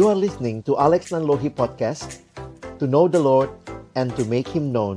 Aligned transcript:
You 0.00 0.08
are 0.08 0.16
listening 0.16 0.64
to 0.64 0.80
Alex 0.80 1.12
Nanlohi 1.12 1.52
Podcast 1.52 2.24
To 2.80 2.88
know 2.88 3.04
the 3.04 3.20
Lord 3.20 3.52
and 3.92 4.08
to 4.16 4.24
make 4.24 4.48
Him 4.48 4.72
known 4.72 4.96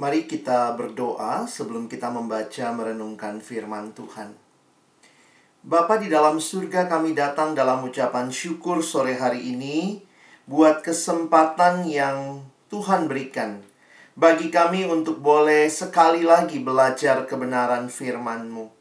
Mari 0.00 0.24
kita 0.24 0.72
berdoa 0.72 1.44
sebelum 1.44 1.92
kita 1.92 2.08
membaca 2.08 2.72
merenungkan 2.72 3.44
firman 3.44 3.92
Tuhan. 3.92 4.32
Bapa 5.60 6.00
di 6.00 6.08
dalam 6.08 6.40
surga 6.40 6.88
kami 6.88 7.12
datang 7.12 7.52
dalam 7.52 7.84
ucapan 7.84 8.32
syukur 8.32 8.80
sore 8.80 9.12
hari 9.12 9.44
ini 9.44 10.00
buat 10.48 10.80
kesempatan 10.80 11.84
yang 11.84 12.48
Tuhan 12.72 13.04
berikan 13.04 13.60
bagi 14.16 14.48
kami 14.48 14.88
untuk 14.88 15.20
boleh 15.20 15.68
sekali 15.68 16.24
lagi 16.24 16.64
belajar 16.64 17.28
kebenaran 17.28 17.92
firman-Mu. 17.92 18.77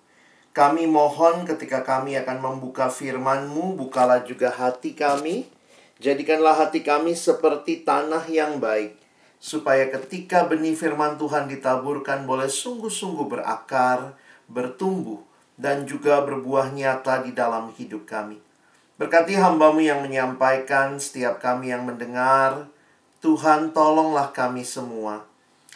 Kami 0.58 0.90
mohon 0.90 1.46
ketika 1.46 1.86
kami 1.86 2.18
akan 2.18 2.42
membuka 2.42 2.90
firman-Mu, 2.90 3.78
bukalah 3.78 4.26
juga 4.26 4.50
hati 4.50 4.98
kami. 4.98 5.46
Jadikanlah 6.02 6.58
hati 6.58 6.82
kami 6.82 7.14
seperti 7.14 7.86
tanah 7.86 8.26
yang 8.26 8.58
baik 8.58 8.98
supaya 9.38 9.86
ketika 9.94 10.50
benih 10.50 10.74
firman 10.74 11.16
Tuhan 11.22 11.46
ditaburkan 11.46 12.26
boleh 12.26 12.50
sungguh-sungguh 12.50 13.30
berakar, 13.30 14.18
bertumbuh, 14.50 15.22
dan 15.58 15.86
juga 15.86 16.22
berbuah 16.26 16.74
nyata 16.74 17.22
di 17.22 17.38
dalam 17.38 17.70
hidup 17.78 18.10
kami. 18.10 18.42
Berkati 18.98 19.38
hambamu 19.38 19.86
yang 19.86 20.02
menyampaikan, 20.02 20.98
setiap 20.98 21.38
kami 21.38 21.70
yang 21.70 21.86
mendengar, 21.86 22.66
Tuhan 23.22 23.78
tolonglah 23.78 24.34
kami 24.34 24.66
semua, 24.66 25.22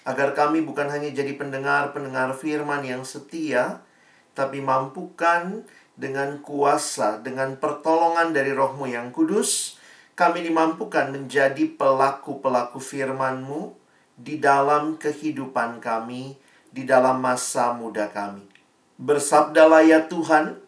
agar 0.09 0.33
kami 0.33 0.65
bukan 0.65 0.89
hanya 0.89 1.13
jadi 1.13 1.37
pendengar-pendengar 1.37 2.33
firman 2.33 2.81
yang 2.81 3.05
setia, 3.05 3.85
tapi 4.31 4.63
mampukan 4.63 5.65
dengan 5.95 6.39
kuasa, 6.39 7.19
dengan 7.19 7.59
pertolongan 7.59 8.31
dari 8.31 8.55
rohmu 8.55 8.89
yang 8.89 9.13
kudus, 9.13 9.77
kami 10.15 10.45
dimampukan 10.45 11.11
menjadi 11.11 11.65
pelaku-pelaku 11.77 12.79
firman-Mu 12.81 13.73
di 14.17 14.37
dalam 14.37 14.97
kehidupan 14.97 15.81
kami, 15.81 16.37
di 16.69 16.83
dalam 16.87 17.19
masa 17.19 17.73
muda 17.73 18.09
kami. 18.09 18.45
Bersabdalah 19.01 19.81
ya 19.81 20.05
Tuhan, 20.05 20.61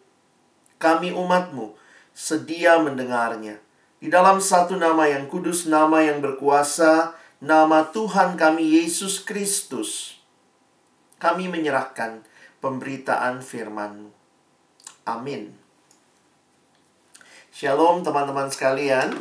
kami 0.78 1.14
umat-Mu 1.14 1.74
sedia 2.14 2.78
mendengarnya. 2.78 3.58
Di 3.98 4.12
dalam 4.12 4.38
satu 4.38 4.76
nama 4.78 5.08
yang 5.10 5.26
kudus, 5.26 5.66
nama 5.66 6.04
yang 6.04 6.22
berkuasa, 6.22 7.16
nama 7.40 7.88
Tuhan 7.90 8.36
kami 8.38 8.80
Yesus 8.80 9.20
Kristus, 9.22 10.20
kami 11.18 11.48
menyerahkan 11.48 12.20
pemberitaan 12.64 13.44
firman-Mu. 13.44 14.08
Amin. 15.04 15.52
Shalom 17.52 18.00
teman-teman 18.00 18.48
sekalian. 18.48 19.12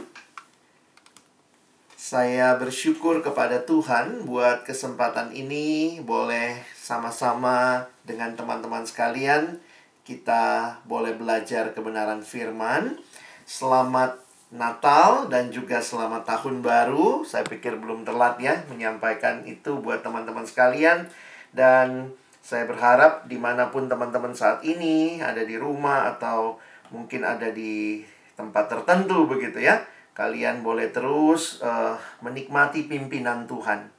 Saya 1.99 2.55
bersyukur 2.55 3.19
kepada 3.19 3.67
Tuhan 3.67 4.23
buat 4.23 4.63
kesempatan 4.63 5.35
ini 5.35 5.99
boleh 5.99 6.63
sama-sama 6.71 7.83
dengan 8.07 8.31
teman-teman 8.39 8.87
sekalian 8.87 9.59
kita 10.03 10.79
boleh 10.87 11.15
belajar 11.15 11.71
kebenaran 11.71 12.23
firman. 12.23 12.99
Selamat 13.43 14.19
Natal 14.51 15.27
dan 15.27 15.51
juga 15.51 15.83
selamat 15.83 16.27
tahun 16.27 16.63
baru. 16.63 17.27
Saya 17.27 17.43
pikir 17.47 17.75
belum 17.79 18.07
telat 18.07 18.39
ya 18.39 18.63
menyampaikan 18.71 19.43
itu 19.47 19.79
buat 19.79 19.99
teman-teman 19.99 20.47
sekalian. 20.47 21.07
Dan 21.55 22.11
saya 22.43 22.67
berharap 22.67 23.23
di 23.31 23.39
mana 23.39 23.71
pun 23.71 23.87
teman-teman 23.87 24.35
saat 24.35 24.59
ini 24.67 25.23
ada 25.23 25.47
di 25.47 25.55
rumah 25.55 26.11
atau 26.11 26.59
mungkin 26.91 27.23
ada 27.23 27.47
di 27.55 28.03
tempat 28.35 28.67
tertentu 28.67 29.23
begitu 29.23 29.63
ya 29.63 29.79
kalian 30.13 30.61
boleh 30.61 30.93
terus 30.93 31.63
uh, 31.65 31.97
menikmati 32.21 32.85
pimpinan 32.85 33.49
Tuhan. 33.49 33.89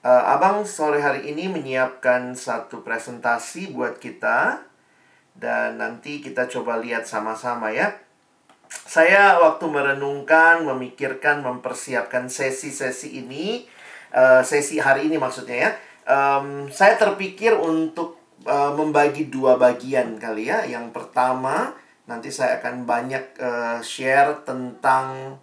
Uh, 0.00 0.32
Abang 0.32 0.64
sore 0.64 1.04
hari 1.04 1.28
ini 1.28 1.50
menyiapkan 1.50 2.32
satu 2.32 2.80
presentasi 2.80 3.74
buat 3.76 4.00
kita 4.00 4.64
dan 5.36 5.76
nanti 5.76 6.24
kita 6.24 6.48
coba 6.48 6.80
lihat 6.80 7.04
sama-sama 7.04 7.68
ya. 7.68 7.92
Saya 8.66 9.36
waktu 9.38 9.68
merenungkan, 9.68 10.64
memikirkan, 10.64 11.44
mempersiapkan 11.44 12.26
sesi-sesi 12.32 13.20
ini, 13.20 13.68
uh, 14.16 14.40
sesi 14.40 14.80
hari 14.80 15.12
ini 15.12 15.20
maksudnya 15.20 15.68
ya. 15.68 15.70
Um, 16.06 16.70
saya 16.70 16.94
terpikir 16.94 17.52
untuk 17.58 18.22
uh, 18.46 18.70
membagi 18.72 19.26
dua 19.26 19.58
bagian 19.58 20.16
kali 20.22 20.48
ya. 20.48 20.62
Yang 20.62 20.94
pertama 20.94 21.74
Nanti 22.06 22.30
saya 22.30 22.62
akan 22.62 22.86
banyak 22.86 23.34
uh, 23.42 23.78
share 23.82 24.46
tentang 24.46 25.38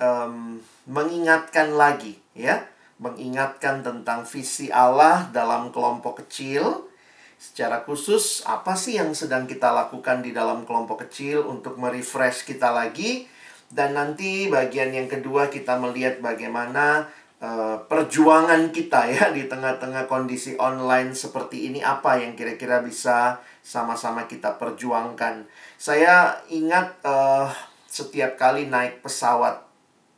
um, 0.00 0.56
mengingatkan 0.88 1.76
lagi, 1.76 2.16
ya, 2.32 2.64
mengingatkan 2.96 3.84
tentang 3.84 4.24
visi 4.24 4.72
Allah 4.72 5.28
dalam 5.28 5.68
kelompok 5.68 6.24
kecil. 6.24 6.88
Secara 7.36 7.84
khusus, 7.84 8.40
apa 8.48 8.72
sih 8.72 8.96
yang 8.96 9.12
sedang 9.12 9.44
kita 9.44 9.68
lakukan 9.76 10.24
di 10.24 10.32
dalam 10.32 10.64
kelompok 10.64 11.04
kecil 11.04 11.44
untuk 11.44 11.76
merefresh 11.76 12.48
kita 12.48 12.72
lagi? 12.72 13.28
Dan 13.68 13.92
nanti 13.92 14.48
bagian 14.48 14.88
yang 14.88 15.12
kedua 15.12 15.52
kita 15.52 15.76
melihat 15.76 16.24
bagaimana 16.24 17.12
uh, 17.44 17.76
perjuangan 17.84 18.72
kita 18.72 19.12
ya 19.12 19.28
di 19.36 19.44
tengah-tengah 19.44 20.08
kondisi 20.08 20.56
online 20.56 21.12
seperti 21.12 21.68
ini 21.68 21.84
apa 21.84 22.16
yang 22.16 22.32
kira-kira 22.32 22.80
bisa 22.80 23.44
sama-sama 23.60 24.24
kita 24.24 24.56
perjuangkan. 24.56 25.44
Saya 25.76 26.40
ingat 26.48 27.04
uh, 27.04 27.52
setiap 27.84 28.40
kali 28.40 28.72
naik 28.72 29.04
pesawat 29.04 29.60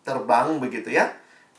terbang 0.07 0.63
begitu 0.63 0.95
ya, 0.95 1.11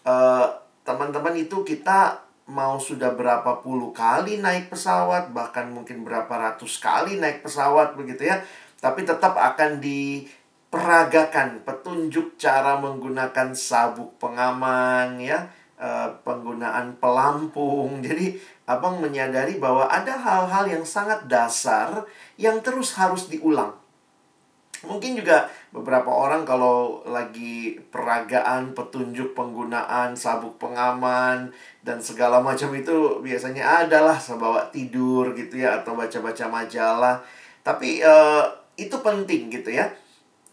uh, 0.08 0.48
teman-teman 0.88 1.36
itu 1.36 1.68
kita 1.68 2.24
mau 2.48 2.80
sudah 2.80 3.12
berapa 3.12 3.60
puluh 3.60 3.92
kali 3.92 4.40
naik 4.40 4.72
pesawat, 4.72 5.36
bahkan 5.36 5.68
mungkin 5.68 6.08
berapa 6.08 6.32
ratus 6.32 6.80
kali 6.80 7.20
naik 7.20 7.44
pesawat 7.44 8.00
begitu 8.00 8.24
ya, 8.32 8.40
tapi 8.80 9.04
tetap 9.04 9.36
akan 9.36 9.84
diperagakan 9.84 11.68
petunjuk 11.68 12.40
cara 12.40 12.80
menggunakan 12.80 13.52
sabuk 13.52 14.16
pengaman 14.16 15.20
ya, 15.20 15.52
uh, 15.78 16.10
penggunaan 16.26 16.98
pelampung. 16.98 18.02
Jadi 18.06 18.38
abang 18.68 19.00
menyadari 19.00 19.62
bahwa 19.62 19.88
ada 19.88 20.18
hal-hal 20.18 20.68
yang 20.68 20.84
sangat 20.84 21.26
dasar 21.30 22.04
yang 22.36 22.60
terus 22.60 22.98
harus 22.98 23.30
diulang. 23.32 23.72
Mungkin 24.86 25.18
juga 25.18 25.50
beberapa 25.74 26.14
orang 26.14 26.46
kalau 26.46 27.02
lagi 27.02 27.82
peragaan, 27.90 28.78
petunjuk 28.78 29.34
penggunaan 29.34 30.14
sabuk 30.14 30.62
pengaman 30.62 31.50
dan 31.82 31.98
segala 31.98 32.38
macam 32.38 32.70
itu 32.78 33.18
biasanya 33.26 33.90
adalah 33.90 34.22
sebawa 34.22 34.70
tidur 34.70 35.34
gitu 35.34 35.66
ya 35.66 35.82
atau 35.82 35.98
baca-baca 35.98 36.46
majalah. 36.46 37.26
Tapi 37.66 38.06
uh, 38.06 38.46
itu 38.78 38.94
penting 39.02 39.50
gitu 39.50 39.74
ya. 39.74 39.90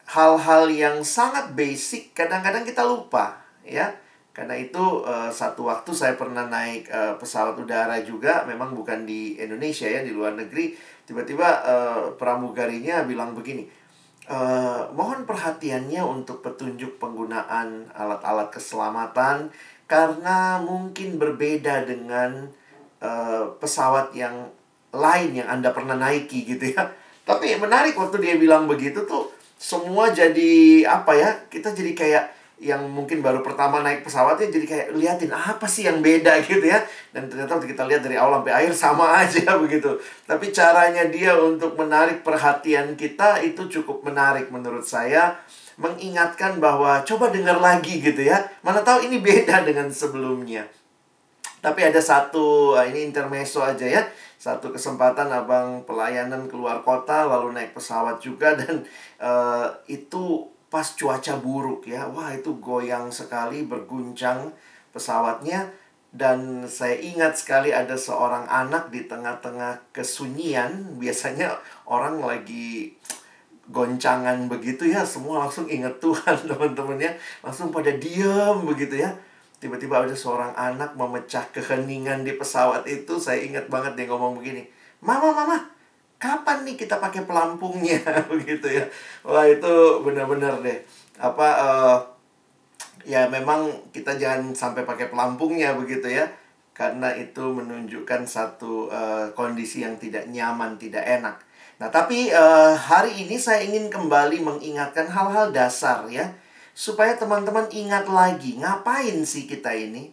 Hal-hal 0.08 0.72
yang 0.72 1.04
sangat 1.04 1.52
basic 1.52 2.16
kadang-kadang 2.16 2.64
kita 2.64 2.80
lupa 2.80 3.44
ya 3.60 3.92
karena 4.34 4.58
itu 4.58 5.06
uh, 5.06 5.30
satu 5.30 5.70
waktu 5.70 5.94
saya 5.94 6.18
pernah 6.18 6.50
naik 6.50 6.90
uh, 6.90 7.14
pesawat 7.14 7.54
udara 7.54 8.02
juga, 8.02 8.42
memang 8.50 8.74
bukan 8.74 9.06
di 9.06 9.38
Indonesia 9.38 9.86
ya, 9.86 10.02
di 10.02 10.10
luar 10.10 10.34
negeri. 10.34 10.74
Tiba-tiba 11.06 11.48
uh, 11.62 12.02
pramugarinya 12.18 13.06
bilang 13.06 13.38
begini, 13.38 13.62
uh, 14.26 14.90
mohon 14.90 15.22
perhatiannya 15.22 16.02
untuk 16.02 16.42
petunjuk 16.42 16.98
penggunaan 16.98 17.94
alat-alat 17.94 18.50
keselamatan 18.50 19.54
karena 19.86 20.58
mungkin 20.58 21.14
berbeda 21.14 21.86
dengan 21.86 22.50
uh, 22.98 23.54
pesawat 23.62 24.10
yang 24.18 24.50
lain 24.90 25.30
yang 25.30 25.46
anda 25.46 25.70
pernah 25.70 25.94
naiki 25.94 26.42
gitu 26.42 26.74
ya. 26.74 26.90
Tapi 27.22 27.54
menarik 27.54 27.94
waktu 27.94 28.18
dia 28.18 28.34
bilang 28.34 28.66
begitu 28.66 29.06
tuh 29.06 29.30
semua 29.54 30.10
jadi 30.10 30.82
apa 30.90 31.14
ya? 31.14 31.30
Kita 31.46 31.70
jadi 31.70 31.94
kayak 31.94 32.24
yang 32.62 32.86
mungkin 32.86 33.18
baru 33.18 33.42
pertama 33.42 33.82
naik 33.82 34.06
pesawatnya 34.06 34.46
jadi 34.46 34.66
kayak 34.66 34.88
liatin 34.94 35.32
apa 35.34 35.66
sih 35.66 35.90
yang 35.90 35.98
beda 35.98 36.38
gitu 36.46 36.62
ya. 36.62 36.78
Dan 37.10 37.26
ternyata 37.26 37.58
kita 37.58 37.82
lihat 37.90 38.06
dari 38.06 38.14
awal 38.14 38.40
sampai 38.42 38.54
akhir 38.54 38.72
sama 38.74 39.06
aja 39.22 39.58
begitu. 39.58 39.90
Tapi 40.24 40.54
caranya 40.54 41.04
dia 41.10 41.34
untuk 41.34 41.74
menarik 41.74 42.22
perhatian 42.22 42.94
kita 42.94 43.42
itu 43.42 43.66
cukup 43.80 44.06
menarik 44.06 44.48
menurut 44.54 44.86
saya. 44.86 45.34
Mengingatkan 45.74 46.62
bahwa 46.62 47.02
coba 47.02 47.34
dengar 47.34 47.58
lagi 47.58 47.98
gitu 47.98 48.22
ya. 48.22 48.46
Mana 48.62 48.86
tahu 48.86 49.10
ini 49.10 49.18
beda 49.18 49.62
dengan 49.68 49.90
sebelumnya. 49.90 50.62
Tapi 51.58 51.80
ada 51.80 51.98
satu 51.98 52.76
ah, 52.76 52.86
ini 52.86 53.10
intermezzo 53.10 53.64
aja 53.64 53.82
ya. 53.82 54.06
Satu 54.38 54.70
kesempatan 54.70 55.32
abang 55.32 55.80
pelayanan 55.88 56.44
keluar 56.46 56.84
kota 56.84 57.24
lalu 57.24 57.56
naik 57.56 57.74
pesawat 57.74 58.20
juga. 58.22 58.54
Dan 58.54 58.84
uh, 59.18 59.72
itu 59.88 60.53
pas 60.74 60.90
cuaca 60.98 61.38
buruk 61.38 61.86
ya. 61.86 62.10
Wah, 62.10 62.34
itu 62.34 62.58
goyang 62.58 63.14
sekali 63.14 63.62
berguncang 63.62 64.50
pesawatnya. 64.90 65.70
Dan 66.10 66.66
saya 66.66 66.98
ingat 66.98 67.38
sekali 67.38 67.70
ada 67.70 67.94
seorang 67.94 68.50
anak 68.50 68.90
di 68.90 69.06
tengah-tengah 69.06 69.94
kesunyian. 69.94 70.98
Biasanya 70.98 71.54
orang 71.86 72.18
lagi 72.18 72.98
goncangan 73.70 74.50
begitu 74.50 74.90
ya. 74.90 75.06
Semua 75.06 75.46
langsung 75.46 75.70
ingat 75.70 76.02
Tuhan 76.02 76.42
teman-teman 76.50 76.98
ya. 76.98 77.14
Langsung 77.46 77.70
pada 77.70 77.94
diam 77.94 78.66
begitu 78.66 78.98
ya. 78.98 79.14
Tiba-tiba 79.62 80.02
ada 80.02 80.14
seorang 80.18 80.50
anak 80.58 80.98
memecah 80.98 81.46
keheningan 81.54 82.26
di 82.26 82.34
pesawat 82.34 82.82
itu. 82.90 83.22
Saya 83.22 83.46
ingat 83.46 83.70
banget 83.70 83.94
dia 83.94 84.10
ngomong 84.10 84.42
begini 84.42 84.66
mama 85.04 85.36
mama 85.36 85.56
kapan 86.18 86.64
nih 86.64 86.76
kita 86.78 86.98
pakai 86.98 87.28
pelampungnya? 87.28 88.00
Begitu 88.32 88.66
ya. 88.80 88.84
Wah 89.26 89.44
itu 89.46 90.02
benar-benar 90.02 90.60
deh. 90.64 90.78
Apa 91.20 91.48
uh, 91.60 91.96
ya 93.04 93.28
memang 93.28 93.68
kita 93.92 94.16
jangan 94.16 94.56
sampai 94.56 94.88
pakai 94.88 95.12
pelampungnya 95.12 95.76
begitu 95.76 96.08
ya. 96.08 96.26
Karena 96.74 97.14
itu 97.14 97.54
menunjukkan 97.54 98.26
satu 98.26 98.90
uh, 98.90 99.30
kondisi 99.38 99.86
yang 99.86 99.94
tidak 100.00 100.26
nyaman 100.26 100.74
tidak 100.74 101.06
enak. 101.06 101.38
Nah, 101.78 101.86
tapi 101.90 102.30
uh, 102.34 102.74
hari 102.74 103.26
ini 103.26 103.38
saya 103.38 103.62
ingin 103.62 103.86
kembali 103.90 104.42
mengingatkan 104.42 105.06
hal-hal 105.06 105.54
dasar 105.54 106.06
ya. 106.10 106.34
Supaya 106.74 107.14
teman-teman 107.14 107.70
ingat 107.70 108.10
lagi, 108.10 108.58
ngapain 108.58 109.22
sih 109.22 109.46
kita 109.46 109.70
ini? 109.70 110.10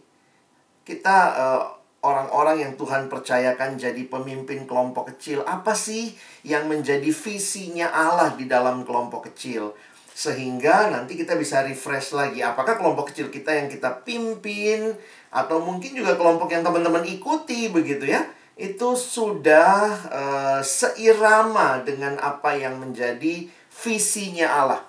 Kita 0.86 1.18
uh, 1.34 1.81
orang-orang 2.02 2.66
yang 2.66 2.74
Tuhan 2.78 3.10
percayakan 3.10 3.78
jadi 3.78 4.04
pemimpin 4.06 4.66
kelompok 4.70 5.16
kecil. 5.16 5.46
Apa 5.46 5.78
sih 5.78 6.14
yang 6.46 6.70
menjadi 6.70 7.08
visinya 7.10 7.90
Allah 7.94 8.34
di 8.38 8.46
dalam 8.46 8.86
kelompok 8.86 9.34
kecil? 9.34 9.74
Sehingga 10.12 10.92
nanti 10.92 11.16
kita 11.16 11.40
bisa 11.40 11.64
refresh 11.66 12.14
lagi. 12.14 12.44
Apakah 12.44 12.78
kelompok 12.78 13.14
kecil 13.14 13.34
kita 13.34 13.56
yang 13.56 13.72
kita 13.72 14.04
pimpin? 14.04 14.94
Atau 15.32 15.64
mungkin 15.64 15.96
juga 15.96 16.20
kelompok 16.20 16.52
yang 16.52 16.62
teman-teman 16.62 17.08
ikuti 17.08 17.72
begitu 17.72 18.06
ya? 18.06 18.22
itu 18.62 18.94
sudah 18.94 19.82
uh, 20.14 20.62
seirama 20.62 21.82
dengan 21.82 22.22
apa 22.22 22.54
yang 22.54 22.78
menjadi 22.78 23.50
visinya 23.74 24.48
Allah. 24.54 24.82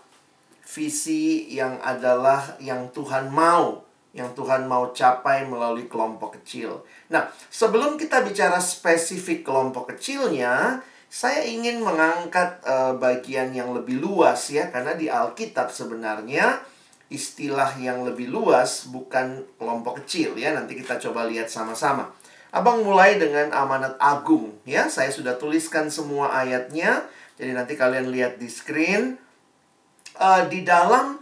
Visi 0.69 1.53
yang 1.53 1.81
adalah 1.85 2.57
yang 2.57 2.89
Tuhan 2.93 3.29
mau, 3.29 3.82
yang 4.13 4.37
Tuhan 4.37 4.69
mau 4.69 4.93
capai 4.93 5.49
melalui 5.49 5.89
kelompok 5.89 6.41
kecil. 6.41 6.85
Nah, 7.09 7.33
sebelum 7.49 7.97
kita 7.97 8.21
bicara 8.21 8.61
spesifik 8.61 9.45
kelompok 9.45 9.97
kecilnya, 9.97 10.85
saya 11.09 11.45
ingin 11.45 11.81
mengangkat 11.81 12.61
uh, 12.65 12.97
bagian 12.97 13.53
yang 13.57 13.73
lebih 13.73 14.01
luas 14.01 14.53
ya, 14.53 14.69
karena 14.69 14.93
di 14.97 15.09
Alkitab 15.09 15.73
sebenarnya 15.73 16.61
istilah 17.13 17.77
yang 17.77 18.09
lebih 18.09 18.33
luas 18.33 18.89
bukan 18.89 19.45
kelompok 19.61 20.05
kecil 20.05 20.33
ya. 20.37 20.57
Nanti 20.57 20.77
kita 20.77 20.97
coba 20.97 21.29
lihat 21.29 21.53
sama-sama. 21.53 22.09
Abang 22.53 22.85
mulai 22.85 23.17
dengan 23.21 23.53
amanat 23.53 23.97
agung 24.01 24.57
ya. 24.65 24.89
Saya 24.89 25.13
sudah 25.13 25.37
tuliskan 25.37 25.93
semua 25.93 26.33
ayatnya. 26.33 27.05
Jadi 27.37 27.53
nanti 27.53 27.77
kalian 27.77 28.09
lihat 28.13 28.41
di 28.41 28.49
screen. 28.49 29.17
Uh, 30.17 30.45
di 30.53 30.61
dalam 30.61 31.17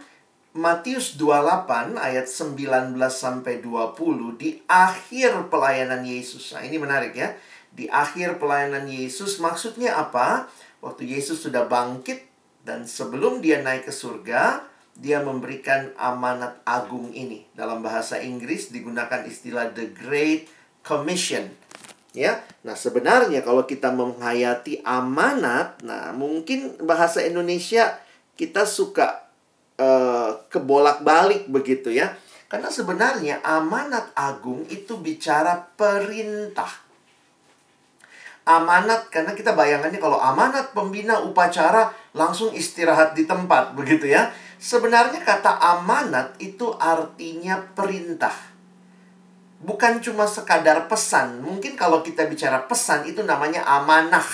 Matius 0.51 1.15
28 1.15 1.95
ayat 1.95 2.27
19 2.27 2.99
sampai 3.07 3.63
20 3.63 4.35
di 4.35 4.59
akhir 4.67 5.47
pelayanan 5.47 6.03
Yesus. 6.03 6.59
Nah, 6.59 6.67
ini 6.67 6.75
menarik 6.75 7.15
ya. 7.15 7.39
Di 7.71 7.87
akhir 7.87 8.43
pelayanan 8.43 8.91
Yesus 8.91 9.39
maksudnya 9.39 9.95
apa? 9.95 10.51
Waktu 10.83 11.07
Yesus 11.07 11.47
sudah 11.47 11.71
bangkit 11.71 12.27
dan 12.67 12.83
sebelum 12.83 13.39
dia 13.39 13.63
naik 13.63 13.87
ke 13.87 13.95
surga, 13.95 14.67
dia 14.99 15.23
memberikan 15.23 15.95
amanat 15.95 16.59
agung 16.67 17.15
ini. 17.15 17.47
Dalam 17.55 17.79
bahasa 17.79 18.19
Inggris 18.19 18.75
digunakan 18.75 19.23
istilah 19.23 19.71
the 19.71 19.87
great 19.95 20.51
commission. 20.83 21.47
Ya. 22.11 22.43
Nah, 22.67 22.75
sebenarnya 22.75 23.47
kalau 23.47 23.71
kita 23.71 23.95
menghayati 23.95 24.83
amanat, 24.83 25.79
nah 25.87 26.11
mungkin 26.11 26.75
bahasa 26.83 27.23
Indonesia 27.23 28.03
kita 28.35 28.67
suka 28.67 29.30
uh, 29.81 30.37
kebolak-balik 30.53 31.49
begitu 31.49 31.89
ya. 31.89 32.13
Karena 32.53 32.69
sebenarnya 32.69 33.41
amanat 33.41 34.13
agung 34.13 34.69
itu 34.69 35.01
bicara 35.01 35.57
perintah. 35.75 36.69
Amanat 38.45 39.09
karena 39.09 39.33
kita 39.33 39.57
bayangannya 39.57 40.03
kalau 40.03 40.21
amanat 40.21 40.77
pembina 40.77 41.23
upacara 41.25 41.89
langsung 42.13 42.53
istirahat 42.53 43.17
di 43.17 43.25
tempat 43.25 43.73
begitu 43.73 44.13
ya. 44.13 44.29
Sebenarnya 44.61 45.25
kata 45.25 45.57
amanat 45.57 46.37
itu 46.43 46.69
artinya 46.77 47.65
perintah 47.73 48.51
bukan 49.61 50.01
cuma 50.01 50.25
sekadar 50.25 50.89
pesan. 50.89 51.45
Mungkin 51.45 51.77
kalau 51.77 52.01
kita 52.01 52.27
bicara 52.27 52.65
pesan 52.65 53.05
itu 53.07 53.21
namanya 53.23 53.65
amanah. 53.69 54.25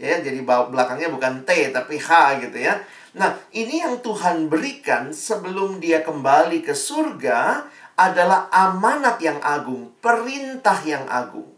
Ya, 0.00 0.16
jadi 0.24 0.40
belakangnya 0.46 1.12
bukan 1.12 1.44
T 1.44 1.74
tapi 1.74 2.00
H 2.00 2.40
gitu 2.40 2.56
ya. 2.56 2.80
Nah, 3.16 3.34
ini 3.50 3.82
yang 3.82 3.98
Tuhan 3.98 4.46
berikan 4.46 5.10
sebelum 5.10 5.82
dia 5.82 6.06
kembali 6.06 6.62
ke 6.62 6.76
surga 6.76 7.66
adalah 7.98 8.46
amanat 8.54 9.18
yang 9.18 9.42
agung, 9.42 9.90
perintah 9.98 10.78
yang 10.86 11.04
agung. 11.10 11.50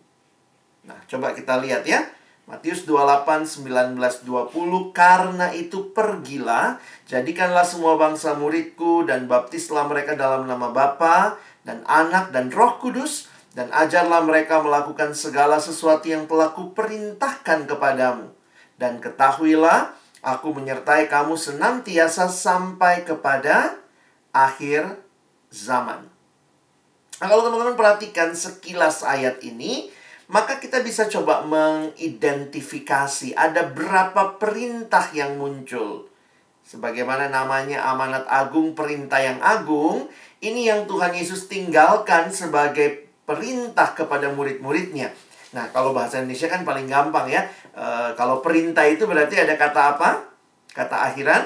Nah, 0.88 0.96
coba 1.06 1.36
kita 1.36 1.60
lihat 1.60 1.84
ya. 1.84 2.08
Matius 2.42 2.82
28, 2.90 3.62
19, 3.62 4.26
20 4.26 4.90
Karena 4.90 5.54
itu 5.54 5.94
pergilah 5.94 6.74
Jadikanlah 7.06 7.62
semua 7.62 7.94
bangsa 7.94 8.34
muridku 8.34 9.06
Dan 9.06 9.30
baptislah 9.30 9.86
mereka 9.86 10.18
dalam 10.18 10.50
nama 10.50 10.74
Bapa 10.74 11.38
dan 11.62 11.86
anak 11.86 12.34
dan 12.34 12.50
roh 12.50 12.82
kudus 12.82 13.30
dan 13.52 13.68
ajarlah 13.68 14.24
mereka 14.24 14.64
melakukan 14.64 15.12
segala 15.12 15.60
sesuatu 15.60 16.08
yang 16.08 16.24
telah 16.24 16.56
kuperintahkan 16.56 17.68
kepadamu. 17.68 18.32
Dan 18.80 18.98
ketahuilah, 18.98 19.92
aku 20.22 20.54
menyertai 20.54 21.10
kamu 21.10 21.34
senantiasa 21.34 22.30
sampai 22.30 23.02
kepada 23.02 23.76
akhir 24.30 24.96
zaman. 25.50 26.06
Nah, 27.20 27.26
kalau 27.26 27.46
teman-teman 27.46 27.76
perhatikan 27.76 28.32
sekilas 28.32 29.02
ayat 29.02 29.42
ini, 29.42 29.90
maka 30.32 30.56
kita 30.62 30.80
bisa 30.80 31.10
coba 31.10 31.44
mengidentifikasi 31.44 33.36
ada 33.36 33.68
berapa 33.68 34.40
perintah 34.40 35.10
yang 35.12 35.36
muncul. 35.36 36.08
Sebagaimana 36.62 37.28
namanya 37.28 37.84
amanat 37.90 38.24
agung, 38.30 38.72
perintah 38.72 39.20
yang 39.20 39.42
agung, 39.42 40.08
ini 40.40 40.70
yang 40.70 40.88
Tuhan 40.88 41.12
Yesus 41.12 41.50
tinggalkan 41.50 42.32
sebagai 42.32 43.10
perintah 43.28 43.92
kepada 43.92 44.30
murid-muridnya. 44.32 45.12
Nah, 45.52 45.68
kalau 45.68 45.92
bahasa 45.92 46.24
Indonesia 46.24 46.48
kan 46.48 46.64
paling 46.64 46.88
gampang 46.88 47.28
ya. 47.28 47.44
E, 47.76 48.16
kalau 48.16 48.40
perintah 48.40 48.88
itu 48.88 49.04
berarti 49.04 49.36
ada 49.36 49.54
kata 49.56 49.80
apa? 49.96 50.10
Kata 50.72 51.12
akhiran 51.12 51.44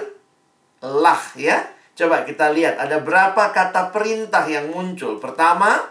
lah 0.83 1.23
ya. 1.35 1.67
Coba 1.97 2.23
kita 2.23 2.55
lihat 2.55 2.79
ada 2.79 3.03
berapa 3.03 3.51
kata 3.51 3.91
perintah 3.91 4.47
yang 4.47 4.71
muncul. 4.71 5.19
Pertama, 5.19 5.83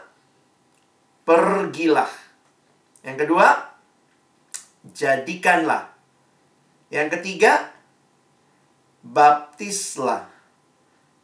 pergilah. 1.27 2.07
Yang 3.03 3.27
kedua, 3.27 3.48
jadikanlah. 4.95 5.91
Yang 6.93 7.19
ketiga, 7.19 7.74
baptislah. 9.03 10.29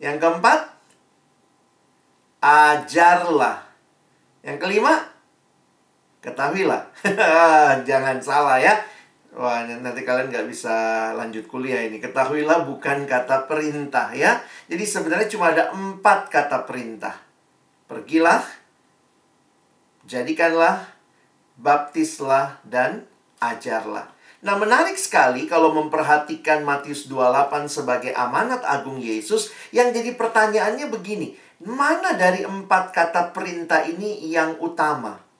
Yang 0.02 0.18
keempat, 0.18 0.60
ajarlah. 2.42 3.70
Yang 4.42 4.58
kelima, 4.58 5.11
ketahuilah. 6.22 6.88
Jangan 7.90 8.18
salah 8.22 8.62
ya. 8.62 8.78
Wah, 9.32 9.64
nanti 9.64 10.04
kalian 10.04 10.28
nggak 10.28 10.48
bisa 10.48 10.76
lanjut 11.16 11.48
kuliah 11.48 11.88
ini. 11.88 11.98
Ketahuilah 11.98 12.68
bukan 12.68 13.10
kata 13.10 13.50
perintah 13.50 14.12
ya. 14.14 14.44
Jadi 14.70 14.84
sebenarnya 14.84 15.28
cuma 15.32 15.52
ada 15.52 15.72
empat 15.72 16.30
kata 16.30 16.68
perintah. 16.68 17.16
Pergilah, 17.88 18.44
jadikanlah, 20.04 20.84
baptislah, 21.56 22.60
dan 22.68 23.08
ajarlah. 23.40 24.12
Nah, 24.42 24.58
menarik 24.58 24.98
sekali 24.98 25.46
kalau 25.46 25.70
memperhatikan 25.70 26.66
Matius 26.66 27.06
28 27.06 27.70
sebagai 27.70 28.12
amanat 28.18 28.66
agung 28.66 28.98
Yesus 28.98 29.54
yang 29.70 29.94
jadi 29.94 30.18
pertanyaannya 30.18 30.90
begini, 30.90 31.38
mana 31.62 32.18
dari 32.18 32.42
empat 32.42 32.90
kata 32.90 33.32
perintah 33.32 33.86
ini 33.86 34.28
yang 34.28 34.58
utama? 34.58 35.31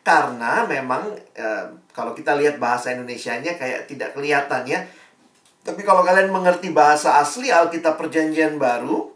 Karena 0.00 0.64
memang 0.64 1.12
e, 1.36 1.46
kalau 1.92 2.16
kita 2.16 2.34
lihat 2.36 2.56
bahasa 2.56 2.96
Indonesia-nya 2.96 3.60
kayak 3.60 3.86
tidak 3.86 4.16
kelihatan 4.16 4.64
ya. 4.64 4.80
Tapi 5.60 5.84
kalau 5.84 6.00
kalian 6.00 6.32
mengerti 6.32 6.72
bahasa 6.72 7.20
asli 7.20 7.52
Alkitab 7.52 8.00
Perjanjian 8.00 8.56
Baru, 8.56 9.12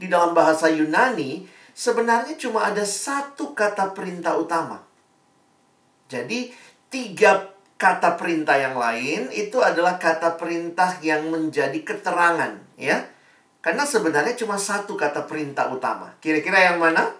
di 0.00 0.06
dalam 0.08 0.32
bahasa 0.32 0.70
Yunani 0.72 1.44
sebenarnya 1.74 2.38
cuma 2.38 2.70
ada 2.70 2.86
satu 2.86 3.52
kata 3.52 3.92
perintah 3.92 4.38
utama. 4.38 4.80
Jadi 6.08 6.48
tiga 6.88 7.52
kata 7.76 8.16
perintah 8.16 8.56
yang 8.56 8.74
lain 8.74 9.28
itu 9.30 9.60
adalah 9.60 10.00
kata 10.00 10.34
perintah 10.34 10.98
yang 10.98 11.30
menjadi 11.30 11.78
keterangan 11.86 12.58
ya 12.74 13.06
karena 13.62 13.84
sebenarnya 13.86 14.34
cuma 14.38 14.56
satu 14.56 14.94
kata 14.94 15.26
perintah 15.26 15.70
utama. 15.70 16.14
Kira-kira 16.22 16.72
yang 16.72 16.78
mana? 16.80 17.10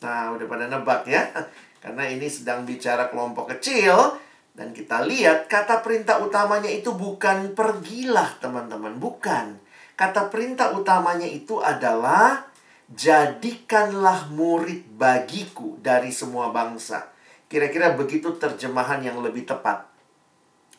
Nah, 0.00 0.32
udah 0.32 0.46
pada 0.48 0.66
nebak 0.68 1.04
ya. 1.08 1.28
Karena 1.82 2.08
ini 2.08 2.28
sedang 2.28 2.64
bicara 2.64 3.08
kelompok 3.08 3.56
kecil. 3.56 4.16
Dan 4.50 4.74
kita 4.74 5.06
lihat 5.06 5.46
kata 5.46 5.80
perintah 5.80 6.20
utamanya 6.20 6.68
itu 6.68 6.92
bukan 6.92 7.54
pergilah 7.56 8.40
teman-teman. 8.42 8.98
Bukan. 8.98 9.56
Kata 9.94 10.32
perintah 10.32 10.72
utamanya 10.72 11.28
itu 11.28 11.60
adalah 11.60 12.50
jadikanlah 12.90 14.32
murid 14.34 14.98
bagiku 14.98 15.78
dari 15.78 16.10
semua 16.10 16.50
bangsa. 16.50 17.12
Kira-kira 17.46 17.94
begitu 17.94 18.34
terjemahan 18.34 19.02
yang 19.04 19.22
lebih 19.22 19.46
tepat. 19.46 19.86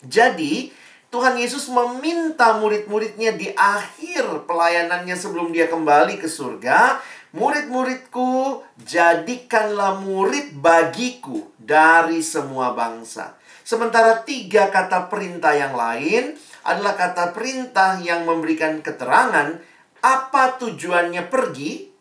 Jadi, 0.02 0.74
Tuhan 1.12 1.36
Yesus 1.36 1.68
meminta 1.68 2.56
murid-muridnya 2.58 3.36
di 3.36 3.52
akhir 3.52 4.48
pelayanannya 4.48 5.14
sebelum 5.14 5.52
dia 5.52 5.68
kembali 5.68 6.18
ke 6.18 6.28
surga, 6.28 6.98
murid-muridku, 7.32 8.64
jadikanlah 8.84 10.00
murid 10.04 10.56
bagiku 10.60 11.52
dari 11.56 12.20
semua 12.20 12.76
bangsa. 12.76 13.40
Sementara 13.62 14.24
tiga 14.28 14.68
kata 14.68 15.08
perintah 15.08 15.56
yang 15.56 15.76
lain 15.76 16.36
adalah 16.68 16.94
kata 17.00 17.32
perintah 17.32 17.98
yang 18.04 18.28
memberikan 18.28 18.84
keterangan 18.84 19.58
apa 20.02 20.44
tujuannya 20.60 21.30
pergi 21.30 21.92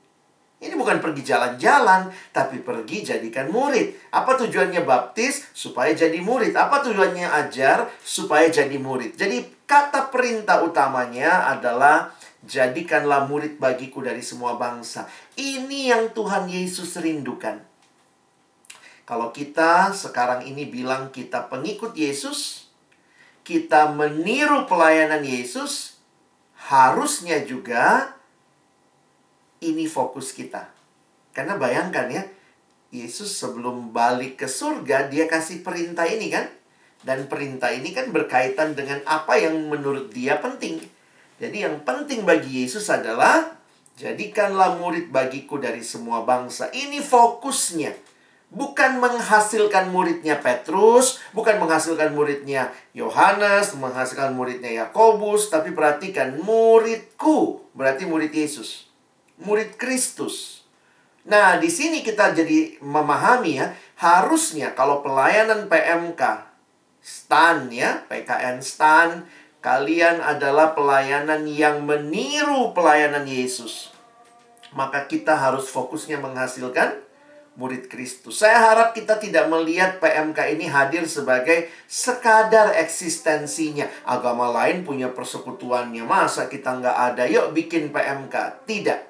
ini 0.61 0.77
bukan 0.77 1.01
pergi 1.01 1.25
jalan-jalan, 1.25 2.13
tapi 2.37 2.61
pergi 2.61 3.01
jadikan 3.01 3.49
murid. 3.49 4.13
Apa 4.13 4.37
tujuannya 4.37 4.85
baptis? 4.85 5.49
Supaya 5.57 5.97
jadi 5.97 6.21
murid. 6.21 6.53
Apa 6.53 6.85
tujuannya 6.85 7.25
ajar? 7.25 7.89
Supaya 8.05 8.45
jadi 8.53 8.77
murid. 8.77 9.17
Jadi 9.17 9.41
kata 9.65 10.13
perintah 10.13 10.61
utamanya 10.61 11.49
adalah 11.49 12.13
jadikanlah 12.45 13.29
murid 13.29 13.61
bagiku 13.61 14.01
dari 14.01 14.25
semua 14.25 14.57
bangsa. 14.57 15.09
Ini 15.37 15.93
yang 15.93 16.05
Tuhan 16.17 16.49
Yesus 16.49 16.97
rindukan. 16.97 17.61
Kalau 19.05 19.35
kita 19.35 19.91
sekarang 19.91 20.47
ini 20.47 20.71
bilang 20.71 21.11
kita 21.11 21.51
pengikut 21.51 21.99
Yesus, 21.99 22.71
kita 23.43 23.91
meniru 23.91 24.71
pelayanan 24.71 25.27
Yesus, 25.27 25.99
harusnya 26.71 27.43
juga 27.43 28.15
ini 29.59 29.91
fokus 29.91 30.31
kita. 30.31 30.71
Karena 31.35 31.59
bayangkan 31.59 32.07
ya, 32.07 32.23
Yesus 32.95 33.35
sebelum 33.35 33.91
balik 33.91 34.43
ke 34.43 34.47
surga, 34.47 35.11
dia 35.11 35.27
kasih 35.27 35.67
perintah 35.67 36.07
ini 36.07 36.31
kan? 36.31 36.47
Dan 37.03 37.27
perintah 37.27 37.73
ini 37.75 37.91
kan 37.91 38.13
berkaitan 38.15 38.79
dengan 38.79 39.03
apa 39.09 39.41
yang 39.41 39.59
menurut 39.67 40.15
dia 40.15 40.39
penting. 40.39 41.00
Jadi 41.41 41.65
yang 41.65 41.81
penting 41.83 42.29
bagi 42.29 42.63
Yesus 42.63 42.93
adalah 42.93 43.57
jadikanlah 43.97 44.77
murid 44.77 45.09
bagiku 45.09 45.57
dari 45.57 45.81
semua 45.81 46.23
bangsa. 46.23 46.69
Ini 46.71 47.01
fokusnya. 47.01 48.13
Bukan 48.51 48.99
menghasilkan 48.99 49.95
muridnya 49.95 50.37
Petrus, 50.43 51.23
bukan 51.31 51.63
menghasilkan 51.63 52.11
muridnya 52.13 52.75
Yohanes, 52.93 53.79
menghasilkan 53.79 54.35
muridnya 54.35 54.85
Yakobus, 54.85 55.55
tapi 55.55 55.71
perhatikan 55.71 56.35
muridku, 56.43 57.63
berarti 57.79 58.11
murid 58.11 58.35
Yesus 58.35 58.91
murid 59.41 59.77
Kristus. 59.81 60.65
Nah, 61.29 61.61
di 61.61 61.69
sini 61.69 62.01
kita 62.01 62.33
jadi 62.33 62.81
memahami 62.81 63.61
ya, 63.61 63.77
harusnya 64.01 64.73
kalau 64.73 65.05
pelayanan 65.05 65.69
PMK 65.69 66.49
STAN 67.01 67.69
ya, 67.73 68.05
PKN 68.09 68.61
STAN, 68.61 69.25
kalian 69.61 70.25
adalah 70.25 70.73
pelayanan 70.73 71.45
yang 71.45 71.85
meniru 71.85 72.73
pelayanan 72.73 73.29
Yesus. 73.29 73.93
Maka 74.73 75.05
kita 75.05 75.37
harus 75.37 75.69
fokusnya 75.69 76.21
menghasilkan 76.21 77.01
murid 77.61 77.93
Kristus. 77.93 78.41
Saya 78.41 78.57
harap 78.73 78.97
kita 78.97 79.21
tidak 79.21 79.51
melihat 79.53 80.01
PMK 80.01 80.57
ini 80.57 80.65
hadir 80.71 81.05
sebagai 81.05 81.69
sekadar 81.85 82.73
eksistensinya. 82.79 83.85
Agama 84.09 84.49
lain 84.49 84.87
punya 84.87 85.13
persekutuannya, 85.13 86.01
masa 86.07 86.49
kita 86.49 86.81
nggak 86.81 86.97
ada? 87.13 87.29
Yuk 87.29 87.53
bikin 87.53 87.93
PMK. 87.93 88.65
Tidak. 88.65 89.01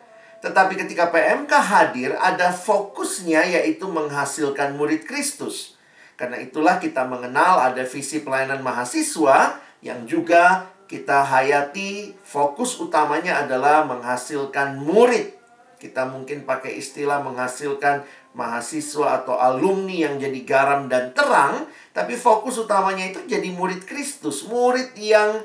Tetapi 0.40 0.72
ketika 0.72 1.12
PMK 1.12 1.52
hadir, 1.52 2.16
ada 2.16 2.48
fokusnya 2.50 3.60
yaitu 3.60 3.84
menghasilkan 3.86 4.72
murid 4.74 5.04
Kristus. 5.04 5.76
Karena 6.16 6.40
itulah 6.40 6.80
kita 6.80 7.04
mengenal 7.04 7.60
ada 7.60 7.84
visi 7.84 8.24
pelayanan 8.24 8.64
mahasiswa 8.64 9.69
yang 9.80 10.04
juga 10.04 10.68
kita 10.90 11.22
hayati 11.22 12.18
fokus 12.18 12.76
utamanya 12.82 13.46
adalah 13.46 13.86
menghasilkan 13.86 14.82
murid. 14.82 15.38
Kita 15.80 16.04
mungkin 16.10 16.44
pakai 16.44 16.76
istilah 16.76 17.24
menghasilkan 17.24 18.04
mahasiswa 18.36 19.22
atau 19.22 19.38
alumni 19.38 20.10
yang 20.10 20.20
jadi 20.20 20.40
garam 20.44 20.90
dan 20.90 21.16
terang, 21.16 21.70
tapi 21.94 22.18
fokus 22.18 22.58
utamanya 22.60 23.06
itu 23.06 23.22
jadi 23.24 23.48
murid 23.54 23.86
Kristus, 23.86 24.44
murid 24.44 24.92
yang 24.98 25.40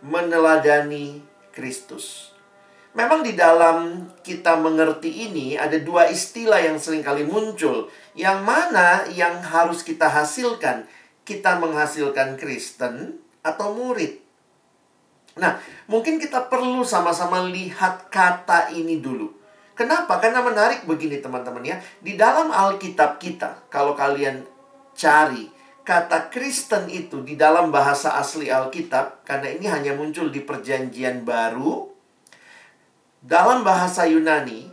meneladani 0.00 1.20
Kristus. 1.52 2.30
Memang 2.90 3.22
di 3.22 3.38
dalam 3.38 4.10
kita 4.22 4.58
mengerti 4.58 5.30
ini 5.30 5.54
ada 5.54 5.78
dua 5.78 6.10
istilah 6.10 6.58
yang 6.58 6.74
sering 6.78 7.06
kali 7.06 7.22
muncul. 7.22 7.86
Yang 8.18 8.38
mana 8.42 9.06
yang 9.14 9.38
harus 9.38 9.86
kita 9.86 10.10
hasilkan? 10.10 10.90
Kita 11.22 11.62
menghasilkan 11.62 12.34
Kristen 12.34 13.22
atau 13.40 13.72
murid? 13.72 14.20
Nah, 15.38 15.56
mungkin 15.86 16.18
kita 16.18 16.50
perlu 16.50 16.82
sama-sama 16.84 17.46
lihat 17.48 18.12
kata 18.12 18.74
ini 18.74 18.98
dulu. 18.98 19.30
Kenapa? 19.78 20.20
Karena 20.20 20.44
menarik 20.44 20.84
begini 20.84 21.24
teman-teman 21.24 21.64
ya. 21.64 21.80
Di 22.04 22.18
dalam 22.18 22.52
Alkitab 22.52 23.16
kita, 23.16 23.64
kalau 23.72 23.96
kalian 23.96 24.44
cari 24.92 25.48
kata 25.80 26.28
Kristen 26.28 26.92
itu 26.92 27.24
di 27.24 27.40
dalam 27.40 27.72
bahasa 27.72 28.14
asli 28.20 28.52
Alkitab, 28.52 29.24
karena 29.24 29.48
ini 29.48 29.66
hanya 29.72 29.96
muncul 29.96 30.28
di 30.28 30.44
Perjanjian 30.44 31.24
Baru, 31.24 31.88
dalam 33.24 33.64
bahasa 33.64 34.04
Yunani, 34.04 34.68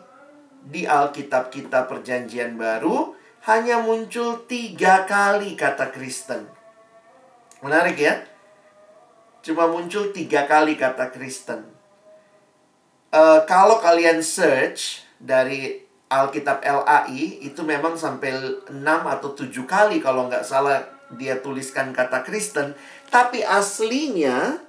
di 0.67 0.83
Alkitab 0.83 1.55
kita 1.55 1.87
Perjanjian 1.87 2.59
Baru, 2.59 3.15
hanya 3.47 3.79
muncul 3.79 4.43
tiga 4.43 5.07
kali 5.07 5.55
kata 5.55 5.95
Kristen. 5.95 6.43
Menarik 7.63 7.95
ya? 7.95 8.19
Cuma 9.47 9.63
muncul 9.71 10.11
tiga 10.11 10.43
kali 10.43 10.75
kata 10.75 11.07
Kristen. 11.07 11.63
Uh, 13.07 13.47
kalau 13.47 13.79
kalian 13.79 14.19
search 14.19 15.07
dari 15.23 15.87
Alkitab 16.11 16.59
LAI, 16.59 17.39
itu 17.47 17.63
memang 17.63 17.95
sampai 17.95 18.35
6 18.67 18.75
atau 18.83 19.31
7 19.31 19.47
kali 19.63 20.03
kalau 20.03 20.27
nggak 20.27 20.43
salah 20.43 20.83
dia 21.15 21.39
tuliskan 21.39 21.95
kata 21.95 22.27
Kristen. 22.27 22.75
Tapi 23.07 23.39
aslinya 23.47 24.59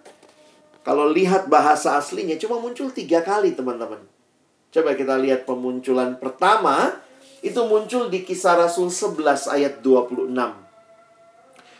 kalau 0.87 1.11
lihat 1.11 1.51
bahasa 1.51 1.99
aslinya 1.99 2.39
cuma 2.39 2.63
muncul 2.63 2.95
tiga 2.95 3.27
kali 3.27 3.59
teman-teman. 3.59 3.99
Coba 4.71 4.95
kita 4.95 5.19
lihat 5.19 5.43
pemunculan 5.43 6.23
pertama. 6.23 7.03
Itu 7.43 7.67
muncul 7.67 8.15
di 8.15 8.23
kisah 8.23 8.55
Rasul 8.55 8.95
11 8.95 9.51
ayat 9.51 9.83
26. 9.83 10.68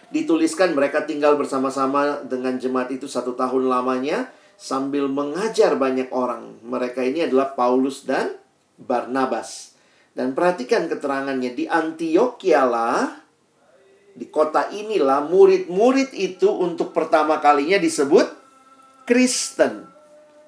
Dituliskan 0.09 0.73
mereka 0.73 1.05
tinggal 1.05 1.37
bersama-sama 1.37 2.25
dengan 2.25 2.57
jemaat 2.57 2.89
itu 2.93 3.05
satu 3.05 3.37
tahun 3.37 3.69
lamanya. 3.69 4.33
Sambil 4.59 5.07
mengajar 5.07 5.79
banyak 5.79 6.11
orang. 6.11 6.59
Mereka 6.67 7.05
ini 7.07 7.29
adalah 7.29 7.55
Paulus 7.55 8.03
dan 8.03 8.35
Barnabas. 8.75 9.79
Dan 10.17 10.35
perhatikan 10.35 10.91
keterangannya. 10.91 11.55
Di 11.55 11.71
Antioquia 11.71 12.67
lah 12.67 13.29
di 14.19 14.27
kota 14.27 14.67
inilah 14.75 15.31
murid-murid 15.31 16.11
itu 16.11 16.51
untuk 16.51 16.91
pertama 16.91 17.39
kalinya 17.39 17.79
disebut 17.79 18.27
Kristen. 19.07 19.87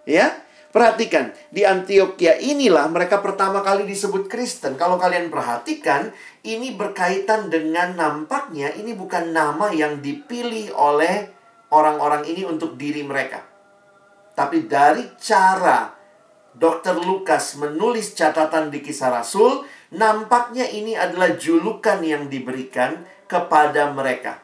Ya, 0.02 0.42
perhatikan 0.74 1.30
di 1.54 1.62
Antioquia 1.62 2.34
inilah 2.42 2.90
mereka 2.90 3.22
pertama 3.22 3.62
kali 3.62 3.86
disebut 3.86 4.26
Kristen. 4.26 4.74
Kalau 4.74 4.98
kalian 4.98 5.30
perhatikan, 5.30 6.10
ini 6.46 6.72
berkaitan 6.72 7.52
dengan 7.52 7.96
nampaknya 7.96 8.72
ini 8.76 8.96
bukan 8.96 9.36
nama 9.36 9.68
yang 9.68 10.00
dipilih 10.00 10.72
oleh 10.72 11.28
orang-orang 11.68 12.24
ini 12.24 12.48
untuk 12.48 12.80
diri 12.80 13.04
mereka. 13.04 13.44
Tapi 14.32 14.64
dari 14.64 15.04
cara 15.20 15.92
Dr. 16.56 16.98
Lukas 17.04 17.60
menulis 17.60 18.16
catatan 18.16 18.72
di 18.72 18.80
kisah 18.82 19.12
Rasul, 19.12 19.68
nampaknya 19.94 20.66
ini 20.66 20.96
adalah 20.96 21.36
julukan 21.36 22.00
yang 22.02 22.26
diberikan 22.26 23.04
kepada 23.28 23.92
mereka. 23.92 24.42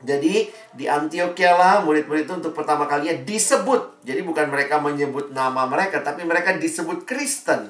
Jadi 0.00 0.48
di 0.72 0.88
Antioquia 0.88 1.52
lah 1.60 1.84
murid-murid 1.84 2.24
itu 2.24 2.34
untuk 2.40 2.56
pertama 2.56 2.88
kalinya 2.88 3.20
disebut. 3.20 4.00
Jadi 4.04 4.20
bukan 4.24 4.48
mereka 4.48 4.80
menyebut 4.80 5.28
nama 5.34 5.68
mereka, 5.68 6.00
tapi 6.00 6.24
mereka 6.24 6.56
disebut 6.56 7.04
Kristen. 7.04 7.68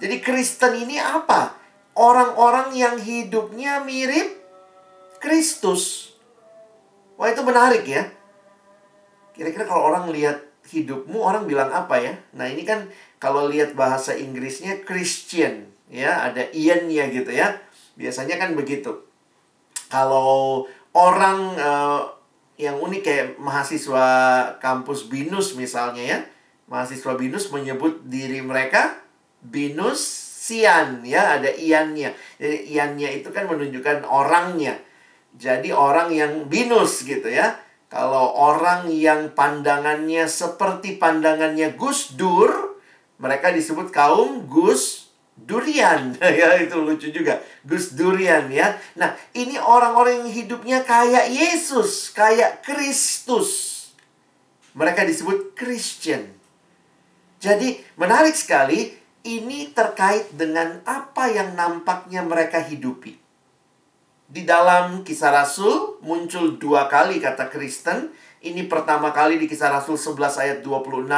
Jadi 0.00 0.16
Kristen 0.24 0.72
ini 0.76 0.96
apa? 0.96 1.65
Orang-orang 1.96 2.76
yang 2.76 3.00
hidupnya 3.00 3.80
mirip 3.80 4.36
Kristus. 5.16 6.12
Wah 7.16 7.32
itu 7.32 7.40
menarik 7.40 7.88
ya. 7.88 8.12
Kira-kira 9.32 9.64
kalau 9.64 9.88
orang 9.88 10.12
lihat 10.12 10.44
hidupmu, 10.68 11.16
orang 11.16 11.48
bilang 11.48 11.72
apa 11.72 11.96
ya? 11.96 12.14
Nah 12.36 12.52
ini 12.52 12.68
kan 12.68 12.92
kalau 13.16 13.48
lihat 13.48 13.72
bahasa 13.72 14.12
Inggrisnya 14.12 14.84
Christian. 14.84 15.72
ya, 15.86 16.26
ada 16.26 16.42
iannya 16.50 17.14
gitu 17.14 17.30
ya. 17.30 17.62
Biasanya 17.94 18.36
kan 18.36 18.58
begitu. 18.58 19.06
Kalau 19.86 20.66
orang 20.90 21.54
uh, 21.56 22.02
yang 22.58 22.76
unik 22.82 23.02
kayak 23.06 23.28
mahasiswa 23.38 24.06
kampus 24.58 25.06
BINUS 25.06 25.54
misalnya 25.54 26.02
ya, 26.02 26.18
mahasiswa 26.66 27.14
BINUS 27.14 27.54
menyebut 27.54 28.02
diri 28.04 28.42
mereka 28.42 28.98
BINUS 29.46 30.25
Sian 30.46 31.02
ya, 31.02 31.42
ada 31.42 31.50
iannya. 31.50 32.14
Jadi 32.38 32.58
iannya 32.70 33.08
itu 33.18 33.34
kan 33.34 33.50
menunjukkan 33.50 34.06
orangnya. 34.06 34.78
Jadi 35.34 35.74
orang 35.74 36.14
yang 36.14 36.46
BINUS 36.46 37.02
gitu 37.02 37.26
ya. 37.26 37.58
Kalau 37.90 38.34
orang 38.34 38.86
yang 38.90 39.34
pandangannya 39.34 40.30
seperti 40.30 41.02
pandangannya 41.02 41.74
Gus 41.74 42.14
Dur, 42.14 42.78
mereka 43.18 43.50
disebut 43.50 43.90
kaum 43.90 44.46
Gus 44.46 45.10
Durian. 45.34 46.14
ya, 46.40 46.62
itu 46.62 46.78
lucu 46.78 47.10
juga. 47.10 47.42
Gus 47.66 47.98
Durian 47.98 48.46
ya. 48.46 48.78
Nah, 48.94 49.18
ini 49.34 49.58
orang-orang 49.58 50.26
yang 50.26 50.30
hidupnya 50.30 50.78
kayak 50.86 51.26
Yesus, 51.26 52.14
kayak 52.14 52.62
Kristus. 52.62 53.74
Mereka 54.78 55.02
disebut 55.02 55.58
Christian. 55.58 56.30
Jadi, 57.42 57.82
menarik 57.98 58.34
sekali 58.34 59.05
ini 59.26 59.74
terkait 59.74 60.30
dengan 60.38 60.78
apa 60.86 61.26
yang 61.26 61.58
nampaknya 61.58 62.22
mereka 62.22 62.62
hidupi. 62.62 63.18
Di 64.26 64.42
dalam 64.42 65.06
kisah 65.06 65.30
Rasul 65.30 66.02
muncul 66.02 66.58
dua 66.58 66.86
kali 66.86 67.18
kata 67.18 67.50
Kristen. 67.50 68.10
Ini 68.42 68.70
pertama 68.70 69.10
kali 69.10 69.42
di 69.42 69.50
kisah 69.50 69.74
Rasul 69.74 69.98
11 69.98 70.38
ayat 70.38 70.58
26. 70.62 71.10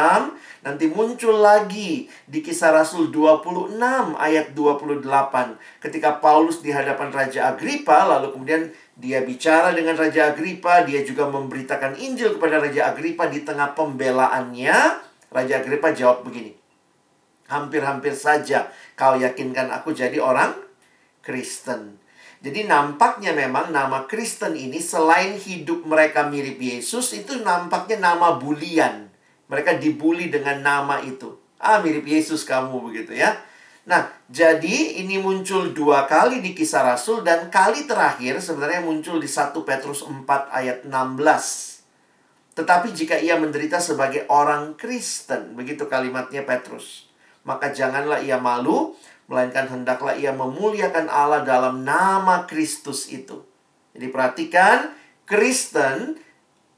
Nanti 0.64 0.84
muncul 0.88 1.40
lagi 1.44 2.08
di 2.24 2.40
kisah 2.40 2.72
Rasul 2.72 3.12
26 3.12 3.76
ayat 4.16 4.56
28. 4.56 5.56
Ketika 5.80 6.20
Paulus 6.24 6.64
di 6.64 6.72
hadapan 6.72 7.12
Raja 7.12 7.52
Agripa, 7.52 8.08
lalu 8.08 8.32
kemudian 8.32 8.72
dia 8.96 9.24
bicara 9.24 9.76
dengan 9.76 9.96
Raja 9.96 10.32
Agripa. 10.32 10.84
Dia 10.88 11.04
juga 11.04 11.28
memberitakan 11.28 12.00
Injil 12.00 12.36
kepada 12.36 12.60
Raja 12.64 12.92
Agripa 12.92 13.28
di 13.28 13.44
tengah 13.44 13.76
pembelaannya. 13.76 14.76
Raja 15.28 15.60
Agripa 15.60 15.92
jawab 15.92 16.24
begini. 16.28 16.57
Hampir-hampir 17.48 18.12
saja 18.12 18.68
kau 18.92 19.16
yakinkan 19.16 19.72
aku 19.72 19.96
jadi 19.96 20.20
orang 20.20 20.52
Kristen. 21.24 21.96
Jadi 22.38 22.70
nampaknya 22.70 23.34
memang 23.34 23.74
nama 23.74 24.06
Kristen 24.06 24.54
ini 24.54 24.78
selain 24.78 25.34
hidup 25.34 25.82
mereka 25.82 26.30
mirip 26.30 26.62
Yesus 26.62 27.10
itu 27.16 27.42
nampaknya 27.42 27.98
nama 27.98 28.38
bulian. 28.38 29.10
Mereka 29.50 29.82
dibully 29.82 30.30
dengan 30.30 30.62
nama 30.62 31.02
itu. 31.02 31.34
Ah 31.58 31.82
mirip 31.82 32.06
Yesus 32.06 32.46
kamu 32.46 32.78
begitu 32.78 33.18
ya. 33.18 33.34
Nah, 33.88 34.04
jadi 34.28 35.00
ini 35.00 35.16
muncul 35.16 35.72
dua 35.72 36.04
kali 36.04 36.44
di 36.44 36.52
kisah 36.52 36.84
Rasul 36.84 37.24
dan 37.24 37.48
kali 37.48 37.88
terakhir 37.88 38.36
sebenarnya 38.44 38.84
muncul 38.84 39.16
di 39.16 39.24
1 39.24 39.56
Petrus 39.64 40.04
4 40.04 40.28
ayat 40.52 40.84
16. 40.84 40.92
Tetapi 42.52 42.92
jika 42.92 43.16
ia 43.16 43.40
menderita 43.40 43.80
sebagai 43.80 44.28
orang 44.28 44.76
Kristen, 44.76 45.56
begitu 45.56 45.88
kalimatnya 45.88 46.44
Petrus, 46.44 47.07
maka 47.48 47.72
janganlah 47.72 48.20
ia 48.20 48.36
malu, 48.36 48.92
melainkan 49.24 49.64
hendaklah 49.72 50.12
ia 50.12 50.36
memuliakan 50.36 51.08
Allah 51.08 51.48
dalam 51.48 51.80
nama 51.80 52.44
Kristus 52.44 53.08
itu. 53.08 53.40
Jadi 53.96 54.12
perhatikan, 54.12 54.92
Kristen 55.24 56.20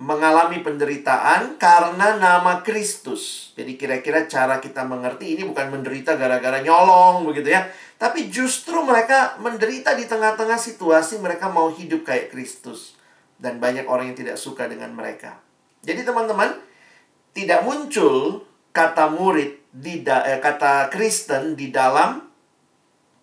mengalami 0.00 0.64
penderitaan 0.64 1.60
karena 1.60 2.16
nama 2.16 2.64
Kristus. 2.64 3.52
Jadi 3.52 3.76
kira-kira 3.76 4.24
cara 4.24 4.56
kita 4.56 4.86
mengerti 4.86 5.36
ini 5.36 5.44
bukan 5.44 5.68
menderita 5.68 6.16
gara-gara 6.16 6.62
nyolong 6.64 7.28
begitu 7.28 7.52
ya. 7.52 7.68
Tapi 8.00 8.32
justru 8.32 8.80
mereka 8.80 9.36
menderita 9.44 9.92
di 9.92 10.08
tengah-tengah 10.08 10.56
situasi 10.56 11.20
mereka 11.20 11.52
mau 11.52 11.68
hidup 11.68 12.08
kayak 12.08 12.32
Kristus. 12.32 12.96
Dan 13.36 13.60
banyak 13.60 13.84
orang 13.84 14.12
yang 14.12 14.18
tidak 14.18 14.40
suka 14.40 14.64
dengan 14.72 14.96
mereka. 14.96 15.36
Jadi 15.84 16.04
teman-teman, 16.04 16.56
tidak 17.36 17.60
muncul 17.64 18.48
kata 18.70 19.10
murid 19.10 19.58
di 19.70 20.02
eh, 20.02 20.40
kata 20.42 20.90
Kristen 20.90 21.54
di 21.54 21.70
dalam 21.70 22.22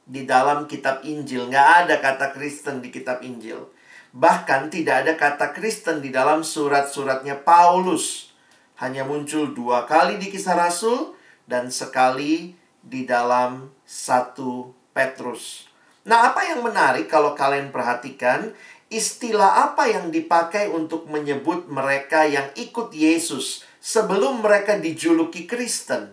di 0.08 0.24
dalam 0.24 0.64
kitab 0.68 1.04
Injil. 1.04 1.52
Nggak 1.52 1.70
ada 1.84 1.96
kata 2.00 2.26
Kristen 2.32 2.80
di 2.80 2.88
kitab 2.88 3.20
Injil. 3.20 3.68
Bahkan 4.16 4.72
tidak 4.72 5.04
ada 5.04 5.14
kata 5.20 5.52
Kristen 5.52 6.00
di 6.00 6.10
dalam 6.10 6.42
surat-suratnya 6.42 7.44
Paulus. 7.44 8.32
Hanya 8.80 9.04
muncul 9.04 9.52
dua 9.52 9.84
kali 9.84 10.16
di 10.22 10.32
kisah 10.32 10.56
Rasul 10.56 11.18
dan 11.44 11.68
sekali 11.74 12.56
di 12.80 13.04
dalam 13.04 13.68
satu 13.84 14.72
Petrus. 14.96 15.68
Nah, 16.08 16.32
apa 16.32 16.40
yang 16.48 16.64
menarik 16.64 17.12
kalau 17.12 17.36
kalian 17.36 17.68
perhatikan, 17.68 18.56
istilah 18.88 19.68
apa 19.68 19.92
yang 19.92 20.08
dipakai 20.08 20.72
untuk 20.72 21.04
menyebut 21.12 21.68
mereka 21.68 22.24
yang 22.24 22.48
ikut 22.56 22.96
Yesus 22.96 23.67
sebelum 23.88 24.44
mereka 24.44 24.76
dijuluki 24.76 25.48
Kristen? 25.48 26.12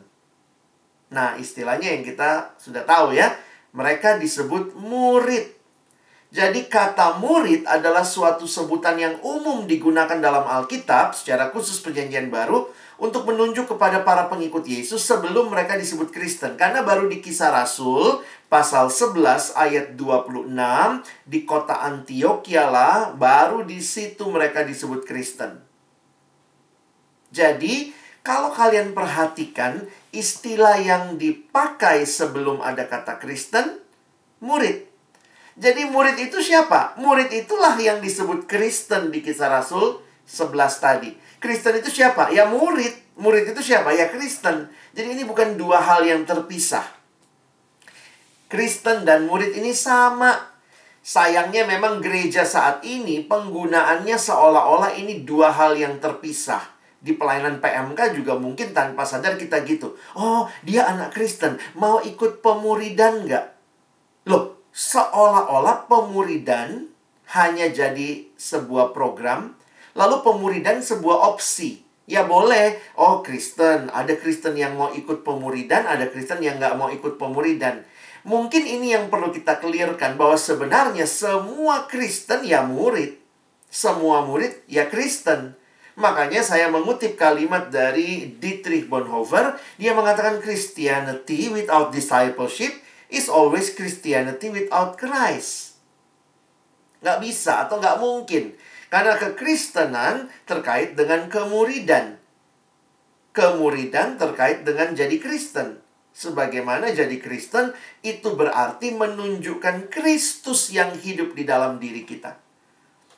Nah, 1.11 1.35
istilahnya 1.35 1.91
yang 1.91 2.07
kita 2.07 2.55
sudah 2.55 2.87
tahu 2.87 3.19
ya, 3.19 3.35
mereka 3.75 4.15
disebut 4.15 4.79
murid. 4.79 5.51
Jadi 6.35 6.67
kata 6.67 7.23
murid 7.23 7.63
adalah 7.67 8.03
suatu 8.03 8.47
sebutan 8.47 8.99
yang 8.99 9.15
umum 9.23 9.71
digunakan 9.71 10.19
dalam 10.19 10.43
Alkitab 10.43 11.15
secara 11.15 11.55
khusus 11.55 11.79
perjanjian 11.79 12.27
baru 12.27 12.67
untuk 12.99 13.27
menunjuk 13.31 13.71
kepada 13.71 14.03
para 14.03 14.27
pengikut 14.27 14.67
Yesus 14.67 15.03
sebelum 15.03 15.51
mereka 15.51 15.79
disebut 15.79 16.11
Kristen. 16.11 16.59
Karena 16.59 16.83
baru 16.83 17.07
di 17.07 17.23
kisah 17.23 17.55
Rasul 17.55 18.23
pasal 18.51 18.91
11 18.91 19.55
ayat 19.55 19.87
26 19.95 20.51
di 21.23 21.47
kota 21.47 21.87
Antioquia 21.87 22.67
lah 22.67 23.15
baru 23.15 23.63
di 23.63 23.79
situ 23.79 24.27
mereka 24.27 24.67
disebut 24.67 25.07
Kristen. 25.07 25.64
Jadi 27.35 27.91
kalau 28.23 28.55
kalian 28.55 28.95
perhatikan 28.95 29.83
istilah 30.15 30.79
yang 30.79 31.19
dipakai 31.19 32.07
sebelum 32.07 32.63
ada 32.63 32.87
kata 32.87 33.19
Kristen, 33.19 33.83
murid. 34.39 34.87
Jadi 35.59 35.85
murid 35.91 36.17
itu 36.23 36.39
siapa? 36.39 36.95
Murid 36.97 37.35
itulah 37.35 37.75
yang 37.77 37.99
disebut 37.99 38.47
Kristen 38.47 39.11
di 39.11 39.19
kisah 39.19 39.51
Rasul 39.51 39.99
11 40.25 40.57
tadi. 40.79 41.11
Kristen 41.43 41.83
itu 41.83 41.91
siapa? 41.91 42.31
Ya 42.31 42.47
murid. 42.47 43.19
Murid 43.19 43.51
itu 43.51 43.61
siapa? 43.61 43.91
Ya 43.93 44.09
Kristen. 44.09 44.71
Jadi 44.95 45.09
ini 45.19 45.23
bukan 45.27 45.59
dua 45.59 45.83
hal 45.83 46.07
yang 46.07 46.23
terpisah. 46.25 46.87
Kristen 48.49 49.03
dan 49.05 49.27
murid 49.27 49.53
ini 49.59 49.75
sama. 49.75 50.55
Sayangnya 51.05 51.69
memang 51.69 52.01
gereja 52.01 52.49
saat 52.49 52.81
ini 52.81 53.29
penggunaannya 53.29 54.17
seolah-olah 54.17 54.97
ini 54.97 55.21
dua 55.29 55.53
hal 55.53 55.77
yang 55.77 56.01
terpisah 56.01 56.74
di 57.05 57.13
pelayanan 57.13 57.61
PMK 57.61 58.17
juga 58.17 58.41
mungkin 58.41 58.73
tanpa 58.73 59.05
sadar 59.05 59.37
kita 59.37 59.61
gitu. 59.69 59.93
Oh, 60.17 60.49
dia 60.65 60.89
anak 60.89 61.13
Kristen, 61.13 61.61
mau 61.77 62.01
ikut 62.01 62.41
pemuridan 62.41 63.29
nggak? 63.29 63.47
Loh, 64.33 64.65
seolah-olah 64.73 65.85
pemuridan 65.85 66.89
hanya 67.37 67.69
jadi 67.69 68.33
sebuah 68.41 68.97
program, 68.97 69.53
lalu 69.93 70.25
pemuridan 70.25 70.81
sebuah 70.81 71.29
opsi. 71.29 71.85
Ya 72.05 72.25
boleh, 72.25 72.81
oh 73.01 73.21
Kristen, 73.21 73.93
ada 73.93 74.13
Kristen 74.17 74.57
yang 74.57 74.77
mau 74.77 74.93
ikut 74.93 75.25
pemuridan, 75.25 75.85
ada 75.85 76.09
Kristen 76.09 76.41
yang 76.41 76.57
nggak 76.57 76.77
mau 76.77 76.89
ikut 76.89 77.21
pemuridan. 77.21 77.85
Mungkin 78.25 78.65
ini 78.65 78.97
yang 78.97 79.13
perlu 79.13 79.29
kita 79.29 79.61
clearkan 79.61 80.17
bahwa 80.17 80.41
sebenarnya 80.41 81.05
semua 81.05 81.85
Kristen 81.85 82.45
ya 82.49 82.65
murid. 82.65 83.21
Semua 83.69 84.25
murid 84.25 84.65
ya 84.65 84.89
Kristen. 84.89 85.61
Makanya 85.95 86.43
saya 86.43 86.67
mengutip 86.75 87.15
kalimat 87.15 87.71
dari 87.71 88.35
Dietrich 88.43 88.91
Bonhoeffer. 88.91 89.55
Dia 89.79 89.95
mengatakan 89.95 90.43
Christianity 90.43 91.47
without 91.55 91.95
discipleship 91.95 92.75
is 93.07 93.31
always 93.31 93.71
Christianity 93.71 94.51
without 94.51 94.99
Christ. 94.99 95.79
Nggak 96.99 97.19
bisa 97.23 97.63
atau 97.63 97.79
nggak 97.79 98.03
mungkin. 98.03 98.59
Karena 98.91 99.15
kekristenan 99.15 100.35
terkait 100.51 100.99
dengan 100.99 101.31
kemuridan. 101.31 102.19
Kemuridan 103.31 104.19
terkait 104.19 104.67
dengan 104.67 104.99
jadi 104.99 105.15
Kristen. 105.23 105.79
Sebagaimana 106.15 106.95
jadi 106.95 107.19
Kristen 107.19 107.75
itu 108.03 108.35
berarti 108.35 108.95
menunjukkan 108.95 109.91
Kristus 109.91 110.71
yang 110.71 110.95
hidup 110.95 111.35
di 111.35 111.43
dalam 111.43 111.83
diri 111.83 112.07
kita. 112.07 112.39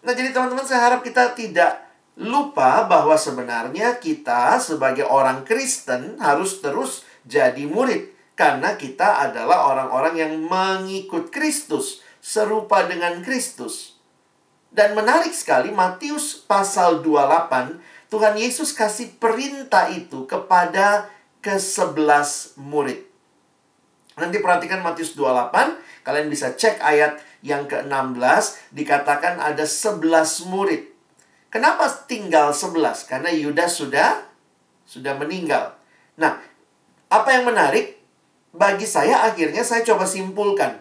Nah, 0.00 0.12
jadi 0.16 0.32
teman-teman 0.32 0.64
saya 0.64 0.92
harap 0.92 1.04
kita 1.04 1.36
tidak 1.36 1.86
lupa 2.16 2.88
bahwa 2.88 3.14
sebenarnya 3.20 4.00
kita 4.00 4.57
sebagai 4.57 5.05
orang 5.05 5.44
Kristen 5.44 6.16
harus 6.16 6.64
terus 6.64 7.05
jadi 7.29 7.68
murid 7.68 8.16
karena 8.33 8.76
kita 8.76 9.20
adalah 9.29 9.68
orang-orang 9.68 10.14
yang 10.16 10.33
mengikut 10.40 11.29
Kristus 11.29 12.00
serupa 12.24 12.88
dengan 12.88 13.20
Kristus. 13.20 14.00
Dan 14.72 14.92
menarik 14.96 15.33
sekali 15.33 15.72
Matius 15.72 16.37
pasal 16.37 17.00
28 17.05 17.81
Tuhan 18.12 18.35
Yesus 18.38 18.70
kasih 18.72 19.18
perintah 19.18 19.90
itu 19.90 20.24
kepada 20.24 21.11
ke-11 21.42 22.59
murid. 22.59 23.02
Nanti 24.16 24.40
perhatikan 24.40 24.81
Matius 24.81 25.12
28, 25.12 25.52
kalian 26.07 26.29
bisa 26.33 26.55
cek 26.57 26.81
ayat 26.81 27.20
yang 27.44 27.68
ke-16, 27.68 28.72
dikatakan 28.72 29.37
ada 29.42 29.68
11 29.68 30.00
murid. 30.48 30.95
Kenapa 31.48 31.87
tinggal 32.11 32.50
11? 32.50 33.06
Karena 33.06 33.30
Yudas 33.30 33.78
sudah 33.78 34.26
sudah 34.87 35.18
meninggal. 35.18 35.74
Nah, 36.18 36.38
apa 37.11 37.28
yang 37.35 37.46
menarik? 37.46 37.98
Bagi 38.56 38.88
saya 38.88 39.28
akhirnya 39.28 39.61
saya 39.62 39.85
coba 39.85 40.09
simpulkan. 40.09 40.80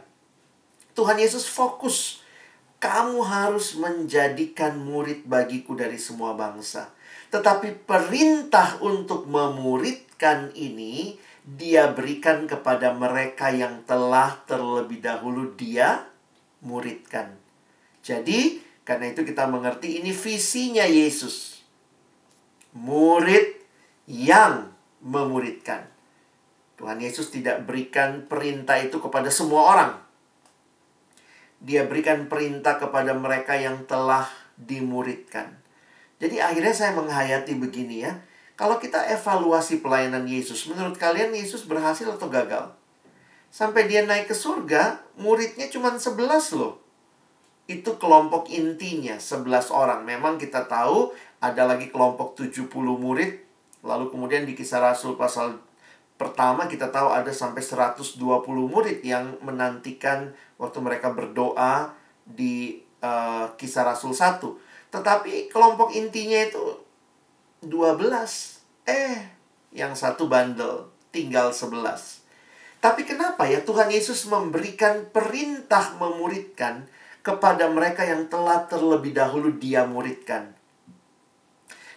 Tuhan 0.96 1.20
Yesus 1.20 1.46
fokus. 1.46 2.24
Kamu 2.80 3.26
harus 3.26 3.76
menjadikan 3.76 4.78
murid 4.78 5.26
bagiku 5.26 5.74
dari 5.74 5.98
semua 5.98 6.38
bangsa. 6.38 6.94
Tetapi 7.34 7.84
perintah 7.84 8.78
untuk 8.80 9.26
memuridkan 9.26 10.54
ini 10.54 11.18
dia 11.46 11.90
berikan 11.94 12.50
kepada 12.50 12.94
mereka 12.94 13.54
yang 13.54 13.86
telah 13.86 14.38
terlebih 14.50 15.02
dahulu 15.02 15.54
dia 15.54 16.10
muridkan. 16.66 17.38
Jadi, 18.06 18.65
karena 18.86 19.12
itu 19.12 19.26
kita 19.26 19.50
mengerti 19.50 20.00
ini 20.00 20.14
visinya 20.14 20.86
Yesus. 20.86 21.66
Murid 22.78 23.58
yang 24.06 24.72
memuridkan. 25.02 25.90
Tuhan 26.78 27.02
Yesus 27.02 27.34
tidak 27.34 27.66
berikan 27.66 28.30
perintah 28.30 28.78
itu 28.78 29.02
kepada 29.02 29.34
semua 29.34 29.62
orang. 29.74 29.92
Dia 31.64 31.88
berikan 31.90 32.30
perintah 32.30 32.78
kepada 32.78 33.16
mereka 33.18 33.58
yang 33.58 33.90
telah 33.90 34.28
dimuridkan. 34.60 35.58
Jadi 36.22 36.40
akhirnya 36.40 36.76
saya 36.76 36.94
menghayati 36.94 37.58
begini 37.58 38.06
ya 38.06 38.14
kalau 38.56 38.80
kita 38.80 39.04
evaluasi 39.12 39.84
pelayanan 39.84 40.24
Yesus, 40.24 40.64
menurut 40.72 40.96
kalian 40.96 41.36
Yesus 41.36 41.68
berhasil 41.68 42.08
atau 42.08 42.32
gagal? 42.32 42.72
Sampai 43.52 43.92
dia 43.92 44.08
naik 44.08 44.32
ke 44.32 44.36
surga, 44.36 45.04
muridnya 45.20 45.68
cuma 45.68 45.92
11 45.92 46.56
loh. 46.56 46.80
Itu 47.66 47.98
kelompok 47.98 48.50
intinya, 48.54 49.18
11 49.18 49.74
orang. 49.74 50.06
Memang 50.06 50.38
kita 50.38 50.70
tahu 50.70 51.10
ada 51.42 51.66
lagi 51.66 51.90
kelompok 51.90 52.38
70 52.38 52.70
murid. 52.98 53.42
Lalu 53.82 54.06
kemudian 54.14 54.46
di 54.46 54.54
kisah 54.54 54.82
Rasul 54.82 55.18
pasal 55.18 55.58
pertama 56.16 56.70
kita 56.70 56.94
tahu 56.94 57.12
ada 57.12 57.30
sampai 57.34 57.60
120 57.60 58.18
murid 58.70 59.04
yang 59.04 59.36
menantikan 59.44 60.32
waktu 60.56 60.80
mereka 60.80 61.12
berdoa 61.12 61.92
di 62.24 62.86
uh, 63.02 63.54
kisah 63.58 63.86
Rasul 63.86 64.14
1. 64.14 64.42
Tetapi 64.94 65.50
kelompok 65.50 65.94
intinya 65.94 66.40
itu 66.42 66.82
12. 67.66 68.62
Eh, 68.86 69.18
yang 69.74 69.98
satu 69.98 70.30
bandel, 70.30 70.94
tinggal 71.10 71.50
11. 71.50 72.22
Tapi 72.80 73.02
kenapa 73.02 73.50
ya 73.50 73.66
Tuhan 73.66 73.90
Yesus 73.90 74.30
memberikan 74.30 75.10
perintah 75.10 75.98
memuridkan 75.98 76.86
kepada 77.26 77.66
mereka 77.74 78.06
yang 78.06 78.30
telah 78.30 78.70
terlebih 78.70 79.18
dahulu 79.18 79.50
dia 79.58 79.82
muridkan? 79.90 80.54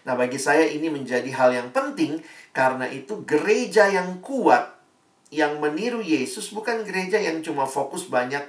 Nah, 0.09 0.17
bagi 0.17 0.41
saya 0.41 0.65
ini 0.65 0.89
menjadi 0.89 1.29
hal 1.37 1.53
yang 1.53 1.69
penting 1.69 2.25
karena 2.57 2.89
itu 2.89 3.29
gereja 3.29 3.93
yang 3.93 4.25
kuat 4.25 4.73
yang 5.29 5.61
meniru 5.61 6.01
Yesus 6.01 6.49
bukan 6.57 6.81
gereja 6.89 7.21
yang 7.21 7.45
cuma 7.45 7.69
fokus 7.69 8.09
banyak 8.09 8.41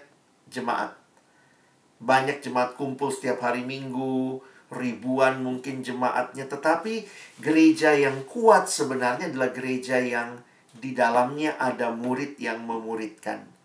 jemaat. 0.47 0.95
Banyak 1.99 2.39
jemaat 2.39 2.79
kumpul 2.79 3.11
setiap 3.11 3.43
hari 3.43 3.67
Minggu, 3.67 4.39
ribuan 4.71 5.43
mungkin 5.43 5.83
jemaatnya, 5.83 6.47
tetapi 6.47 7.03
gereja 7.43 7.91
yang 7.91 8.23
kuat 8.23 8.71
sebenarnya 8.71 9.27
adalah 9.27 9.51
gereja 9.51 9.99
yang 9.99 10.39
di 10.71 10.95
dalamnya 10.95 11.59
ada 11.59 11.91
murid 11.91 12.39
yang 12.39 12.63
memuridkan. 12.63 13.58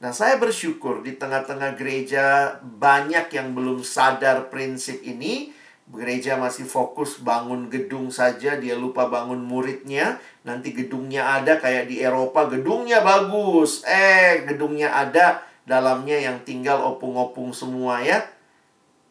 Nah, 0.00 0.16
saya 0.16 0.40
bersyukur 0.40 1.04
di 1.04 1.20
tengah-tengah 1.20 1.76
gereja 1.76 2.56
banyak 2.64 3.28
yang 3.36 3.52
belum 3.52 3.84
sadar 3.84 4.48
prinsip 4.48 5.04
ini. 5.04 5.52
Gereja 5.90 6.38
masih 6.38 6.64
fokus 6.64 7.20
bangun 7.20 7.68
gedung 7.68 8.08
saja, 8.08 8.56
dia 8.56 8.74
lupa 8.78 9.10
bangun 9.10 9.42
muridnya. 9.44 10.16
Nanti 10.46 10.72
gedungnya 10.72 11.36
ada 11.36 11.60
kayak 11.60 11.92
di 11.92 12.00
Eropa, 12.00 12.48
gedungnya 12.48 13.04
bagus. 13.04 13.84
Eh, 13.84 14.48
gedungnya 14.48 14.94
ada, 14.96 15.44
dalamnya 15.68 16.16
yang 16.16 16.40
tinggal 16.48 16.80
opung-opung 16.80 17.52
semua 17.52 18.00
ya 18.00 18.24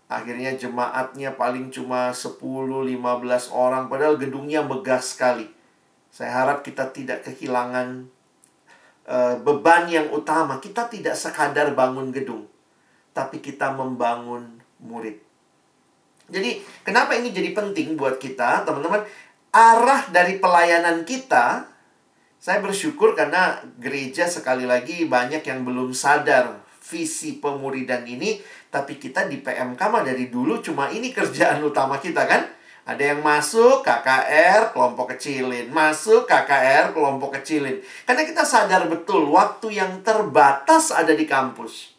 Akhirnya 0.10 0.58
jemaatnya 0.58 1.38
paling 1.38 1.70
cuma 1.70 2.10
10-15 2.10 3.54
orang 3.54 3.94
padahal 3.94 4.18
gedungnya 4.18 4.66
megah 4.66 4.98
sekali. 5.06 5.46
Saya 6.10 6.34
harap 6.34 6.66
kita 6.66 6.90
tidak 6.90 7.22
kehilangan 7.30 8.10
uh, 9.10 9.36
beban 9.42 9.90
yang 9.90 10.14
utama. 10.14 10.62
Kita 10.62 10.86
tidak 10.86 11.18
sekadar 11.18 11.74
bangun 11.74 12.14
gedung, 12.14 12.46
tapi 13.12 13.42
kita 13.42 13.74
membangun 13.74 14.62
murid. 14.80 15.18
Jadi, 16.30 16.62
kenapa 16.86 17.18
ini 17.18 17.34
jadi 17.34 17.58
penting 17.58 17.98
buat 17.98 18.22
kita, 18.22 18.62
teman-teman? 18.62 19.02
Arah 19.50 20.06
dari 20.14 20.38
pelayanan 20.38 21.02
kita, 21.02 21.66
saya 22.38 22.62
bersyukur 22.62 23.18
karena 23.18 23.58
gereja 23.82 24.30
sekali 24.30 24.70
lagi 24.70 25.10
banyak 25.10 25.42
yang 25.42 25.66
belum 25.66 25.92
sadar 25.92 26.62
visi 26.80 27.42
pemuridan 27.42 28.08
ini 28.08 28.40
tapi 28.70 29.02
kita 29.02 29.26
di 29.26 29.42
PMK 29.42 29.82
mah 29.82 30.06
dari 30.06 30.30
dulu 30.30 30.62
cuma 30.62 30.94
ini 30.94 31.10
kerjaan 31.10 31.60
utama 31.66 31.98
kita 31.98 32.30
kan. 32.30 32.46
Ada 32.90 33.14
yang 33.14 33.22
masuk 33.22 33.86
KKR 33.86 34.74
kelompok 34.74 35.14
kecilin, 35.14 35.70
masuk 35.70 36.26
KKR 36.26 36.90
kelompok 36.90 37.38
kecilin. 37.38 37.86
Karena 38.02 38.26
kita 38.26 38.42
sadar 38.42 38.90
betul 38.90 39.30
waktu 39.30 39.78
yang 39.78 40.02
terbatas 40.02 40.90
ada 40.90 41.14
di 41.14 41.30
kampus. 41.30 41.94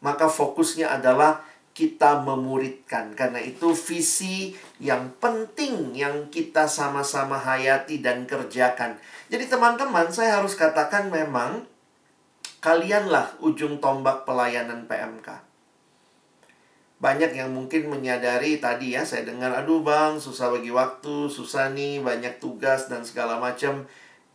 Maka 0.00 0.32
fokusnya 0.32 0.96
adalah 0.96 1.44
kita 1.76 2.24
memuridkan. 2.24 3.12
Karena 3.12 3.36
itu 3.44 3.76
visi 3.76 4.56
yang 4.80 5.12
penting 5.20 5.92
yang 5.92 6.32
kita 6.32 6.64
sama-sama 6.72 7.36
hayati 7.36 8.00
dan 8.00 8.24
kerjakan. 8.24 8.96
Jadi 9.28 9.44
teman-teman, 9.44 10.08
saya 10.08 10.40
harus 10.40 10.56
katakan 10.56 11.12
memang 11.12 11.68
kalianlah 12.64 13.36
ujung 13.44 13.76
tombak 13.76 14.24
pelayanan 14.24 14.88
PMK 14.88 15.51
banyak 17.02 17.34
yang 17.34 17.50
mungkin 17.50 17.90
menyadari 17.90 18.62
tadi 18.62 18.94
ya 18.94 19.02
saya 19.02 19.26
dengar 19.26 19.50
aduh 19.50 19.82
bang 19.82 20.22
susah 20.22 20.54
bagi 20.54 20.70
waktu 20.70 21.26
susah 21.26 21.74
nih 21.74 21.98
banyak 21.98 22.38
tugas 22.38 22.86
dan 22.86 23.02
segala 23.02 23.42
macam 23.42 23.82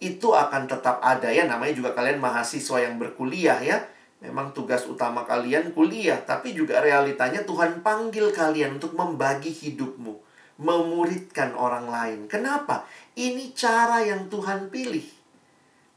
itu 0.04 0.36
akan 0.36 0.68
tetap 0.68 1.00
ada 1.00 1.32
ya 1.32 1.48
namanya 1.48 1.72
juga 1.80 1.96
kalian 1.96 2.20
mahasiswa 2.20 2.84
yang 2.84 3.00
berkuliah 3.00 3.58
ya. 3.64 3.80
Memang 4.18 4.50
tugas 4.50 4.84
utama 4.90 5.24
kalian 5.30 5.72
kuliah 5.72 6.20
tapi 6.26 6.52
juga 6.52 6.84
realitanya 6.84 7.46
Tuhan 7.48 7.86
panggil 7.86 8.34
kalian 8.36 8.82
untuk 8.82 8.98
membagi 9.00 9.50
hidupmu 9.54 10.28
memuridkan 10.58 11.54
orang 11.54 11.86
lain. 11.88 12.20
Kenapa? 12.26 12.84
Ini 13.14 13.54
cara 13.54 14.02
yang 14.02 14.26
Tuhan 14.26 14.74
pilih 14.74 15.06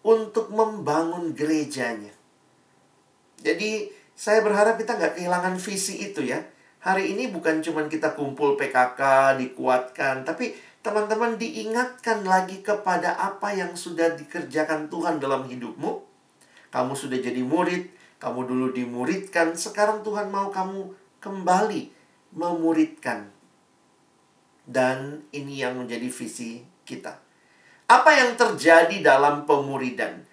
untuk 0.04 0.52
membangun 0.52 1.33
gerejanya. 1.33 2.12
Jadi 3.40 3.88
saya 4.12 4.44
berharap 4.44 4.76
kita 4.76 5.00
nggak 5.00 5.16
kehilangan 5.16 5.56
visi 5.56 6.04
itu 6.04 6.28
ya 6.28 6.44
Hari 6.80 7.12
ini 7.12 7.28
bukan 7.28 7.60
cuma 7.60 7.84
kita 7.84 8.16
kumpul 8.16 8.56
PKK, 8.56 9.36
dikuatkan, 9.36 10.24
tapi 10.24 10.56
teman-teman 10.80 11.36
diingatkan 11.36 12.24
lagi 12.24 12.64
kepada 12.64 13.20
apa 13.20 13.52
yang 13.52 13.76
sudah 13.76 14.16
dikerjakan 14.16 14.88
Tuhan 14.88 15.20
dalam 15.20 15.44
hidupmu. 15.44 16.00
Kamu 16.72 16.96
sudah 16.96 17.20
jadi 17.20 17.44
murid, 17.44 17.92
kamu 18.16 18.48
dulu 18.48 18.66
dimuridkan, 18.72 19.52
sekarang 19.52 20.00
Tuhan 20.00 20.32
mau 20.32 20.48
kamu 20.48 20.88
kembali 21.20 21.92
memuridkan. 22.32 23.28
Dan 24.64 25.28
ini 25.36 25.60
yang 25.60 25.76
menjadi 25.76 26.08
visi 26.08 26.64
kita. 26.88 27.12
Apa 27.92 28.24
yang 28.24 28.40
terjadi 28.40 29.04
dalam 29.04 29.44
pemuridan? 29.44 30.24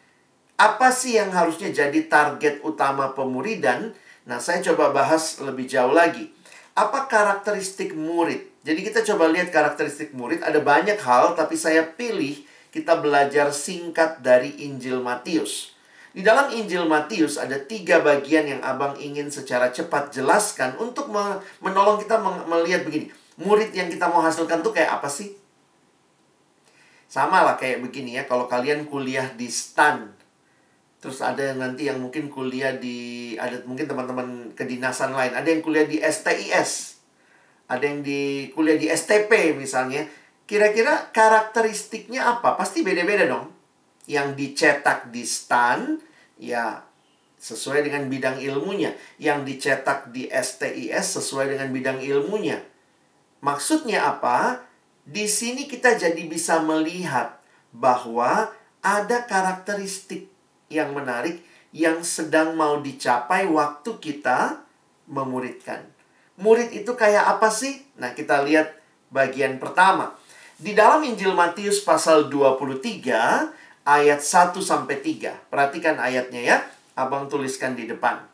Apa 0.55 0.95
sih 0.95 1.19
yang 1.19 1.35
harusnya 1.35 1.75
jadi 1.75 2.07
target 2.07 2.63
utama 2.63 3.11
pemuridan? 3.11 3.91
Nah, 4.23 4.39
saya 4.39 4.63
coba 4.63 4.95
bahas 4.95 5.43
lebih 5.43 5.67
jauh 5.67 5.91
lagi 5.91 6.36
apa 6.77 7.09
karakteristik 7.09 7.97
murid? 7.97 8.45
Jadi 8.61 8.79
kita 8.85 9.01
coba 9.01 9.33
lihat 9.33 9.49
karakteristik 9.49 10.13
murid. 10.13 10.45
Ada 10.45 10.61
banyak 10.61 11.01
hal, 11.01 11.33
tapi 11.33 11.57
saya 11.57 11.81
pilih 11.81 12.45
kita 12.69 13.01
belajar 13.01 13.49
singkat 13.49 14.21
dari 14.21 14.53
Injil 14.61 15.01
Matius. 15.01 15.73
Di 16.13 16.21
dalam 16.21 16.53
Injil 16.53 16.85
Matius 16.85 17.41
ada 17.41 17.57
tiga 17.57 18.01
bagian 18.01 18.45
yang 18.45 18.61
abang 18.61 18.93
ingin 18.97 19.29
secara 19.33 19.73
cepat 19.73 20.13
jelaskan 20.13 20.77
untuk 20.77 21.09
menolong 21.61 21.97
kita 21.97 22.21
melihat 22.45 22.85
begini. 22.85 23.09
Murid 23.37 23.73
yang 23.73 23.89
kita 23.89 24.09
mau 24.09 24.21
hasilkan 24.21 24.61
tuh 24.61 24.73
kayak 24.73 24.97
apa 25.01 25.09
sih? 25.09 25.33
Sama 27.05 27.45
lah 27.45 27.55
kayak 27.55 27.85
begini 27.85 28.17
ya, 28.17 28.25
kalau 28.25 28.49
kalian 28.49 28.89
kuliah 28.89 29.29
di 29.37 29.47
STAN, 29.47 30.16
Terus 30.97 31.21
ada 31.21 31.53
nanti 31.53 31.85
yang 31.85 32.01
mungkin 32.01 32.27
kuliah 32.33 32.73
di 32.73 33.33
ada 33.37 33.61
mungkin 33.69 33.85
teman-teman 33.85 34.57
kedinasan 34.57 35.13
lain, 35.13 35.37
ada 35.37 35.45
yang 35.45 35.61
kuliah 35.61 35.85
di 35.85 36.01
STIS. 36.01 36.97
Ada 37.67 37.83
yang 37.83 37.99
di 38.01 38.49
kuliah 38.55 38.79
di 38.79 38.87
STP 38.87 39.53
misalnya. 39.53 40.07
Kira-kira 40.47 41.11
karakteristiknya 41.11 42.39
apa? 42.39 42.55
Pasti 42.55 42.81
beda-beda 42.81 43.27
dong. 43.27 43.51
Yang 44.07 44.39
dicetak 44.39 45.11
di 45.11 45.27
STAN, 45.27 45.99
ya 46.39 46.87
sesuai 47.35 47.83
dengan 47.83 48.07
bidang 48.07 48.39
ilmunya. 48.39 48.95
Yang 49.19 49.39
dicetak 49.43 50.15
di 50.15 50.31
STIS 50.31 51.19
sesuai 51.19 51.51
dengan 51.51 51.69
bidang 51.75 51.99
ilmunya. 51.99 52.63
Maksudnya 53.43 54.07
apa? 54.07 54.63
Di 55.03 55.27
sini 55.27 55.67
kita 55.67 55.99
jadi 55.99 56.23
bisa 56.23 56.63
melihat 56.63 57.43
bahwa 57.75 58.55
ada 58.79 59.27
karakteristik 59.27 60.31
yang 60.67 60.95
menarik 60.95 61.43
yang 61.75 62.01
sedang 62.01 62.55
mau 62.55 62.79
dicapai 62.79 63.47
waktu 63.47 63.91
kita 63.99 64.63
memuridkan. 65.07 65.83
Murid 66.37 66.69
itu 66.73 66.93
kayak 66.93 67.37
apa 67.37 67.49
sih? 67.49 67.81
Nah, 67.97 68.13
kita 68.13 68.45
lihat 68.45 68.77
bagian 69.09 69.57
pertama. 69.57 70.13
Di 70.57 70.73
dalam 70.73 71.01
Injil 71.05 71.33
Matius 71.33 71.81
pasal 71.81 72.29
23 72.29 72.81
ayat 73.85 74.19
1 74.21 74.57
sampai 74.61 75.01
3. 75.01 75.49
Perhatikan 75.49 75.97
ayatnya 75.97 76.41
ya. 76.41 76.57
Abang 76.97 77.29
tuliskan 77.29 77.77
di 77.77 77.85
depan. 77.85 78.25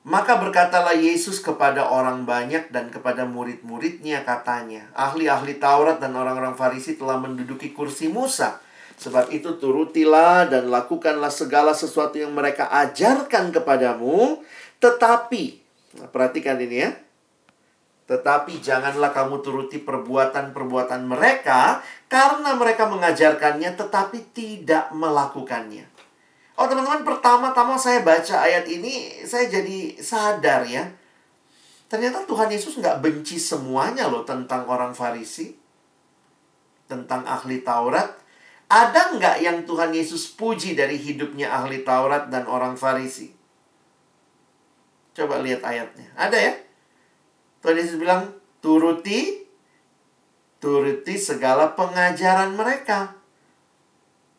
Maka 0.00 0.40
berkatalah 0.40 0.96
Yesus 0.96 1.44
kepada 1.44 1.92
orang 1.92 2.24
banyak 2.24 2.72
dan 2.72 2.88
kepada 2.88 3.28
murid-muridnya 3.28 4.24
katanya, 4.24 4.88
ahli-ahli 4.96 5.60
Taurat 5.60 6.00
dan 6.00 6.16
orang-orang 6.16 6.56
Farisi 6.56 6.96
telah 6.96 7.20
menduduki 7.20 7.76
kursi 7.76 8.08
Musa. 8.08 8.64
Sebab 9.00 9.32
itu 9.32 9.56
turutilah 9.56 10.44
dan 10.52 10.68
lakukanlah 10.68 11.32
segala 11.32 11.72
sesuatu 11.72 12.20
yang 12.20 12.36
mereka 12.36 12.68
ajarkan 12.68 13.48
kepadamu, 13.48 14.44
tetapi 14.76 15.56
nah, 15.96 16.08
perhatikan 16.12 16.60
ini 16.60 16.84
ya. 16.84 16.92
Tetapi 18.04 18.60
janganlah 18.60 19.16
kamu 19.16 19.40
turuti 19.40 19.80
perbuatan-perbuatan 19.80 21.08
mereka 21.08 21.80
karena 22.12 22.52
mereka 22.52 22.92
mengajarkannya 22.92 23.72
tetapi 23.80 24.36
tidak 24.36 24.92
melakukannya. 24.92 25.88
Oh 26.60 26.68
teman-teman, 26.68 27.00
pertama-tama 27.00 27.80
saya 27.80 28.04
baca 28.04 28.36
ayat 28.44 28.68
ini, 28.68 29.24
saya 29.24 29.48
jadi 29.48 29.96
sadar 29.96 30.68
ya. 30.68 30.92
Ternyata 31.88 32.28
Tuhan 32.28 32.52
Yesus 32.52 32.76
nggak 32.76 33.00
benci 33.00 33.40
semuanya 33.40 34.12
loh 34.12 34.28
tentang 34.28 34.68
orang 34.68 34.92
Farisi. 34.92 35.56
Tentang 36.84 37.24
ahli 37.24 37.64
Taurat. 37.64 38.19
Ada 38.70 39.18
nggak 39.18 39.36
yang 39.42 39.58
Tuhan 39.66 39.90
Yesus 39.90 40.30
puji 40.30 40.78
dari 40.78 40.94
hidupnya 40.94 41.50
ahli 41.50 41.82
Taurat 41.82 42.30
dan 42.30 42.46
orang 42.46 42.78
Farisi? 42.78 43.34
Coba 45.10 45.42
lihat 45.42 45.66
ayatnya. 45.66 46.06
Ada 46.14 46.38
ya? 46.38 46.54
Tuhan 47.66 47.76
Yesus 47.76 47.98
bilang, 47.98 48.30
turuti, 48.62 49.42
turuti 50.62 51.18
segala 51.18 51.74
pengajaran 51.74 52.54
mereka. 52.54 53.18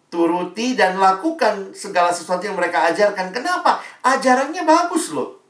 Turuti 0.08 0.80
dan 0.80 0.96
lakukan 0.96 1.76
segala 1.76 2.15
sesuatu 2.15 2.48
yang 2.48 2.56
mereka 2.56 2.88
ajarkan. 2.88 3.36
Kenapa? 3.36 3.84
Ajarannya 4.00 4.63
bagus 4.63 5.12
loh. 5.12 5.44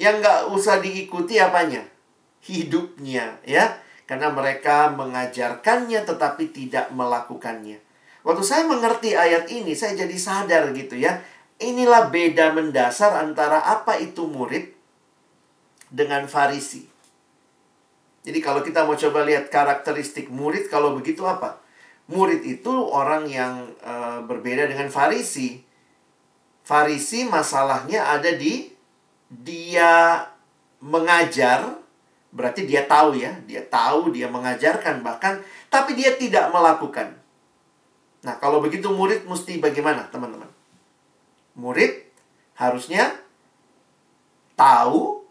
Yang 0.00 0.24
nggak 0.24 0.40
usah 0.48 0.80
diikuti 0.80 1.36
apanya? 1.36 1.84
Hidupnya, 2.40 3.36
ya. 3.44 3.84
Karena 4.06 4.30
mereka 4.30 4.94
mengajarkannya 4.94 6.06
tetapi 6.06 6.54
tidak 6.54 6.94
melakukannya. 6.94 7.82
Waktu 8.22 8.42
saya 8.42 8.62
mengerti 8.66 9.14
ayat 9.14 9.50
ini, 9.50 9.74
saya 9.74 9.98
jadi 10.06 10.16
sadar 10.18 10.70
gitu 10.74 10.98
ya. 10.98 11.22
Inilah 11.58 12.10
beda 12.10 12.54
mendasar 12.54 13.14
antara 13.18 13.62
apa 13.62 13.98
itu 13.98 14.26
murid 14.26 14.74
dengan 15.90 16.26
Farisi. 16.26 16.86
Jadi 18.26 18.38
kalau 18.42 18.66
kita 18.66 18.82
mau 18.82 18.98
coba 18.98 19.22
lihat 19.22 19.46
karakteristik 19.54 20.26
murid 20.26 20.66
kalau 20.66 20.98
begitu 20.98 21.22
apa? 21.22 21.62
Murid 22.10 22.42
itu 22.42 22.70
orang 22.70 23.30
yang 23.30 23.70
uh, 23.86 24.18
berbeda 24.26 24.66
dengan 24.66 24.90
Farisi. 24.90 25.62
Farisi 26.66 27.22
masalahnya 27.30 28.10
ada 28.10 28.34
di 28.34 28.66
dia 29.30 30.26
mengajar, 30.82 31.78
berarti 32.36 32.68
dia 32.68 32.84
tahu 32.84 33.16
ya, 33.16 33.32
dia 33.48 33.64
tahu, 33.64 34.12
dia 34.12 34.28
mengajarkan 34.28 35.00
bahkan, 35.00 35.40
tapi 35.72 35.96
dia 35.96 36.12
tidak 36.20 36.52
melakukan. 36.52 37.16
Nah, 38.20 38.36
kalau 38.36 38.60
begitu 38.60 38.92
murid 38.92 39.24
mesti 39.24 39.56
bagaimana, 39.56 40.12
teman-teman? 40.12 40.52
Murid 41.56 42.04
harusnya 42.60 43.16
tahu, 44.52 45.24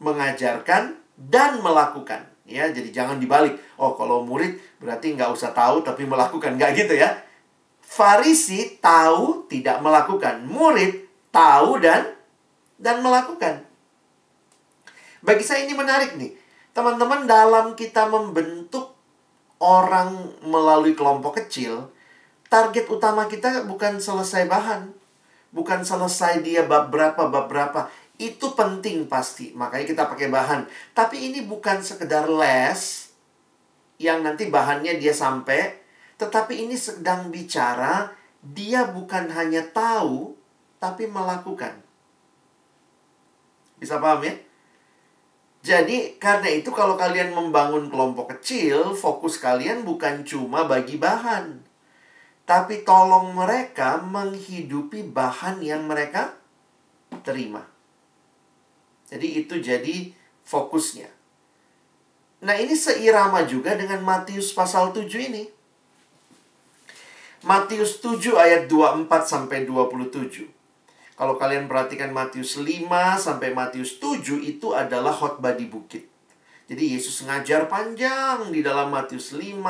mengajarkan 0.00 0.96
dan 1.20 1.60
melakukan. 1.60 2.24
Ya, 2.48 2.66
jadi 2.72 2.90
jangan 2.90 3.22
dibalik. 3.22 3.54
Oh, 3.78 3.94
kalau 3.94 4.26
murid 4.26 4.58
berarti 4.82 5.14
nggak 5.14 5.30
usah 5.30 5.54
tahu 5.54 5.84
tapi 5.86 6.08
melakukan. 6.08 6.58
Nggak 6.58 6.84
gitu 6.84 6.98
ya. 6.98 7.22
Farisi 7.78 8.82
tahu 8.82 9.46
tidak 9.46 9.78
melakukan. 9.78 10.42
Murid 10.48 11.06
tahu 11.30 11.78
dan 11.78 12.12
dan 12.82 12.98
melakukan. 12.98 13.62
Bagi 15.22 15.46
saya 15.46 15.62
ini 15.62 15.74
menarik 15.78 16.18
nih. 16.18 16.34
Teman-teman 16.74 17.30
dalam 17.30 17.78
kita 17.78 18.10
membentuk 18.10 18.92
orang 19.62 20.34
melalui 20.42 20.98
kelompok 20.98 21.38
kecil, 21.38 21.94
target 22.50 22.90
utama 22.90 23.30
kita 23.30 23.62
bukan 23.70 24.02
selesai 24.02 24.50
bahan. 24.50 24.90
Bukan 25.52 25.84
selesai 25.84 26.42
dia 26.42 26.64
bab 26.66 26.90
berapa, 26.90 27.28
bab 27.28 27.46
berapa 27.46 27.86
itu 28.22 28.54
penting 28.54 29.10
pasti. 29.10 29.50
Makanya 29.54 29.86
kita 29.86 30.02
pakai 30.06 30.28
bahan. 30.30 30.66
Tapi 30.94 31.32
ini 31.32 31.42
bukan 31.42 31.82
sekedar 31.82 32.30
les 32.30 33.10
yang 33.98 34.22
nanti 34.22 34.46
bahannya 34.46 35.02
dia 35.02 35.10
sampai. 35.10 35.82
Tetapi 36.18 36.66
ini 36.66 36.78
sedang 36.78 37.34
bicara 37.34 38.14
dia 38.42 38.86
bukan 38.86 39.30
hanya 39.34 39.66
tahu 39.70 40.38
tapi 40.78 41.10
melakukan. 41.10 41.78
Bisa 43.78 43.98
paham 43.98 44.22
ya? 44.22 44.34
Jadi 45.62 46.18
karena 46.18 46.50
itu 46.50 46.74
kalau 46.74 46.98
kalian 46.98 47.30
membangun 47.38 47.86
kelompok 47.86 48.34
kecil, 48.34 48.98
fokus 48.98 49.38
kalian 49.38 49.86
bukan 49.86 50.26
cuma 50.26 50.66
bagi 50.66 50.98
bahan. 50.98 51.62
Tapi 52.42 52.82
tolong 52.82 53.30
mereka 53.30 54.02
menghidupi 54.02 55.06
bahan 55.06 55.62
yang 55.62 55.86
mereka 55.86 56.34
terima. 57.22 57.62
Jadi 59.06 59.46
itu 59.46 59.62
jadi 59.62 60.10
fokusnya. 60.42 61.06
Nah, 62.42 62.58
ini 62.58 62.74
seirama 62.74 63.46
juga 63.46 63.78
dengan 63.78 64.02
Matius 64.02 64.50
pasal 64.50 64.90
7 64.90 65.06
ini. 65.30 65.46
Matius 67.46 68.02
7 68.02 68.34
ayat 68.34 68.66
24 68.66 69.06
sampai 69.22 69.62
27. 69.62 70.61
Kalau 71.12 71.36
kalian 71.36 71.68
perhatikan 71.68 72.10
Matius 72.10 72.56
5 72.56 72.88
sampai 73.20 73.52
Matius 73.52 74.00
7 74.00 74.40
itu 74.40 74.72
adalah 74.72 75.12
khotbah 75.12 75.52
di 75.52 75.68
bukit. 75.68 76.08
Jadi 76.72 76.96
Yesus 76.96 77.28
ngajar 77.28 77.68
panjang 77.68 78.48
di 78.48 78.64
dalam 78.64 78.88
Matius 78.88 79.36
5, 79.36 79.60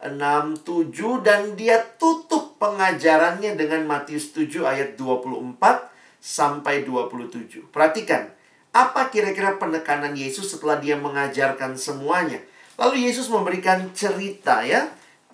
6, 0.00 0.64
7 0.64 1.26
dan 1.26 1.52
dia 1.52 1.76
tutup 2.00 2.56
pengajarannya 2.56 3.52
dengan 3.52 3.84
Matius 3.84 4.32
7 4.32 4.64
ayat 4.64 4.96
24 4.96 5.92
sampai 6.22 6.88
27. 6.88 7.68
Perhatikan, 7.68 8.32
apa 8.72 9.12
kira-kira 9.12 9.60
penekanan 9.60 10.16
Yesus 10.16 10.56
setelah 10.56 10.80
dia 10.80 10.96
mengajarkan 10.96 11.76
semuanya? 11.76 12.40
Lalu 12.78 13.10
Yesus 13.10 13.26
memberikan 13.28 13.90
cerita 13.92 14.64
ya, 14.64 14.88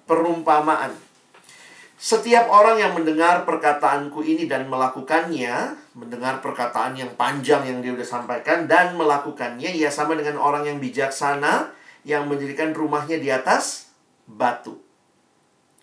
perumpamaan. 0.08 1.03
Setiap 1.94 2.50
orang 2.50 2.82
yang 2.82 2.92
mendengar 2.98 3.46
perkataanku 3.46 4.26
ini 4.26 4.50
dan 4.50 4.66
melakukannya, 4.66 5.78
mendengar 5.94 6.42
perkataan 6.42 6.98
yang 6.98 7.14
panjang 7.14 7.62
yang 7.70 7.78
dia 7.78 7.94
sudah 7.94 8.08
sampaikan 8.18 8.66
dan 8.66 8.98
melakukannya, 8.98 9.70
ia 9.70 9.88
sama 9.94 10.18
dengan 10.18 10.42
orang 10.42 10.66
yang 10.66 10.82
bijaksana 10.82 11.70
yang 12.02 12.26
mendirikan 12.26 12.74
rumahnya 12.74 13.22
di 13.22 13.30
atas 13.30 13.94
batu. 14.26 14.82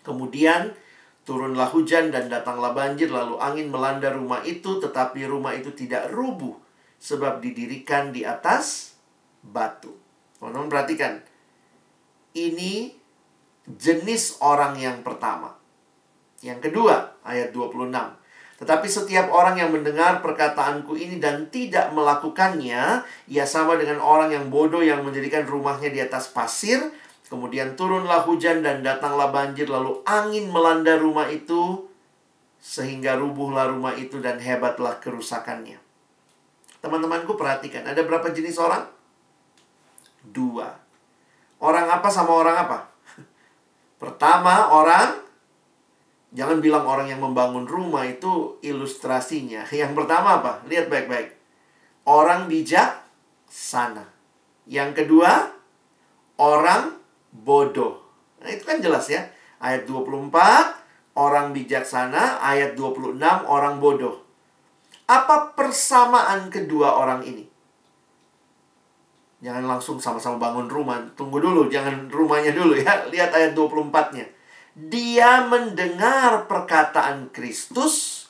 Kemudian 0.04 0.76
turunlah 1.24 1.72
hujan 1.72 2.12
dan 2.12 2.28
datanglah 2.28 2.76
banjir, 2.76 3.08
lalu 3.08 3.40
angin 3.40 3.72
melanda 3.72 4.12
rumah 4.12 4.44
itu, 4.44 4.78
tetapi 4.84 5.24
rumah 5.24 5.56
itu 5.56 5.72
tidak 5.72 6.12
rubuh 6.12 6.54
sebab 7.00 7.40
didirikan 7.40 8.12
di 8.12 8.22
atas 8.22 8.94
batu. 9.40 9.96
Teman-teman 10.38 10.68
perhatikan. 10.68 11.24
Ini 12.36 12.94
jenis 13.64 14.42
orang 14.44 14.76
yang 14.76 15.00
pertama. 15.00 15.61
Yang 16.42 16.68
kedua, 16.68 17.22
ayat 17.22 17.54
26. 17.54 17.94
Tetapi 18.62 18.86
setiap 18.86 19.26
orang 19.30 19.58
yang 19.58 19.74
mendengar 19.74 20.22
perkataanku 20.22 20.94
ini 20.98 21.18
dan 21.18 21.50
tidak 21.50 21.90
melakukannya, 21.94 23.02
ia 23.30 23.44
sama 23.46 23.78
dengan 23.78 23.98
orang 23.98 24.30
yang 24.30 24.50
bodoh 24.50 24.82
yang 24.82 25.02
mendirikan 25.02 25.46
rumahnya 25.46 25.90
di 25.90 25.98
atas 26.02 26.30
pasir, 26.30 26.78
kemudian 27.26 27.74
turunlah 27.78 28.22
hujan 28.22 28.62
dan 28.62 28.82
datanglah 28.82 29.34
banjir, 29.34 29.66
lalu 29.66 30.02
angin 30.06 30.50
melanda 30.50 30.94
rumah 30.98 31.26
itu, 31.30 31.90
sehingga 32.62 33.18
rubuhlah 33.18 33.70
rumah 33.70 33.98
itu 33.98 34.22
dan 34.22 34.38
hebatlah 34.38 34.98
kerusakannya. 35.02 35.78
Teman-temanku 36.82 37.34
perhatikan, 37.38 37.86
ada 37.86 38.02
berapa 38.02 38.30
jenis 38.30 38.58
orang? 38.58 38.86
Dua. 40.22 40.70
Orang 41.62 41.86
apa 41.90 42.10
sama 42.10 42.34
orang 42.34 42.56
apa? 42.62 42.78
Pertama, 44.02 44.70
orang 44.70 45.21
Jangan 46.32 46.64
bilang 46.64 46.88
orang 46.88 47.12
yang 47.12 47.20
membangun 47.20 47.68
rumah 47.68 48.08
itu 48.08 48.56
ilustrasinya. 48.64 49.68
Yang 49.84 49.92
pertama 49.92 50.40
apa? 50.40 50.64
Lihat 50.64 50.88
baik-baik. 50.88 51.36
Orang 52.08 52.48
bijak 52.48 53.04
sana. 53.46 54.08
Yang 54.64 55.04
kedua, 55.04 55.52
orang 56.40 56.96
bodoh. 57.30 58.00
Nah, 58.40 58.48
itu 58.48 58.64
kan 58.64 58.80
jelas 58.80 59.12
ya. 59.12 59.28
Ayat 59.62 59.84
24, 59.86 60.32
orang 61.14 61.52
bijaksana. 61.52 62.40
Ayat 62.40 62.74
26, 62.74 63.20
orang 63.46 63.78
bodoh. 63.78 64.24
Apa 65.06 65.52
persamaan 65.52 66.48
kedua 66.48 66.96
orang 66.96 67.20
ini? 67.28 67.44
Jangan 69.42 69.66
langsung 69.66 69.98
sama-sama 70.00 70.38
bangun 70.38 70.70
rumah. 70.70 71.02
Tunggu 71.18 71.42
dulu, 71.42 71.68
jangan 71.68 72.08
rumahnya 72.08 72.54
dulu 72.54 72.78
ya. 72.78 73.04
Lihat 73.10 73.30
ayat 73.34 73.52
24-nya. 73.52 74.41
Dia 74.72 75.44
mendengar 75.46 76.48
perkataan 76.48 77.28
Kristus 77.28 78.26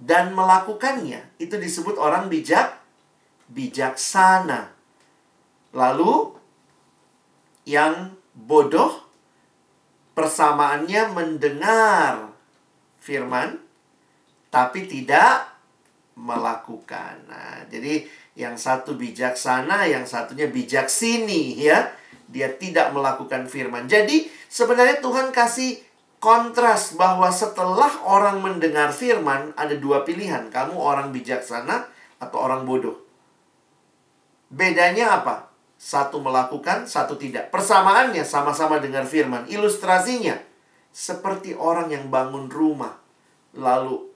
dan 0.00 0.32
melakukannya. 0.32 1.36
Itu 1.36 1.60
disebut 1.60 2.00
orang 2.00 2.32
bijak, 2.32 2.80
bijaksana. 3.52 4.72
Lalu 5.76 6.32
yang 7.68 8.16
bodoh 8.32 9.04
persamaannya 10.16 11.02
mendengar 11.12 12.32
firman 13.00 13.60
tapi 14.52 14.84
tidak 14.84 15.48
melakukan. 16.16 17.24
Nah, 17.24 17.64
jadi 17.72 18.04
yang 18.36 18.56
satu 18.56 18.96
bijaksana, 18.96 19.88
yang 19.88 20.04
satunya 20.04 20.48
bijak 20.48 20.88
sini 20.92 21.56
ya. 21.56 21.88
Dia 22.32 22.48
tidak 22.56 22.96
melakukan 22.96 23.44
firman. 23.44 23.84
Jadi 23.84 24.26
sebenarnya 24.48 25.04
Tuhan 25.04 25.30
kasih 25.30 25.78
kontras 26.16 26.96
bahwa 26.96 27.28
setelah 27.28 27.92
orang 28.08 28.40
mendengar 28.40 28.88
firman 28.90 29.52
ada 29.54 29.76
dua 29.76 30.02
pilihan. 30.02 30.48
Kamu 30.48 30.74
orang 30.74 31.12
bijaksana 31.12 31.84
atau 32.18 32.38
orang 32.40 32.64
bodoh. 32.64 32.96
Bedanya 34.48 35.20
apa? 35.20 35.52
Satu 35.76 36.24
melakukan, 36.24 36.88
satu 36.88 37.20
tidak. 37.20 37.52
Persamaannya 37.52 38.24
sama-sama 38.24 38.80
dengar 38.80 39.04
firman. 39.04 39.44
Ilustrasinya 39.50 40.40
seperti 40.88 41.52
orang 41.52 41.92
yang 41.92 42.08
bangun 42.08 42.48
rumah 42.48 42.96
lalu 43.52 44.08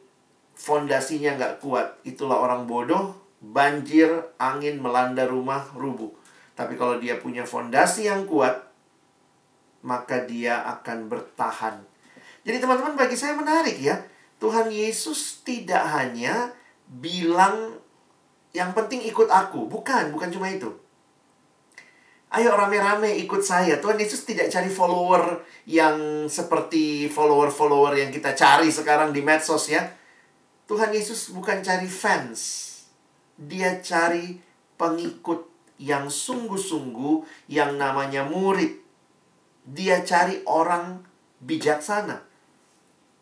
fondasinya 0.57 1.37
nggak 1.37 1.55
kuat. 1.61 2.01
Itulah 2.09 2.41
orang 2.41 2.65
bodoh 2.65 3.27
banjir, 3.41 4.09
angin 4.41 4.81
melanda 4.81 5.29
rumah, 5.29 5.69
rubuh. 5.77 6.11
Tapi 6.57 6.75
kalau 6.75 6.97
dia 6.97 7.21
punya 7.21 7.45
fondasi 7.45 8.09
yang 8.09 8.25
kuat, 8.25 8.57
maka 9.85 10.25
dia 10.25 10.65
akan 10.65 11.07
bertahan. 11.13 11.85
Jadi 12.43 12.57
teman-teman 12.59 12.97
bagi 12.97 13.15
saya 13.15 13.37
menarik 13.37 13.77
ya. 13.77 14.01
Tuhan 14.41 14.73
Yesus 14.73 15.45
tidak 15.45 15.85
hanya 15.93 16.53
bilang 16.89 17.77
yang 18.57 18.73
penting 18.73 19.05
ikut 19.05 19.29
aku. 19.29 19.69
Bukan, 19.69 20.17
bukan 20.17 20.33
cuma 20.33 20.49
itu. 20.49 20.73
Ayo 22.33 22.53
rame-rame 22.57 23.17
ikut 23.23 23.45
saya. 23.45 23.79
Tuhan 23.79 24.01
Yesus 24.01 24.25
tidak 24.25 24.49
cari 24.49 24.69
follower 24.73 25.45
yang 25.69 26.27
seperti 26.27 27.07
follower-follower 27.13 28.01
yang 28.01 28.11
kita 28.11 28.33
cari 28.33 28.73
sekarang 28.73 29.13
di 29.13 29.21
medsos 29.21 29.69
ya. 29.69 29.85
Tuhan 30.67 30.91
Yesus 30.91 31.31
bukan 31.31 31.63
cari 31.63 31.87
fans 31.87 32.67
dia 33.37 33.79
cari 33.85 34.41
pengikut 34.81 35.56
yang 35.77 36.09
sungguh-sungguh 36.09 37.49
yang 37.53 37.77
namanya 37.77 38.25
murid. 38.25 38.81
Dia 39.67 40.01
cari 40.07 40.41
orang 40.47 41.03
bijaksana, 41.43 42.23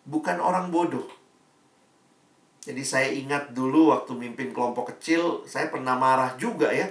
bukan 0.04 0.38
orang 0.38 0.68
bodoh. 0.68 1.08
Jadi 2.64 2.80
saya 2.80 3.12
ingat 3.12 3.52
dulu 3.52 3.92
waktu 3.92 4.16
mimpin 4.16 4.52
kelompok 4.52 4.96
kecil, 4.96 5.44
saya 5.44 5.68
pernah 5.68 5.96
marah 5.96 6.36
juga 6.40 6.72
ya. 6.72 6.88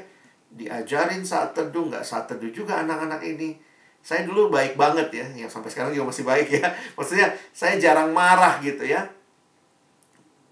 Diajarin 0.53 1.25
saat 1.25 1.57
teduh, 1.57 1.89
nggak 1.89 2.05
saat 2.05 2.29
teduh 2.29 2.53
juga 2.53 2.81
anak-anak 2.85 3.21
ini. 3.25 3.57
Saya 4.03 4.27
dulu 4.27 4.53
baik 4.53 4.77
banget 4.77 5.09
ya, 5.09 5.25
yang 5.33 5.49
sampai 5.49 5.71
sekarang 5.73 5.95
juga 5.95 6.13
masih 6.13 6.25
baik 6.27 6.47
ya. 6.49 6.65
Maksudnya 6.97 7.33
saya 7.49 7.79
jarang 7.81 8.13
marah 8.13 8.61
gitu 8.61 8.85
ya 8.85 9.09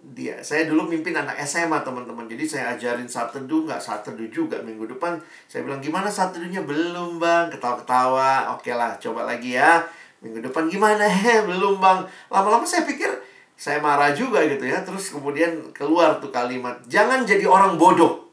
dia. 0.01 0.41
Saya 0.41 0.65
dulu 0.65 0.89
mimpin 0.89 1.13
anak 1.13 1.37
SMA 1.45 1.85
teman-teman. 1.85 2.25
Jadi 2.25 2.43
saya 2.49 2.73
ajarin 2.73 3.05
saat 3.05 3.29
teduh 3.29 3.69
nggak 3.69 3.77
saat 3.77 4.01
teduh 4.01 4.25
juga 4.33 4.57
minggu 4.65 4.89
depan. 4.89 5.21
Saya 5.45 5.61
bilang 5.61 5.77
gimana 5.77 6.09
saat 6.09 6.33
teduhnya 6.33 6.65
belum 6.65 7.21
bang. 7.21 7.53
Ketawa-ketawa. 7.53 8.57
Oke 8.57 8.73
lah 8.73 8.97
coba 8.97 9.29
lagi 9.29 9.55
ya. 9.55 9.85
Minggu 10.25 10.41
depan 10.41 10.67
gimana? 10.67 11.05
He 11.05 11.41
belum 11.49 11.77
bang. 11.77 12.01
Lama-lama 12.33 12.65
saya 12.65 12.83
pikir 12.83 13.09
saya 13.53 13.77
marah 13.77 14.11
juga 14.11 14.41
gitu 14.49 14.65
ya. 14.65 14.81
Terus 14.81 15.13
kemudian 15.13 15.69
keluar 15.71 16.17
tuh 16.17 16.33
kalimat 16.33 16.81
jangan 16.89 17.21
jadi 17.23 17.45
orang 17.45 17.77
bodoh. 17.77 18.27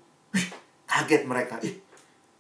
Kaget 0.88 1.28
mereka. 1.28 1.60
Ih 1.62 1.84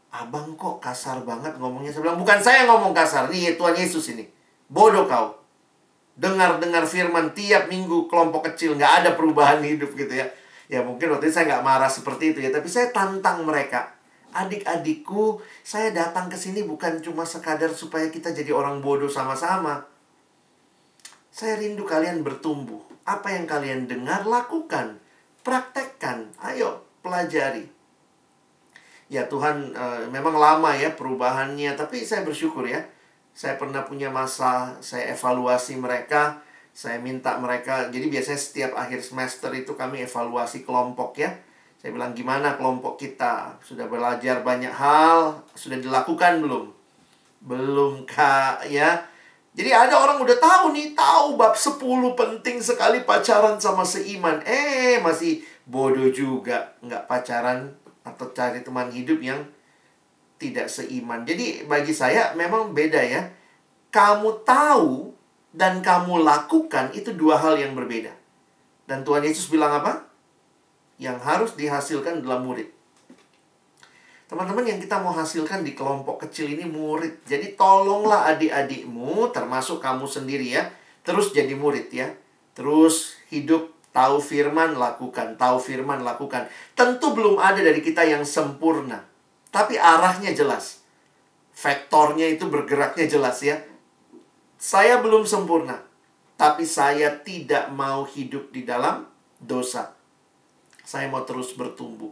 abang 0.08 0.56
kok 0.58 0.82
kasar 0.82 1.22
banget 1.22 1.54
ngomongnya. 1.60 1.92
Saya 1.94 2.10
bilang 2.10 2.18
bukan 2.18 2.40
saya 2.40 2.66
ngomong 2.66 2.96
kasar. 2.96 3.30
Nih 3.30 3.54
Tuhan 3.54 3.76
Yesus 3.76 4.16
ini. 4.16 4.26
Bodoh 4.66 5.06
kau 5.06 5.37
dengar-dengar 6.18 6.82
firman 6.82 7.30
tiap 7.30 7.70
minggu 7.70 8.10
kelompok 8.10 8.50
kecil 8.50 8.74
nggak 8.74 9.06
ada 9.06 9.10
perubahan 9.14 9.62
hidup 9.62 9.94
gitu 9.94 10.18
ya. 10.18 10.26
Ya 10.68 10.82
mungkin 10.84 11.14
waktu 11.14 11.30
itu 11.30 11.34
saya 11.38 11.56
nggak 11.56 11.64
marah 11.64 11.88
seperti 11.88 12.34
itu 12.34 12.38
ya 12.42 12.50
tapi 12.50 12.66
saya 12.66 12.90
tantang 12.90 13.46
mereka. 13.46 13.94
Adik-adikku 14.34 15.40
saya 15.64 15.94
datang 15.94 16.28
ke 16.28 16.36
sini 16.36 16.66
bukan 16.66 17.00
cuma 17.00 17.24
sekadar 17.24 17.72
supaya 17.72 18.10
kita 18.10 18.34
jadi 18.34 18.50
orang 18.50 18.82
bodoh 18.82 19.08
sama-sama. 19.08 19.86
Saya 21.30 21.56
rindu 21.56 21.86
kalian 21.86 22.26
bertumbuh. 22.26 22.82
Apa 23.08 23.32
yang 23.32 23.48
kalian 23.48 23.88
dengar 23.88 24.26
lakukan 24.28 25.00
praktekkan. 25.46 26.28
Ayo 26.44 26.84
pelajari. 27.00 27.64
Ya 29.08 29.24
Tuhan 29.24 29.72
e, 29.72 29.84
memang 30.12 30.36
lama 30.36 30.76
ya 30.76 30.92
perubahannya 30.92 31.72
tapi 31.72 32.04
saya 32.04 32.28
bersyukur 32.28 32.68
ya 32.68 32.84
saya 33.38 33.54
pernah 33.54 33.86
punya 33.86 34.10
masa 34.10 34.74
saya 34.82 35.14
evaluasi 35.14 35.78
mereka 35.78 36.42
saya 36.78 36.98
minta 36.98 37.38
mereka 37.38 37.86
jadi 37.90 38.06
biasanya 38.06 38.38
setiap 38.38 38.72
akhir 38.74 38.98
semester 39.02 39.50
itu 39.54 39.74
kami 39.74 40.06
evaluasi 40.06 40.62
kelompok 40.62 41.18
ya. 41.18 41.34
Saya 41.78 41.90
bilang 41.90 42.14
gimana 42.14 42.54
kelompok 42.54 42.98
kita? 42.98 43.54
Sudah 43.62 43.90
belajar 43.90 44.46
banyak 44.46 44.70
hal? 44.70 45.42
Sudah 45.58 45.74
dilakukan 45.78 46.38
belum? 46.38 46.70
Belum 47.42 48.06
kak 48.06 48.70
ya. 48.70 48.94
Jadi 49.58 49.74
ada 49.74 49.98
orang 49.98 50.22
udah 50.22 50.38
tahu 50.38 50.70
nih 50.70 50.94
tahu 50.94 51.34
bab 51.34 51.58
10 51.58 51.82
penting 52.14 52.62
sekali 52.62 53.02
pacaran 53.02 53.58
sama 53.58 53.82
seiman. 53.82 54.38
Eh 54.46 55.02
masih 55.02 55.42
bodoh 55.66 56.14
juga 56.14 56.78
nggak 56.78 57.10
pacaran 57.10 57.74
atau 58.06 58.30
cari 58.30 58.62
teman 58.62 58.86
hidup 58.94 59.18
yang 59.18 59.42
tidak 60.38 60.70
seiman. 60.70 61.26
Jadi 61.26 61.66
bagi 61.66 61.92
saya 61.92 62.32
memang 62.38 62.72
beda 62.72 63.02
ya. 63.02 63.28
Kamu 63.90 64.46
tahu 64.46 65.10
dan 65.50 65.82
kamu 65.82 66.22
lakukan 66.22 66.94
itu 66.94 67.10
dua 67.12 67.36
hal 67.42 67.58
yang 67.58 67.74
berbeda. 67.74 68.14
Dan 68.88 69.02
Tuhan 69.02 69.26
Yesus 69.26 69.50
bilang 69.50 69.82
apa? 69.82 70.06
Yang 70.96 71.18
harus 71.26 71.50
dihasilkan 71.58 72.24
dalam 72.24 72.46
murid. 72.46 72.70
Teman-teman 74.28 74.60
yang 74.68 74.76
kita 74.76 75.00
mau 75.00 75.16
hasilkan 75.16 75.64
di 75.64 75.72
kelompok 75.72 76.28
kecil 76.28 76.52
ini 76.52 76.68
murid. 76.68 77.24
Jadi 77.24 77.56
tolonglah 77.56 78.28
adik-adikmu 78.28 79.32
termasuk 79.32 79.80
kamu 79.80 80.04
sendiri 80.04 80.52
ya. 80.52 80.68
Terus 81.00 81.32
jadi 81.32 81.56
murid 81.56 81.88
ya. 81.88 82.12
Terus 82.52 83.16
hidup 83.32 83.72
tahu 83.96 84.20
firman 84.20 84.76
lakukan, 84.76 85.40
tahu 85.40 85.56
firman 85.56 86.04
lakukan. 86.04 86.44
Tentu 86.76 87.16
belum 87.16 87.40
ada 87.40 87.64
dari 87.64 87.80
kita 87.80 88.04
yang 88.04 88.20
sempurna. 88.28 89.07
Tapi 89.48 89.80
arahnya 89.80 90.36
jelas. 90.36 90.84
Vektornya 91.58 92.30
itu 92.30 92.46
bergeraknya 92.46 93.10
jelas 93.10 93.42
ya. 93.42 93.58
Saya 94.58 94.98
belum 95.02 95.26
sempurna, 95.26 95.82
tapi 96.38 96.66
saya 96.66 97.18
tidak 97.22 97.70
mau 97.74 98.06
hidup 98.06 98.50
di 98.50 98.62
dalam 98.62 99.06
dosa. 99.38 99.94
Saya 100.82 101.10
mau 101.10 101.22
terus 101.22 101.54
bertumbuh. 101.54 102.10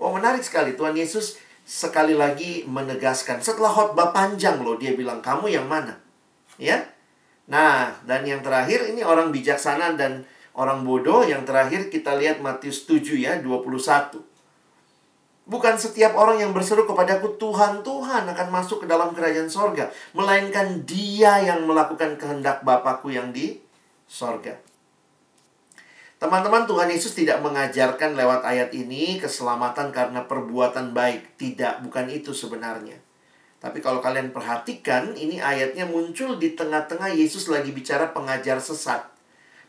Oh, 0.00 0.12
menarik 0.16 0.40
sekali. 0.40 0.72
Tuhan 0.72 0.96
Yesus 0.96 1.36
sekali 1.68 2.16
lagi 2.16 2.64
menegaskan. 2.64 3.44
Setelah 3.44 3.68
khotbah 3.68 4.16
panjang 4.16 4.64
loh, 4.64 4.80
dia 4.80 4.96
bilang, 4.96 5.20
kamu 5.20 5.52
yang 5.52 5.68
mana? 5.68 6.00
Ya? 6.56 6.88
Nah, 7.50 7.92
dan 8.08 8.24
yang 8.24 8.40
terakhir 8.40 8.88
ini 8.88 9.04
orang 9.04 9.28
bijaksana 9.28 9.98
dan 10.00 10.24
orang 10.56 10.86
bodoh. 10.86 11.26
Yang 11.26 11.50
terakhir 11.50 11.80
kita 11.92 12.16
lihat 12.16 12.40
Matius 12.40 12.88
7 12.88 13.20
ya, 13.20 13.36
21. 13.42 14.29
Bukan 15.50 15.74
setiap 15.74 16.14
orang 16.14 16.38
yang 16.38 16.54
berseru 16.54 16.86
kepadaku 16.86 17.34
Tuhan, 17.34 17.82
Tuhan 17.82 18.22
akan 18.22 18.48
masuk 18.54 18.82
ke 18.82 18.86
dalam 18.86 19.10
kerajaan 19.10 19.50
sorga. 19.50 19.90
Melainkan 20.14 20.86
dia 20.86 21.42
yang 21.42 21.66
melakukan 21.66 22.14
kehendak 22.14 22.62
Bapakku 22.62 23.10
yang 23.10 23.34
di 23.34 23.58
sorga. 24.06 24.54
Teman-teman, 26.22 26.70
Tuhan 26.70 26.86
Yesus 26.94 27.18
tidak 27.18 27.42
mengajarkan 27.42 28.14
lewat 28.14 28.46
ayat 28.46 28.70
ini 28.70 29.18
keselamatan 29.18 29.90
karena 29.90 30.22
perbuatan 30.22 30.94
baik. 30.94 31.34
Tidak, 31.34 31.82
bukan 31.82 32.06
itu 32.14 32.30
sebenarnya. 32.30 33.02
Tapi 33.58 33.82
kalau 33.82 33.98
kalian 33.98 34.30
perhatikan, 34.30 35.18
ini 35.18 35.42
ayatnya 35.42 35.82
muncul 35.82 36.38
di 36.38 36.54
tengah-tengah 36.54 37.10
Yesus 37.10 37.50
lagi 37.50 37.74
bicara 37.74 38.14
pengajar 38.14 38.62
sesat. 38.62 39.02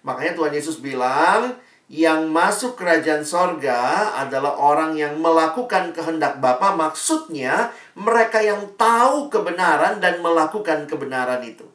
Makanya 0.06 0.38
Tuhan 0.38 0.54
Yesus 0.54 0.78
bilang, 0.78 1.58
yang 1.92 2.32
masuk 2.32 2.80
kerajaan 2.80 3.28
sorga 3.28 4.16
adalah 4.16 4.56
orang 4.56 4.96
yang 4.96 5.20
melakukan 5.20 5.92
kehendak 5.92 6.40
Bapa. 6.40 6.72
Maksudnya, 6.72 7.76
mereka 8.00 8.40
yang 8.40 8.64
tahu 8.80 9.28
kebenaran 9.28 10.00
dan 10.00 10.24
melakukan 10.24 10.88
kebenaran 10.88 11.44
itu. 11.44 11.68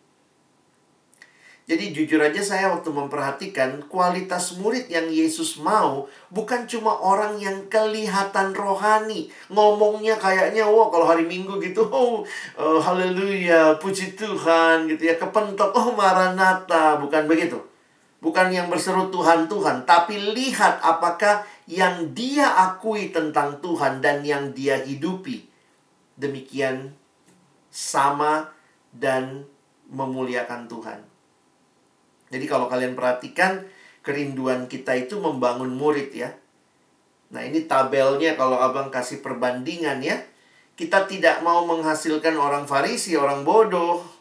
Jadi 1.66 1.92
jujur 1.92 2.22
aja 2.22 2.40
saya 2.40 2.72
waktu 2.72 2.88
memperhatikan 2.94 3.90
kualitas 3.92 4.56
murid 4.56 4.86
yang 4.88 5.10
Yesus 5.10 5.58
mau 5.60 6.06
bukan 6.32 6.64
cuma 6.64 6.96
orang 6.96 7.36
yang 7.36 7.66
kelihatan 7.68 8.56
rohani. 8.56 9.28
Ngomongnya 9.52 10.16
kayaknya 10.16 10.64
wah 10.64 10.88
kalau 10.88 11.04
hari 11.04 11.28
Minggu 11.28 11.60
gitu, 11.60 11.84
oh, 11.92 12.24
oh 12.56 12.78
haleluya, 12.80 13.76
puji 13.76 14.16
Tuhan 14.16 14.88
gitu 14.88 15.10
ya, 15.10 15.18
kepentok, 15.20 15.76
oh 15.76 15.92
maranatha, 15.92 16.96
bukan 17.02 17.28
begitu. 17.28 17.75
Bukan 18.20 18.48
yang 18.48 18.72
berseru 18.72 19.12
Tuhan 19.12 19.46
Tuhan, 19.46 19.84
tapi 19.84 20.16
lihat 20.32 20.80
apakah 20.80 21.44
yang 21.68 22.16
dia 22.16 22.48
akui 22.48 23.12
tentang 23.12 23.60
Tuhan 23.60 24.00
dan 24.00 24.24
yang 24.24 24.56
dia 24.56 24.80
hidupi. 24.80 25.44
Demikian 26.16 26.96
sama 27.68 28.48
dan 28.88 29.44
memuliakan 29.92 30.64
Tuhan. 30.64 31.04
Jadi 32.32 32.44
kalau 32.48 32.66
kalian 32.66 32.96
perhatikan 32.96 33.68
kerinduan 34.00 34.66
kita 34.66 34.96
itu 34.96 35.20
membangun 35.20 35.76
murid 35.76 36.10
ya. 36.14 36.32
Nah, 37.30 37.42
ini 37.42 37.66
tabelnya 37.66 38.38
kalau 38.38 38.56
Abang 38.56 38.88
kasih 38.88 39.20
perbandingan 39.20 39.98
ya. 40.00 40.16
Kita 40.76 41.08
tidak 41.08 41.40
mau 41.40 41.64
menghasilkan 41.64 42.36
orang 42.36 42.68
Farisi, 42.68 43.16
orang 43.16 43.42
bodoh. 43.42 44.15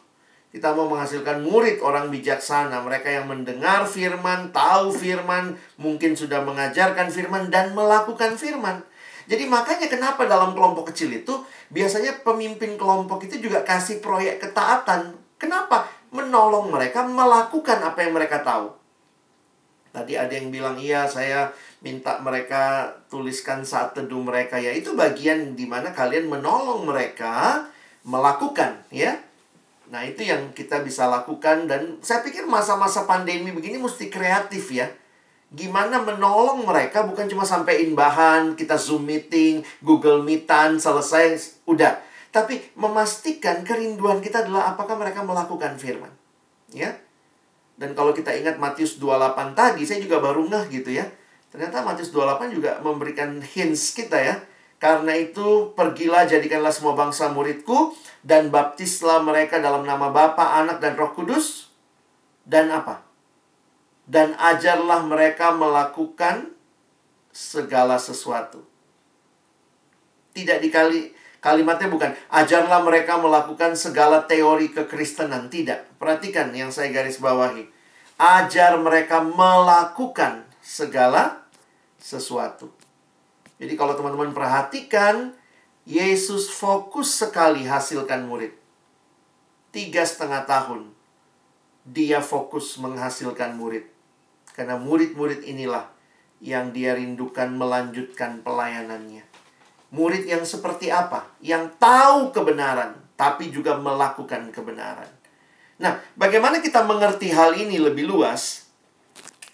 Kita 0.56 0.72
mau 0.72 0.88
menghasilkan 0.88 1.44
murid, 1.44 1.84
orang 1.84 2.08
bijaksana. 2.08 2.80
Mereka 2.80 3.12
yang 3.12 3.28
mendengar 3.28 3.84
firman, 3.84 4.48
tahu 4.56 4.88
firman, 4.96 5.60
mungkin 5.76 6.16
sudah 6.16 6.40
mengajarkan 6.40 7.12
firman, 7.12 7.52
dan 7.52 7.76
melakukan 7.76 8.40
firman. 8.40 8.80
Jadi 9.28 9.44
makanya 9.44 9.92
kenapa 9.92 10.24
dalam 10.24 10.56
kelompok 10.56 10.96
kecil 10.96 11.12
itu, 11.12 11.44
biasanya 11.68 12.24
pemimpin 12.24 12.80
kelompok 12.80 13.28
itu 13.28 13.36
juga 13.36 13.60
kasih 13.60 14.00
proyek 14.00 14.40
ketaatan. 14.40 15.12
Kenapa? 15.36 15.92
menolong 16.16 16.70
mereka 16.70 17.04
melakukan 17.04 17.82
apa 17.82 17.98
yang 18.00 18.16
mereka 18.16 18.40
tahu. 18.40 18.72
Tadi 19.92 20.12
ada 20.12 20.32
yang 20.32 20.52
bilang, 20.52 20.76
iya 20.76 21.08
saya 21.08 21.52
minta 21.80 22.20
mereka 22.20 22.92
tuliskan 23.08 23.64
saat 23.64 23.96
teduh 23.96 24.20
mereka. 24.20 24.60
Ya 24.60 24.72
itu 24.76 24.92
bagian 24.92 25.56
di 25.56 25.64
mana 25.64 25.92
kalian 25.92 26.28
menolong 26.28 26.84
mereka 26.84 27.64
melakukan 28.04 28.84
ya. 28.92 29.16
Nah 29.90 30.02
itu 30.02 30.26
yang 30.26 30.50
kita 30.50 30.82
bisa 30.82 31.06
lakukan 31.06 31.70
dan 31.70 32.02
saya 32.02 32.22
pikir 32.26 32.46
masa-masa 32.46 33.06
pandemi 33.06 33.54
begini 33.54 33.78
mesti 33.78 34.10
kreatif 34.10 34.74
ya. 34.74 34.90
Gimana 35.54 36.02
menolong 36.02 36.66
mereka 36.66 37.06
bukan 37.06 37.30
cuma 37.30 37.46
sampaiin 37.46 37.94
bahan, 37.94 38.58
kita 38.58 38.74
Zoom 38.74 39.06
meeting, 39.06 39.62
Google 39.78 40.26
Meetan, 40.26 40.82
selesai, 40.82 41.62
udah 41.70 42.02
tapi 42.36 42.60
memastikan 42.76 43.64
kerinduan 43.64 44.20
kita 44.20 44.44
adalah 44.44 44.76
apakah 44.76 45.00
mereka 45.00 45.24
melakukan 45.24 45.80
firman. 45.80 46.12
Ya. 46.68 46.92
Dan 47.80 47.96
kalau 47.96 48.12
kita 48.12 48.28
ingat 48.36 48.60
Matius 48.60 49.00
28 49.00 49.56
tadi, 49.56 49.88
saya 49.88 50.04
juga 50.04 50.20
baru 50.20 50.44
ngeh 50.44 50.68
gitu 50.68 50.92
ya. 50.92 51.08
Ternyata 51.48 51.80
Matius 51.80 52.12
28 52.12 52.52
juga 52.52 52.76
memberikan 52.84 53.40
hints 53.40 53.96
kita 53.96 54.20
ya. 54.20 54.36
Karena 54.76 55.16
itu 55.16 55.72
pergilah 55.72 56.28
jadikanlah 56.28 56.68
semua 56.68 56.92
bangsa 56.92 57.32
muridku 57.32 57.96
dan 58.26 58.50
baptislah 58.50 59.22
mereka 59.22 59.62
dalam 59.62 59.86
nama 59.86 60.10
Bapa, 60.10 60.58
Anak 60.58 60.82
dan 60.82 60.98
Roh 60.98 61.14
Kudus 61.14 61.70
dan 62.42 62.74
apa? 62.74 63.06
Dan 64.02 64.34
ajarlah 64.34 65.06
mereka 65.06 65.54
melakukan 65.54 66.50
segala 67.30 68.02
sesuatu. 68.02 68.66
Tidak 70.34 70.58
dikali 70.58 71.14
Kalimatnya 71.46 71.86
bukan 71.86 72.10
ajarlah 72.26 72.82
mereka 72.82 73.22
melakukan 73.22 73.78
segala 73.78 74.26
teori 74.26 74.66
kekristenan, 74.74 75.46
tidak. 75.46 75.86
Perhatikan 75.94 76.50
yang 76.50 76.74
saya 76.74 76.90
garis 76.90 77.22
bawahi. 77.22 77.70
Ajar 78.18 78.74
mereka 78.82 79.22
melakukan 79.22 80.42
segala 80.58 81.46
sesuatu. 82.02 82.74
Jadi 83.62 83.78
kalau 83.78 83.94
teman-teman 83.94 84.34
perhatikan, 84.34 85.38
Yesus 85.86 86.50
fokus 86.50 87.14
sekali 87.14 87.62
hasilkan 87.62 88.26
murid. 88.26 88.50
Tiga 89.70 90.02
setengah 90.02 90.42
tahun, 90.42 90.90
dia 91.86 92.18
fokus 92.18 92.74
menghasilkan 92.82 93.54
murid. 93.54 93.86
Karena 94.50 94.74
murid-murid 94.82 95.46
inilah 95.46 95.86
yang 96.42 96.74
dia 96.74 96.98
rindukan 96.98 97.54
melanjutkan 97.54 98.42
pelayanannya. 98.42 99.22
Murid 99.94 100.26
yang 100.26 100.42
seperti 100.42 100.90
apa? 100.90 101.30
Yang 101.38 101.78
tahu 101.78 102.34
kebenaran, 102.34 102.98
tapi 103.14 103.54
juga 103.54 103.78
melakukan 103.78 104.50
kebenaran. 104.50 105.06
Nah, 105.78 106.02
bagaimana 106.18 106.58
kita 106.58 106.82
mengerti 106.82 107.30
hal 107.30 107.54
ini 107.54 107.78
lebih 107.78 108.10
luas? 108.10 108.66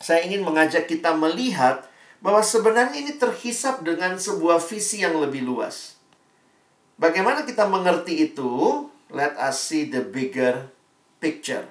Saya 0.01 0.25
ingin 0.25 0.41
mengajak 0.49 0.89
kita 0.89 1.13
melihat 1.13 1.85
bahwa 2.25 2.41
sebenarnya 2.41 3.05
ini 3.05 3.21
terhisap 3.21 3.85
dengan 3.85 4.17
sebuah 4.17 4.65
visi 4.65 5.05
yang 5.05 5.21
lebih 5.21 5.45
luas. 5.45 5.92
Bagaimana 7.03 7.43
kita 7.43 7.67
mengerti 7.67 8.31
itu? 8.31 8.87
Let 9.11 9.35
us 9.35 9.59
see 9.59 9.91
the 9.91 10.07
bigger 10.07 10.71
picture. 11.19 11.67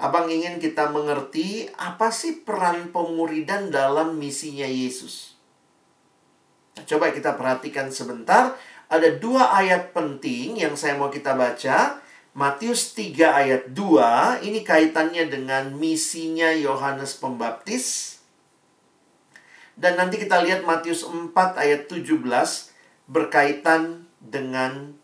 Abang 0.00 0.32
ingin 0.32 0.56
kita 0.56 0.88
mengerti 0.88 1.68
apa 1.76 2.08
sih 2.08 2.40
peran 2.40 2.88
pemuridan 2.88 3.68
dalam 3.68 4.16
misinya 4.16 4.64
Yesus. 4.64 5.36
Nah, 6.72 6.88
coba 6.88 7.12
kita 7.12 7.36
perhatikan 7.36 7.92
sebentar. 7.92 8.56
Ada 8.88 9.20
dua 9.20 9.52
ayat 9.60 9.92
penting 9.92 10.56
yang 10.56 10.72
saya 10.72 10.96
mau 10.96 11.12
kita 11.12 11.36
baca. 11.36 12.00
Matius 12.32 12.96
3 12.96 13.12
ayat 13.28 13.62
2, 13.76 14.40
ini 14.48 14.64
kaitannya 14.64 15.28
dengan 15.28 15.68
misinya 15.76 16.48
Yohanes 16.48 17.20
Pembaptis. 17.20 18.16
Dan 19.76 20.00
nanti 20.00 20.16
kita 20.16 20.40
lihat 20.40 20.64
Matius 20.64 21.04
4 21.04 21.28
ayat 21.60 21.92
17 21.92 22.71
berkaitan 23.06 24.06
dengan 24.22 24.94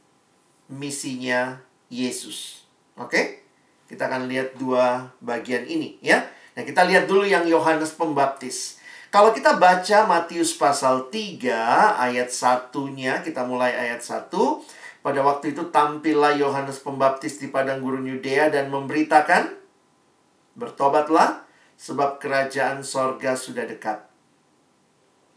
misinya 0.71 1.59
Yesus. 1.89 2.69
Oke? 2.99 3.43
Kita 3.89 4.07
akan 4.07 4.29
lihat 4.29 4.61
dua 4.61 5.17
bagian 5.25 5.65
ini 5.65 5.97
ya. 6.05 6.29
Nah, 6.59 6.67
kita 6.67 6.85
lihat 6.85 7.07
dulu 7.07 7.23
yang 7.23 7.47
Yohanes 7.47 7.95
Pembaptis. 7.95 8.83
Kalau 9.09 9.33
kita 9.33 9.57
baca 9.57 10.05
Matius 10.05 10.53
pasal 10.53 11.09
3 11.09 11.97
ayat 11.97 12.29
satunya, 12.29 13.25
kita 13.25 13.47
mulai 13.47 13.73
ayat 13.73 14.05
1. 14.05 14.29
Pada 15.01 15.23
waktu 15.25 15.57
itu 15.57 15.71
tampillah 15.73 16.37
Yohanes 16.37 16.83
Pembaptis 16.85 17.41
di 17.41 17.49
padang 17.49 17.81
gurun 17.81 18.05
Yudea 18.05 18.53
dan 18.53 18.69
memberitakan, 18.69 19.57
Bertobatlah, 20.59 21.47
sebab 21.79 22.19
kerajaan 22.19 22.83
sorga 22.83 23.39
sudah 23.39 23.65
dekat. 23.65 24.08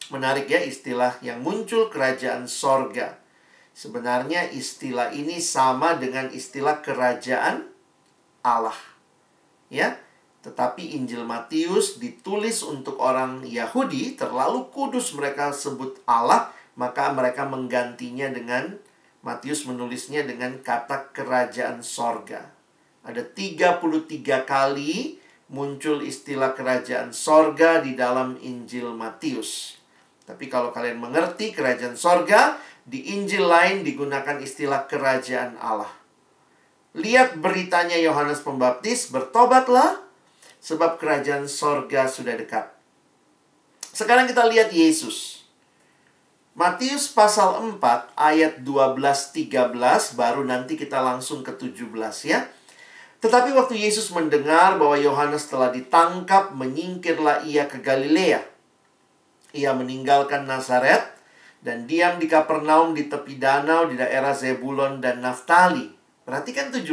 Menarik 0.10 0.50
ya 0.50 0.64
istilah 0.64 1.22
yang 1.22 1.46
muncul 1.46 1.94
kerajaan 1.94 2.50
sorga. 2.50 3.22
Sebenarnya 3.78 4.50
istilah 4.50 5.14
ini 5.14 5.38
sama 5.38 5.96
dengan 6.00 6.34
istilah 6.34 6.82
kerajaan 6.82 7.70
Allah. 8.42 8.76
Ya, 9.72 10.02
tetapi 10.42 10.98
Injil 10.98 11.22
Matius 11.22 12.02
ditulis 12.02 12.66
untuk 12.66 12.98
orang 12.98 13.46
Yahudi, 13.46 14.18
terlalu 14.18 14.68
kudus 14.74 15.14
mereka 15.14 15.54
sebut 15.54 16.02
Allah, 16.10 16.50
maka 16.74 17.14
mereka 17.14 17.46
menggantinya 17.46 18.26
dengan 18.34 18.82
Matius 19.22 19.70
menulisnya 19.70 20.26
dengan 20.26 20.58
kata 20.66 21.14
kerajaan 21.14 21.86
sorga. 21.86 22.50
Ada 23.06 23.22
33 23.22 24.50
kali 24.50 25.22
muncul 25.54 26.02
istilah 26.02 26.58
kerajaan 26.58 27.14
sorga 27.14 27.86
di 27.86 27.94
dalam 27.94 28.34
Injil 28.42 28.98
Matius. 28.98 29.81
Tapi 30.32 30.48
kalau 30.48 30.72
kalian 30.72 30.96
mengerti 30.96 31.52
kerajaan 31.52 32.00
sorga, 32.00 32.56
di 32.88 33.20
Injil 33.20 33.52
lain 33.52 33.84
digunakan 33.84 34.40
istilah 34.40 34.88
kerajaan 34.88 35.60
Allah. 35.60 35.92
Lihat 36.96 37.36
beritanya 37.44 38.00
Yohanes 38.00 38.40
Pembaptis, 38.40 39.12
bertobatlah, 39.12 40.00
sebab 40.64 40.96
kerajaan 40.96 41.52
sorga 41.52 42.08
sudah 42.08 42.40
dekat. 42.40 42.72
Sekarang 43.92 44.24
kita 44.24 44.48
lihat 44.48 44.72
Yesus. 44.72 45.44
Matius 46.52 47.12
pasal 47.12 47.60
4 47.60 47.80
ayat 48.16 48.64
12-13 48.64 49.72
baru 50.20 50.44
nanti 50.44 50.76
kita 50.76 51.00
langsung 51.00 51.44
ke 51.44 51.52
17 51.56 51.92
ya. 52.28 52.48
Tetapi 53.24 53.56
waktu 53.56 53.80
Yesus 53.80 54.12
mendengar 54.12 54.76
bahwa 54.76 55.00
Yohanes 55.00 55.48
telah 55.48 55.72
ditangkap, 55.72 56.52
menyingkirlah 56.52 57.48
ia 57.48 57.72
ke 57.72 57.80
Galilea. 57.80 58.51
Ia 59.52 59.76
meninggalkan 59.76 60.48
Nazaret 60.48 61.12
dan 61.62 61.86
diam 61.86 62.18
di 62.18 62.26
Kapernaum 62.26 62.96
di 62.96 63.12
tepi 63.12 63.38
danau 63.38 63.86
di 63.92 64.00
daerah 64.00 64.32
Zebulon 64.34 65.04
dan 65.04 65.20
Naftali. 65.20 65.92
Perhatikan 66.24 66.74
17. 66.74 66.88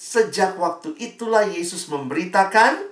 Sejak 0.00 0.56
waktu 0.56 0.96
itulah 0.96 1.44
Yesus 1.44 1.90
memberitakan, 1.92 2.88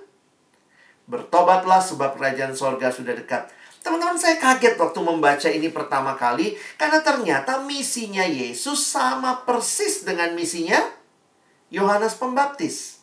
bertobatlah 1.09 1.81
sebab 1.81 2.19
kerajaan 2.19 2.53
sorga 2.53 2.93
sudah 2.93 3.17
dekat. 3.17 3.49
Teman-teman 3.79 4.19
saya 4.19 4.37
kaget 4.37 4.75
waktu 4.75 4.99
membaca 5.01 5.49
ini 5.49 5.71
pertama 5.71 6.13
kali 6.19 6.53
karena 6.75 6.99
ternyata 6.99 7.63
misinya 7.63 8.27
Yesus 8.27 8.83
sama 8.83 9.47
persis 9.47 10.03
dengan 10.03 10.35
misinya 10.35 10.77
Yohanes 11.71 12.19
Pembaptis. 12.19 12.99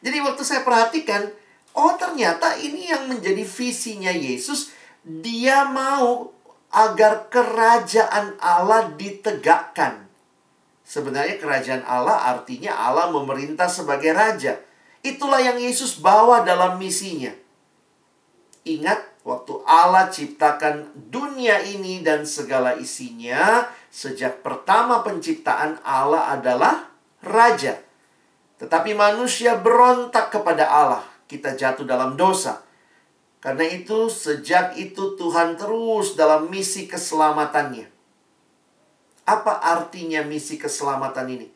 Jadi 0.00 0.18
waktu 0.20 0.42
saya 0.42 0.64
perhatikan, 0.64 1.30
oh 1.74 1.92
ternyata 1.98 2.58
ini 2.58 2.90
yang 2.90 3.10
menjadi 3.10 3.42
visinya 3.42 4.10
Yesus 4.10 4.74
dia 5.04 5.68
mau 5.68 6.32
agar 6.74 7.30
kerajaan 7.30 8.34
Allah 8.42 8.90
ditegakkan. 8.98 10.10
Sebenarnya 10.84 11.40
kerajaan 11.40 11.86
Allah 11.86 12.34
artinya 12.34 12.74
Allah 12.74 13.08
memerintah 13.14 13.70
sebagai 13.70 14.10
raja. 14.12 14.58
Itulah 15.04 15.40
yang 15.40 15.56
Yesus 15.60 16.00
bawa 16.00 16.42
dalam 16.42 16.76
misinya. 16.80 17.30
Ingat 18.64 19.20
waktu 19.22 19.54
Allah 19.64 20.08
ciptakan 20.08 20.92
dunia 21.12 21.60
ini 21.64 22.00
dan 22.00 22.24
segala 22.24 22.76
isinya, 22.76 23.68
sejak 23.92 24.40
pertama 24.40 25.04
penciptaan 25.04 25.80
Allah 25.84 26.32
adalah 26.32 26.88
raja. 27.20 27.80
Tetapi 28.56 28.96
manusia 28.96 29.60
berontak 29.60 30.32
kepada 30.32 30.68
Allah. 30.68 31.13
Kita 31.34 31.58
jatuh 31.58 31.82
dalam 31.82 32.14
dosa. 32.14 32.62
Karena 33.42 33.66
itu, 33.66 34.06
sejak 34.06 34.78
itu 34.78 35.18
Tuhan 35.18 35.58
terus 35.58 36.14
dalam 36.14 36.46
misi 36.46 36.86
keselamatannya. 36.86 37.90
Apa 39.26 39.58
artinya 39.58 40.22
misi 40.22 40.54
keselamatan 40.60 41.26
ini? 41.26 41.48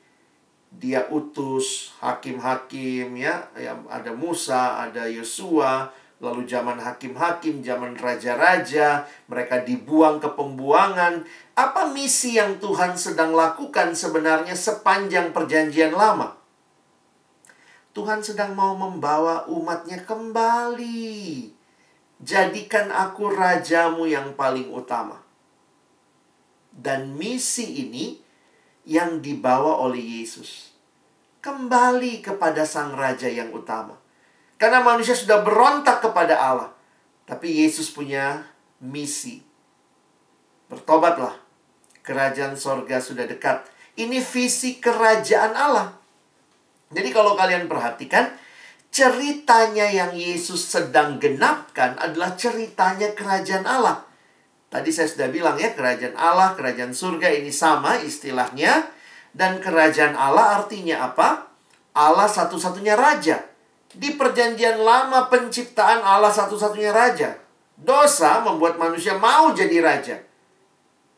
Dia 0.69 1.07
utus 1.15 1.95
hakim-hakim 2.03 3.15
ya, 3.17 3.53
ada 3.89 4.13
Musa, 4.13 4.85
ada 4.85 5.07
Yosua, 5.07 5.89
lalu 6.19 6.49
zaman 6.49 6.81
hakim-hakim, 6.81 7.63
zaman 7.63 7.95
raja-raja, 7.95 9.07
mereka 9.31 9.63
dibuang 9.63 10.19
ke 10.19 10.29
pembuangan. 10.35 11.23
Apa 11.55 11.93
misi 11.93 12.35
yang 12.35 12.59
Tuhan 12.59 12.99
sedang 12.99 13.37
lakukan 13.37 13.95
sebenarnya 13.95 14.59
sepanjang 14.59 15.31
perjanjian 15.31 15.95
lama? 15.95 16.38
Tuhan 17.97 18.21
sedang 18.23 18.55
mau 18.55 18.77
membawa 18.77 19.49
umatnya 19.49 20.01
kembali 20.05 21.59
Jadikan 22.19 22.91
aku 22.91 23.31
rajamu 23.31 24.11
yang 24.11 24.35
paling 24.35 24.75
utama. 24.75 25.23
Dan 26.75 27.15
misi 27.15 27.87
ini 27.87 28.19
yang 28.83 29.23
dibawa 29.23 29.79
oleh 29.79 30.23
Yesus. 30.23 30.75
Kembali 31.39 32.19
kepada 32.19 32.67
sang 32.67 32.99
raja 32.99 33.31
yang 33.31 33.55
utama. 33.55 33.95
Karena 34.59 34.83
manusia 34.83 35.15
sudah 35.15 35.47
berontak 35.47 36.03
kepada 36.03 36.35
Allah. 36.35 36.75
Tapi 37.23 37.63
Yesus 37.63 37.87
punya 37.95 38.43
misi. 38.83 39.47
Bertobatlah. 40.67 41.39
Kerajaan 42.03 42.59
sorga 42.59 42.99
sudah 42.99 43.31
dekat. 43.31 43.63
Ini 43.95 44.19
visi 44.19 44.83
kerajaan 44.83 45.55
Allah. 45.55 45.98
Jadi 46.89 47.09
kalau 47.13 47.37
kalian 47.37 47.69
perhatikan, 47.69 48.33
ceritanya 48.89 49.89
yang 49.93 50.13
Yesus 50.17 50.65
sedang 50.65 51.21
genapkan 51.21 52.01
adalah 52.01 52.33
ceritanya 52.35 53.13
kerajaan 53.13 53.69
Allah. 53.69 54.09
Tadi 54.69 54.93
saya 54.93 55.09
sudah 55.09 55.29
bilang 55.33 55.57
ya, 55.57 55.73
kerajaan 55.73 56.17
Allah, 56.17 56.53
kerajaan 56.57 56.93
surga 56.93 57.33
ini 57.33 57.53
sama 57.53 58.01
istilahnya. 58.01 58.89
Dan 59.33 59.61
kerajaan 59.61 60.17
Allah 60.17 60.61
artinya 60.61 61.13
apa? 61.13 61.49
Allah 61.97 62.29
satu-satunya 62.29 62.97
raja. 62.97 63.45
Di 63.89 64.17
perjanjian 64.17 64.81
lama 64.81 65.29
penciptaan 65.33 66.05
Allah 66.05 66.33
satu-satunya 66.33 66.93
raja. 66.93 67.37
Dosa 67.77 68.45
membuat 68.45 68.77
manusia 68.77 69.17
mau 69.17 69.53
jadi 69.57 69.81
raja. 69.81 70.17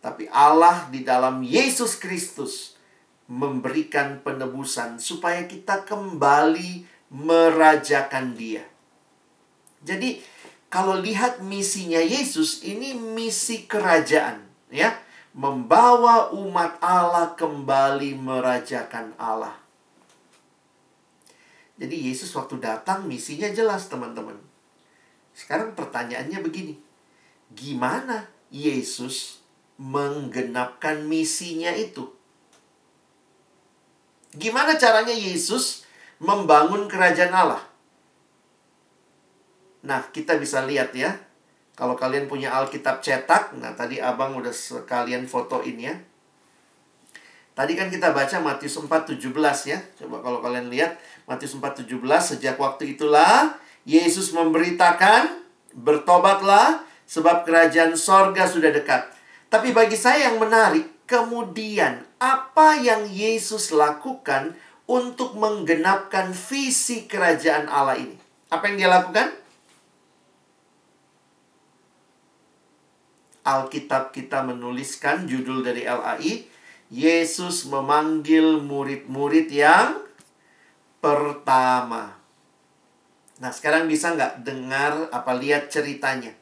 Tapi 0.01 0.31
Allah 0.31 0.87
di 0.89 1.03
dalam 1.03 1.43
Yesus 1.43 1.99
Kristus 1.99 2.70
memberikan 3.31 4.19
penebusan 4.27 4.99
supaya 4.99 5.47
kita 5.47 5.87
kembali 5.87 6.83
merajakan 7.15 8.35
dia. 8.35 8.67
Jadi 9.87 10.19
kalau 10.67 10.99
lihat 10.99 11.39
misinya 11.39 12.03
Yesus 12.03 12.67
ini 12.67 12.99
misi 12.99 13.71
kerajaan 13.71 14.43
ya, 14.75 14.99
membawa 15.31 16.35
umat 16.35 16.83
Allah 16.83 17.39
kembali 17.39 18.19
merajakan 18.19 19.15
Allah. 19.15 19.55
Jadi 21.81 22.13
Yesus 22.13 22.35
waktu 22.37 22.61
datang 22.61 23.07
misinya 23.07 23.49
jelas 23.49 23.87
teman-teman. 23.87 24.37
Sekarang 25.33 25.73
pertanyaannya 25.73 26.39
begini. 26.45 26.75
Gimana 27.55 28.29
Yesus 28.53 29.41
menggenapkan 29.81 31.09
misinya 31.09 31.73
itu? 31.73 32.20
Gimana 34.37 34.79
caranya 34.79 35.15
Yesus 35.15 35.83
membangun 36.23 36.87
kerajaan 36.87 37.35
Allah. 37.35 37.63
Nah, 39.83 40.07
kita 40.13 40.37
bisa 40.39 40.63
lihat 40.69 40.95
ya. 40.95 41.17
Kalau 41.75 41.97
kalian 41.97 42.29
punya 42.29 42.53
Alkitab 42.53 43.01
cetak, 43.01 43.57
nah 43.57 43.73
tadi 43.73 43.97
Abang 43.99 44.37
udah 44.37 44.53
sekalian 44.53 45.25
fotoin 45.25 45.81
ya. 45.81 45.97
Tadi 47.57 47.73
kan 47.73 47.89
kita 47.89 48.13
baca 48.13 48.37
Matius 48.45 48.77
4:17 48.77 49.17
ya. 49.65 49.81
Coba 49.97 50.21
kalau 50.21 50.45
kalian 50.45 50.69
lihat 50.69 51.01
Matius 51.25 51.57
4:17 51.57 52.37
sejak 52.37 52.61
waktu 52.61 52.95
itulah 52.97 53.57
Yesus 53.89 54.37
memberitakan 54.37 55.41
bertobatlah 55.73 56.85
sebab 57.09 57.49
kerajaan 57.49 57.97
sorga 57.97 58.45
sudah 58.45 58.71
dekat. 58.71 59.09
Tapi 59.49 59.73
bagi 59.73 59.99
saya 59.99 60.31
yang 60.31 60.39
menarik, 60.39 60.87
kemudian 61.09 62.07
apa 62.21 62.77
yang 62.77 63.09
Yesus 63.09 63.73
lakukan 63.73 64.53
untuk 64.85 65.41
menggenapkan 65.41 66.37
visi 66.37 67.09
kerajaan 67.09 67.67
Allah 67.73 67.97
ini. 67.97 68.17
Apa 68.53 68.69
yang 68.69 68.77
dia 68.77 68.91
lakukan? 68.93 69.29
Alkitab 73.41 74.13
kita 74.13 74.45
menuliskan 74.45 75.25
judul 75.25 75.65
dari 75.65 75.89
LAI, 75.89 76.45
Yesus 76.93 77.65
memanggil 77.65 78.61
murid-murid 78.61 79.49
yang 79.49 79.97
pertama. 81.01 82.21
Nah, 83.41 83.51
sekarang 83.55 83.89
bisa 83.89 84.13
nggak 84.13 84.45
dengar 84.45 85.09
apa 85.09 85.33
lihat 85.41 85.73
ceritanya? 85.73 86.37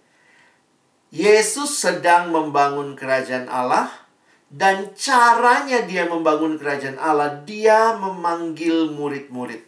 Yesus 1.15 1.79
sedang 1.79 2.35
membangun 2.35 2.99
kerajaan 2.99 3.47
Allah, 3.47 4.08
dan 4.49 4.97
caranya 4.97 5.85
dia 5.85 6.09
membangun 6.09 6.57
kerajaan 6.57 6.97
Allah, 6.97 7.45
dia 7.45 7.97
memanggil 8.01 8.89
murid-murid. 8.97 9.61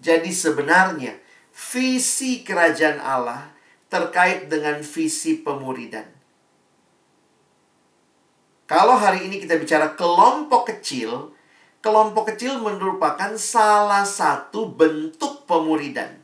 Jadi 0.00 0.32
sebenarnya 0.32 1.20
visi 1.52 2.40
kerajaan 2.40 3.04
Allah 3.04 3.52
terkait 3.92 4.48
dengan 4.48 4.80
visi 4.80 5.44
pemuridan. 5.44 6.08
Kalau 8.68 8.96
hari 8.96 9.28
ini 9.28 9.40
kita 9.40 9.56
bicara 9.60 9.96
kelompok 9.96 10.72
kecil, 10.72 11.32
kelompok 11.80 12.32
kecil 12.32 12.60
merupakan 12.60 13.32
salah 13.36 14.04
satu 14.04 14.68
bentuk 14.68 15.44
pemuridan. 15.48 16.20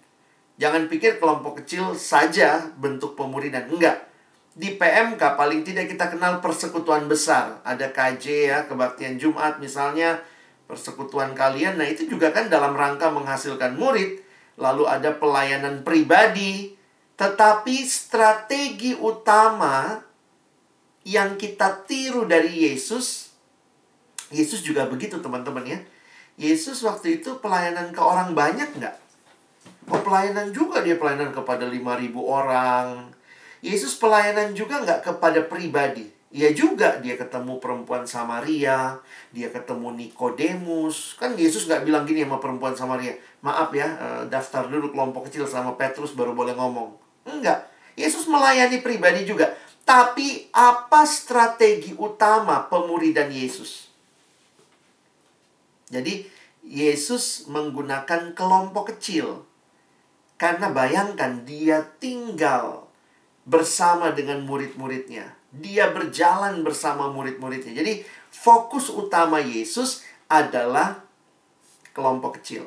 Jangan 0.61 0.89
pikir 0.89 1.21
kelompok 1.21 1.65
kecil 1.65 1.97
saja 1.97 2.69
bentuk 2.77 3.17
pemuridan. 3.17 3.69
Enggak 3.69 4.14
di 4.55 4.79
PMK 4.79 5.19
paling 5.35 5.67
tidak 5.67 5.91
kita 5.91 6.15
kenal 6.15 6.39
persekutuan 6.39 7.11
besar. 7.11 7.59
Ada 7.67 7.91
KJ 7.91 8.25
ya, 8.47 8.59
kebaktian 8.71 9.19
Jumat 9.19 9.59
misalnya, 9.59 10.23
persekutuan 10.71 11.35
kalian. 11.35 11.75
Nah, 11.75 11.91
itu 11.91 12.07
juga 12.07 12.31
kan 12.31 12.47
dalam 12.47 12.79
rangka 12.79 13.11
menghasilkan 13.11 13.75
murid. 13.75 14.23
Lalu 14.55 14.87
ada 14.87 15.11
pelayanan 15.19 15.83
pribadi. 15.83 16.79
Tetapi 17.19 17.77
strategi 17.83 18.95
utama 18.95 19.99
yang 21.03 21.35
kita 21.35 21.85
tiru 21.85 22.25
dari 22.25 22.71
Yesus, 22.71 23.35
Yesus 24.31 24.63
juga 24.63 24.87
begitu 24.87 25.19
teman-teman 25.19 25.67
ya. 25.67 25.79
Yesus 26.35 26.83
waktu 26.83 27.23
itu 27.23 27.39
pelayanan 27.39 27.95
ke 27.95 28.03
orang 28.03 28.35
banyak 28.35 28.67
nggak? 28.75 28.97
Oh 29.91 30.01
pelayanan 30.01 30.51
juga 30.51 30.81
dia 30.81 30.99
pelayanan 30.99 31.31
kepada 31.31 31.69
5.000 31.69 32.11
orang 32.19 33.15
Yesus 33.65 33.97
pelayanan 33.97 34.53
juga 34.53 34.85
nggak 34.85 35.01
kepada 35.01 35.41
pribadi. 35.49 36.13
Ya 36.29 36.53
juga 36.53 37.01
dia 37.01 37.17
ketemu 37.17 37.57
perempuan 37.63 38.05
Samaria, 38.05 39.01
dia 39.33 39.49
ketemu 39.49 39.97
Nikodemus. 39.97 41.17
Kan 41.17 41.33
Yesus 41.41 41.65
nggak 41.65 41.89
bilang 41.89 42.05
gini 42.05 42.29
sama 42.29 42.37
perempuan 42.45 42.77
Samaria, 42.77 43.17
maaf 43.41 43.73
ya, 43.73 43.89
eh, 43.89 44.23
daftar 44.29 44.69
dulu 44.69 44.93
kelompok 44.93 45.33
kecil 45.33 45.49
sama 45.49 45.81
Petrus 45.81 46.13
baru 46.13 46.37
boleh 46.37 46.53
ngomong. 46.53 46.93
Enggak. 47.25 47.73
Yesus 47.97 48.29
melayani 48.29 48.85
pribadi 48.85 49.25
juga. 49.25 49.57
Tapi 49.87 50.53
apa 50.53 51.09
strategi 51.09 51.97
utama 51.97 52.69
pemuridan 52.69 53.33
Yesus? 53.33 53.89
Jadi 55.89 56.27
Yesus 56.67 57.49
menggunakan 57.49 58.37
kelompok 58.37 58.93
kecil. 58.93 59.47
Karena 60.35 60.69
bayangkan 60.69 61.47
dia 61.47 61.85
tinggal 62.03 62.84
bersama 63.45 64.11
dengan 64.17 64.41
murid-muridnya. 64.43 65.37
Dia 65.55 65.93
berjalan 65.93 66.65
bersama 66.65 67.13
murid-muridnya. 67.13 67.77
Jadi 67.77 68.03
fokus 68.33 68.91
utama 68.91 69.39
Yesus 69.39 70.03
adalah 70.27 71.05
kelompok 71.95 72.41
kecil. 72.41 72.67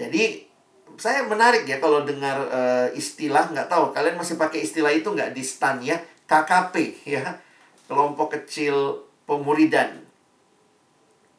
Jadi 0.00 0.48
saya 0.96 1.28
menarik 1.28 1.68
ya 1.68 1.76
kalau 1.78 2.02
dengar 2.02 2.36
uh, 2.48 2.88
istilah 2.96 3.52
nggak 3.52 3.68
tahu 3.68 3.92
kalian 3.92 4.16
masih 4.16 4.40
pakai 4.40 4.64
istilah 4.64 4.90
itu 4.90 5.12
nggak 5.12 5.36
di 5.36 5.44
stan 5.44 5.76
ya 5.84 6.00
KKP 6.24 6.74
ya 7.04 7.22
kelompok 7.86 8.34
kecil 8.40 9.06
pemuridan. 9.28 10.02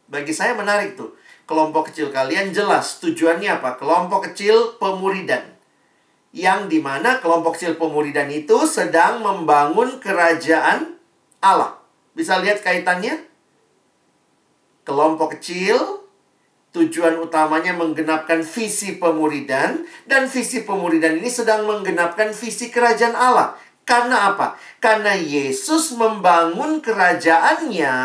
Bagi 0.08 0.32
saya 0.32 0.56
menarik 0.56 0.96
tuh 0.96 1.18
kelompok 1.50 1.92
kecil 1.92 2.14
kalian 2.14 2.54
jelas 2.54 3.02
tujuannya 3.04 3.60
apa 3.60 3.76
kelompok 3.76 4.32
kecil 4.32 4.78
pemuridan 4.80 5.57
yang 6.38 6.70
di 6.70 6.78
mana 6.78 7.18
kelompok 7.18 7.58
kecil 7.58 7.82
pemuridan 7.82 8.30
itu 8.30 8.70
sedang 8.70 9.26
membangun 9.26 9.98
kerajaan 9.98 10.94
Allah. 11.42 11.82
Bisa 12.14 12.38
lihat 12.38 12.62
kaitannya? 12.62 13.26
Kelompok 14.86 15.34
kecil 15.34 16.06
Tujuan 16.78 17.18
utamanya 17.18 17.74
menggenapkan 17.74 18.46
visi 18.46 19.02
pemuridan 19.02 19.82
dan 20.06 20.30
visi 20.30 20.62
pemuridan 20.62 21.18
ini 21.18 21.26
sedang 21.26 21.66
menggenapkan 21.66 22.30
visi 22.38 22.70
kerajaan 22.70 23.18
Allah. 23.18 23.58
Karena 23.82 24.36
apa? 24.36 24.60
Karena 24.78 25.18
Yesus 25.18 25.98
membangun 25.98 26.78
kerajaannya 26.84 27.96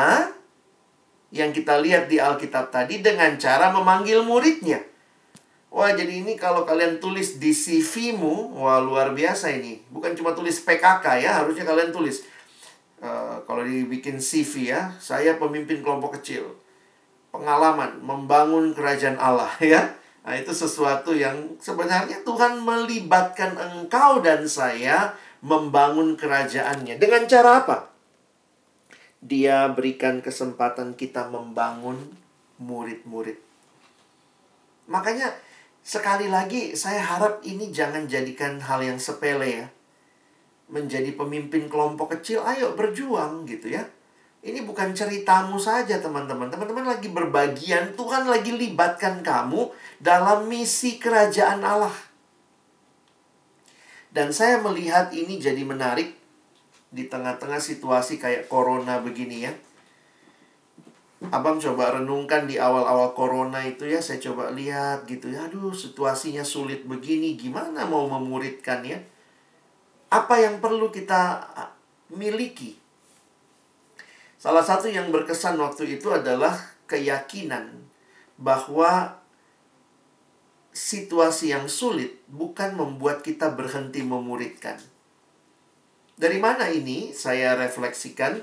yang 1.37 1.51
kita 1.53 1.85
lihat 1.85 2.09
di 2.09 2.17
Alkitab 2.17 2.73
tadi 2.73 3.05
dengan 3.05 3.37
cara 3.37 3.69
memanggil 3.77 4.25
muridnya. 4.25 4.81
Wah, 5.73 5.97
jadi 5.97 6.21
ini 6.21 6.37
kalau 6.37 6.69
kalian 6.69 7.01
tulis 7.01 7.41
di 7.41 7.57
CV-mu, 7.57 8.61
wah 8.61 8.77
luar 8.77 9.17
biasa 9.17 9.49
ini. 9.57 9.81
Bukan 9.89 10.13
cuma 10.13 10.37
tulis 10.37 10.61
PKK 10.61 11.25
ya, 11.25 11.41
harusnya 11.41 11.65
kalian 11.65 11.89
tulis. 11.89 12.29
Uh, 13.01 13.41
kalau 13.49 13.65
dibikin 13.65 14.21
CV 14.21 14.69
ya, 14.69 14.93
saya 15.01 15.41
pemimpin 15.41 15.81
kelompok 15.81 16.21
kecil 16.21 16.63
pengalaman 17.33 17.99
membangun 18.05 18.77
kerajaan 18.77 19.17
Allah 19.17 19.51
ya. 19.65 19.97
Nah, 20.23 20.39
itu 20.39 20.55
sesuatu 20.55 21.11
yang 21.11 21.59
sebenarnya 21.59 22.23
Tuhan 22.23 22.63
melibatkan 22.63 23.59
engkau 23.59 24.23
dan 24.23 24.47
saya 24.47 25.19
membangun 25.43 26.15
kerajaannya. 26.15 26.95
Dengan 27.03 27.27
cara 27.27 27.67
apa? 27.67 27.91
Dia 29.19 29.67
berikan 29.75 30.23
kesempatan 30.23 30.95
kita 30.95 31.27
membangun 31.27 31.99
murid-murid. 32.63 33.35
Makanya 34.87 35.35
sekali 35.83 36.31
lagi 36.31 36.79
saya 36.79 37.03
harap 37.03 37.43
ini 37.43 37.75
jangan 37.75 38.07
jadikan 38.07 38.63
hal 38.63 38.83
yang 38.83 38.99
sepele 38.99 39.67
ya. 39.67 39.67
Menjadi 40.73 41.13
pemimpin 41.13 41.69
kelompok 41.69 42.17
kecil, 42.17 42.41
ayo 42.47 42.73
berjuang 42.73 43.45
gitu 43.45 43.75
ya 43.75 43.85
ini 44.43 44.67
bukan 44.67 44.91
ceritamu 44.91 45.55
saja 45.55 46.03
teman-teman. 46.03 46.51
Teman-teman 46.51 46.83
lagi 46.83 47.07
berbagian, 47.07 47.95
Tuhan 47.95 48.27
lagi 48.27 48.51
libatkan 48.51 49.23
kamu 49.23 49.71
dalam 50.03 50.51
misi 50.51 50.99
kerajaan 50.99 51.63
Allah. 51.63 51.95
Dan 54.11 54.35
saya 54.35 54.59
melihat 54.59 55.15
ini 55.15 55.39
jadi 55.39 55.63
menarik 55.63 56.19
di 56.91 57.07
tengah-tengah 57.07 57.63
situasi 57.63 58.19
kayak 58.19 58.51
corona 58.51 58.99
begini 58.99 59.47
ya. 59.47 59.55
Abang 61.31 61.61
coba 61.63 61.95
renungkan 61.95 62.51
di 62.51 62.59
awal-awal 62.59 63.15
corona 63.15 63.63
itu 63.63 63.87
ya, 63.87 64.03
saya 64.03 64.19
coba 64.19 64.51
lihat 64.51 65.07
gitu 65.07 65.31
ya. 65.31 65.47
Aduh, 65.47 65.71
situasinya 65.71 66.43
sulit 66.43 66.83
begini, 66.89 67.39
gimana 67.39 67.87
mau 67.87 68.11
memuridkan 68.11 68.83
ya? 68.83 68.99
Apa 70.11 70.43
yang 70.43 70.59
perlu 70.59 70.91
kita 70.91 71.41
miliki 72.13 72.83
Salah 74.43 74.67
satu 74.67 74.91
yang 74.91 75.15
berkesan 75.15 75.55
waktu 75.55 76.03
itu 76.03 76.11
adalah 76.11 76.51
keyakinan 76.91 77.79
bahwa 78.35 79.23
situasi 80.75 81.55
yang 81.55 81.71
sulit 81.71 82.19
bukan 82.27 82.75
membuat 82.75 83.23
kita 83.23 83.55
berhenti 83.55 84.03
memuridkan. 84.03 84.83
Dari 86.19 86.43
mana 86.43 86.75
ini 86.75 87.15
saya 87.15 87.55
refleksikan? 87.55 88.43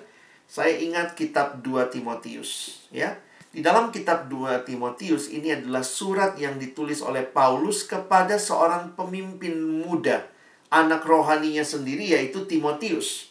Saya 0.49 0.81
ingat 0.81 1.13
kitab 1.13 1.61
2 1.61 1.93
Timotius, 1.93 2.81
ya. 2.89 3.21
Di 3.53 3.61
dalam 3.61 3.93
kitab 3.93 4.25
2 4.33 4.65
Timotius 4.65 5.29
ini 5.29 5.53
adalah 5.53 5.85
surat 5.85 6.33
yang 6.41 6.57
ditulis 6.57 7.05
oleh 7.05 7.21
Paulus 7.21 7.85
kepada 7.85 8.41
seorang 8.41 8.97
pemimpin 8.97 9.61
muda, 9.61 10.25
anak 10.73 11.05
rohaninya 11.05 11.61
sendiri 11.61 12.17
yaitu 12.17 12.49
Timotius. 12.49 13.29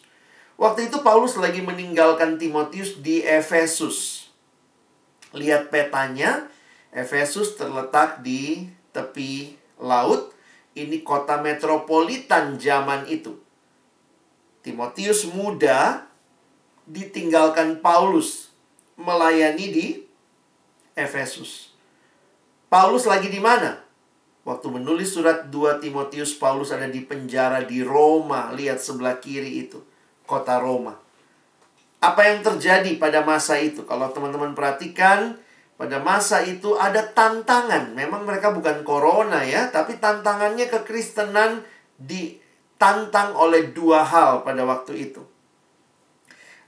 Waktu 0.55 0.87
itu 0.87 1.03
Paulus 1.03 1.35
lagi 1.35 1.59
meninggalkan 1.59 2.39
Timotius 2.39 3.03
di 3.03 3.19
Efesus. 3.19 4.31
Lihat 5.35 5.71
petanya, 5.71 6.47
Efesus 6.95 7.59
terletak 7.59 8.23
di 8.23 8.71
tepi 8.95 9.59
laut. 9.75 10.31
Ini 10.71 11.03
kota 11.03 11.43
metropolitan 11.43 12.55
zaman 12.55 13.11
itu. 13.11 13.35
Timotius 14.63 15.27
muda 15.27 16.08
ditinggalkan 16.89 17.79
Paulus 17.85 18.49
melayani 18.97 19.65
di 19.69 19.87
Efesus. 20.97 21.71
Paulus 22.67 23.05
lagi 23.05 23.29
di 23.29 23.39
mana? 23.39 23.79
Waktu 24.43 24.67
menulis 24.73 25.13
surat 25.13 25.53
2 25.53 25.77
Timotius, 25.77 26.33
Paulus 26.33 26.73
ada 26.73 26.89
di 26.89 27.05
penjara 27.05 27.61
di 27.63 27.85
Roma. 27.85 28.49
Lihat 28.51 28.81
sebelah 28.81 29.21
kiri 29.21 29.69
itu 29.69 29.79
kota 30.25 30.57
Roma. 30.57 30.97
Apa 31.99 32.33
yang 32.33 32.41
terjadi 32.41 32.97
pada 32.97 33.21
masa 33.21 33.59
itu? 33.61 33.85
Kalau 33.85 34.09
teman-teman 34.09 34.57
perhatikan, 34.57 35.37
pada 35.75 35.99
masa 35.99 36.41
itu 36.43 36.75
ada 36.75 37.03
tantangan. 37.03 37.93
Memang 37.93 38.27
mereka 38.27 38.51
bukan 38.51 38.83
corona 38.83 39.43
ya, 39.43 39.69
tapi 39.69 39.99
tantangannya 39.99 40.67
kekristenan 40.67 41.63
ditantang 41.99 43.35
oleh 43.35 43.71
dua 43.71 44.03
hal 44.03 44.43
pada 44.47 44.63
waktu 44.63 45.11
itu. 45.11 45.21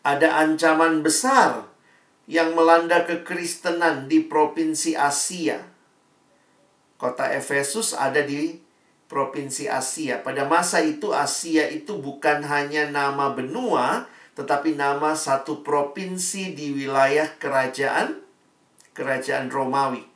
Ada 0.02 0.41
ancaman 0.41 1.06
besar 1.06 1.70
yang 2.26 2.58
melanda 2.58 3.06
kekristenan 3.06 4.10
di 4.10 4.26
provinsi 4.26 4.97
Asia. 4.97 5.62
Kota 6.97 7.30
Efesus 7.34 7.93
ada 7.93 8.22
di 8.22 8.58
provinsi 9.12 9.68
Asia. 9.68 10.24
Pada 10.24 10.47
masa 10.47 10.80
itu 10.80 11.12
Asia 11.12 11.68
itu 11.68 11.99
bukan 11.99 12.47
hanya 12.47 12.88
nama 12.88 13.36
benua, 13.36 14.08
tetapi 14.39 14.80
nama 14.80 15.14
satu 15.14 15.62
provinsi 15.62 16.56
di 16.56 16.72
wilayah 16.72 17.28
kerajaan 17.36 18.22
kerajaan 18.95 19.52
Romawi. 19.52 20.08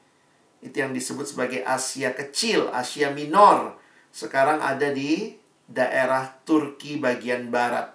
Itu 0.64 0.82
yang 0.82 0.96
disebut 0.96 1.30
sebagai 1.30 1.62
Asia 1.68 2.16
Kecil, 2.16 2.72
Asia 2.72 3.12
Minor. 3.12 3.76
Sekarang 4.10 4.64
ada 4.64 4.90
di 4.96 5.36
daerah 5.68 6.32
Turki 6.48 6.98
bagian 6.98 7.52
barat. 7.52 7.92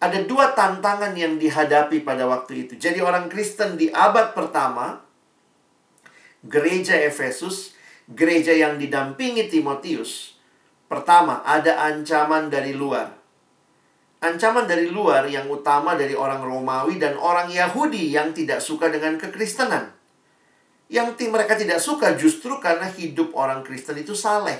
Ada 0.00 0.24
dua 0.24 0.56
tantangan 0.56 1.12
yang 1.12 1.36
dihadapi 1.36 2.00
pada 2.00 2.24
waktu 2.24 2.64
itu. 2.64 2.72
Jadi 2.80 3.04
orang 3.04 3.28
Kristen 3.28 3.76
di 3.76 3.92
abad 3.92 4.32
pertama, 4.32 5.04
gereja 6.40 6.96
Efesus 6.96 7.76
gereja 8.10 8.50
yang 8.50 8.76
didampingi 8.76 9.46
Timotius, 9.46 10.34
pertama 10.90 11.46
ada 11.46 11.78
ancaman 11.86 12.50
dari 12.50 12.74
luar. 12.74 13.14
Ancaman 14.20 14.68
dari 14.68 14.92
luar 14.92 15.24
yang 15.32 15.48
utama 15.48 15.96
dari 15.96 16.12
orang 16.12 16.44
Romawi 16.44 17.00
dan 17.00 17.16
orang 17.16 17.48
Yahudi 17.48 18.12
yang 18.12 18.36
tidak 18.36 18.60
suka 18.60 18.92
dengan 18.92 19.16
kekristenan. 19.16 19.96
Yang 20.90 21.30
mereka 21.30 21.56
tidak 21.56 21.80
suka 21.80 22.18
justru 22.18 22.58
karena 22.60 22.90
hidup 22.90 23.32
orang 23.32 23.64
Kristen 23.64 23.96
itu 23.96 24.12
saleh. 24.12 24.58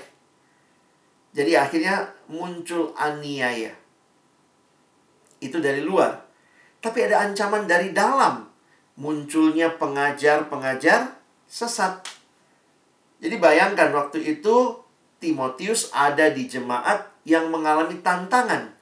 Jadi 1.37 1.59
akhirnya 1.59 2.09
muncul 2.31 2.95
aniaya. 2.97 3.80
Itu 5.41 5.59
dari 5.59 5.81
luar. 5.83 6.23
Tapi 6.81 7.09
ada 7.09 7.25
ancaman 7.25 7.65
dari 7.65 7.91
dalam. 7.97 8.49
Munculnya 9.01 9.81
pengajar-pengajar 9.81 11.17
sesat 11.49 12.21
jadi 13.21 13.37
bayangkan 13.37 13.93
waktu 13.93 14.19
itu 14.25 14.81
Timotius 15.21 15.93
ada 15.93 16.33
di 16.33 16.49
jemaat 16.49 17.05
yang 17.29 17.53
mengalami 17.53 18.01
tantangan. 18.01 18.73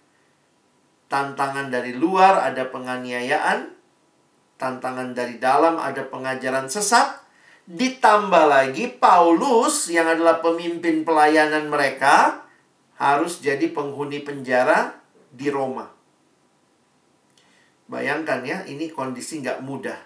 Tantangan 1.11 1.75
dari 1.75 1.99
luar 1.99 2.47
ada 2.47 2.71
penganiayaan, 2.71 3.75
tantangan 4.55 5.19
dari 5.19 5.43
dalam 5.43 5.83
ada 5.83 6.07
pengajaran 6.07 6.71
sesat, 6.71 7.19
ditambah 7.67 8.47
lagi 8.47 8.87
Paulus 8.87 9.91
yang 9.91 10.07
adalah 10.07 10.39
pemimpin 10.39 11.03
pelayanan 11.03 11.67
mereka 11.67 12.47
harus 12.95 13.43
jadi 13.43 13.75
penghuni 13.75 14.23
penjara 14.23 14.95
di 15.35 15.51
Roma. 15.51 15.98
Bayangkan 17.89 18.45
ya, 18.45 18.62
ini 18.68 18.93
kondisi 18.93 19.41
nggak 19.41 19.64
mudah. 19.64 19.97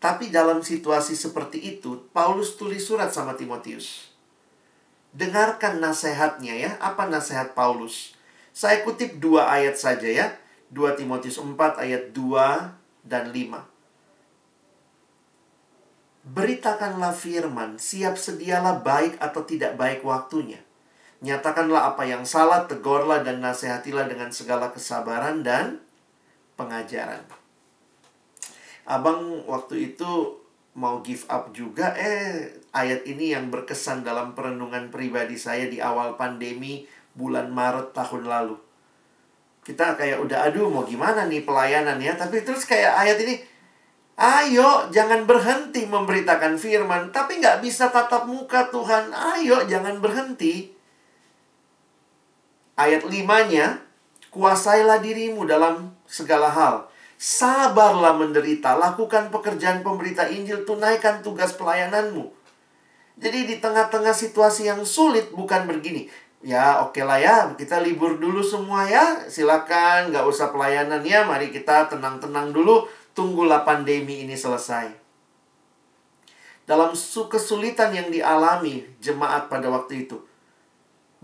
Tapi 0.00 0.32
dalam 0.32 0.64
situasi 0.64 1.12
seperti 1.12 1.60
itu, 1.76 2.08
Paulus 2.16 2.56
tulis 2.56 2.84
surat 2.84 3.12
sama 3.12 3.36
Timotius. 3.36 4.12
Dengarkan 5.16 5.80
nasihatnya 5.80 6.52
ya. 6.56 6.70
Apa 6.80 7.08
nasihat 7.08 7.56
Paulus? 7.56 8.12
Saya 8.52 8.84
kutip 8.84 9.20
dua 9.20 9.48
ayat 9.52 9.76
saja 9.76 10.08
ya. 10.08 10.26
2 10.74 10.98
Timotius 10.98 11.38
4 11.38 11.78
ayat 11.78 12.10
2 12.10 13.06
dan 13.06 13.30
5. 13.30 13.62
Beritakanlah 16.26 17.14
firman, 17.14 17.78
siap 17.78 18.18
sedialah 18.18 18.82
baik 18.82 19.14
atau 19.22 19.46
tidak 19.46 19.78
baik 19.78 20.02
waktunya. 20.02 20.58
Nyatakanlah 21.26 21.90
apa 21.90 22.06
yang 22.06 22.22
salah, 22.22 22.70
tegurlah 22.70 23.26
dan 23.26 23.42
nasihatilah 23.42 24.06
dengan 24.06 24.30
segala 24.30 24.70
kesabaran 24.70 25.42
dan 25.42 25.82
pengajaran. 26.54 27.26
Abang 28.86 29.42
waktu 29.50 29.90
itu 29.90 30.38
mau 30.78 31.02
give 31.02 31.26
up 31.26 31.50
juga, 31.50 31.90
eh 31.98 32.54
ayat 32.70 33.02
ini 33.10 33.34
yang 33.34 33.50
berkesan 33.50 34.06
dalam 34.06 34.38
perenungan 34.38 34.94
pribadi 34.94 35.34
saya 35.34 35.66
di 35.66 35.82
awal 35.82 36.14
pandemi 36.14 36.86
bulan 37.18 37.50
Maret 37.50 37.90
tahun 37.90 38.30
lalu. 38.30 38.54
Kita 39.66 39.98
kayak 39.98 40.22
udah 40.22 40.46
aduh 40.46 40.70
mau 40.70 40.86
gimana 40.86 41.26
nih 41.26 41.42
pelayanan 41.42 41.98
ya, 41.98 42.14
tapi 42.14 42.46
terus 42.46 42.62
kayak 42.62 42.94
ayat 43.02 43.18
ini, 43.26 43.34
Ayo, 44.16 44.88
jangan 44.94 45.28
berhenti 45.28 45.84
memberitakan 45.84 46.56
firman. 46.56 47.12
Tapi 47.12 47.36
nggak 47.36 47.60
bisa 47.60 47.92
tatap 47.92 48.24
muka 48.24 48.72
Tuhan. 48.72 49.12
Ayo, 49.12 49.66
jangan 49.68 50.00
berhenti. 50.00 50.75
Ayat 52.76 53.08
limanya, 53.08 53.80
kuasailah 54.28 55.00
dirimu 55.00 55.48
dalam 55.48 55.96
segala 56.04 56.52
hal. 56.52 56.74
Sabarlah 57.16 58.12
menderita, 58.12 58.76
lakukan 58.76 59.32
pekerjaan 59.32 59.80
pemberita 59.80 60.28
Injil, 60.28 60.68
tunaikan 60.68 61.24
tugas 61.24 61.56
pelayananmu. 61.56 62.28
Jadi 63.16 63.48
di 63.48 63.56
tengah-tengah 63.56 64.12
situasi 64.12 64.68
yang 64.68 64.84
sulit 64.84 65.32
bukan 65.32 65.64
begini. 65.64 66.12
Ya 66.44 66.84
oke 66.84 67.00
okay 67.00 67.04
lah 67.08 67.16
ya, 67.16 67.36
kita 67.56 67.80
libur 67.80 68.20
dulu 68.20 68.44
semua 68.44 68.84
ya. 68.84 69.24
Silakan, 69.24 70.12
nggak 70.12 70.28
usah 70.28 70.52
pelayanan 70.52 71.00
ya. 71.00 71.24
Mari 71.24 71.48
kita 71.48 71.88
tenang-tenang 71.88 72.52
dulu 72.52 72.84
tunggulah 73.16 73.64
pandemi 73.64 74.28
ini 74.28 74.36
selesai. 74.36 74.92
Dalam 76.68 76.92
kesulitan 77.32 77.96
yang 77.96 78.12
dialami 78.12 78.84
jemaat 79.00 79.48
pada 79.48 79.72
waktu 79.72 80.04
itu, 80.04 80.20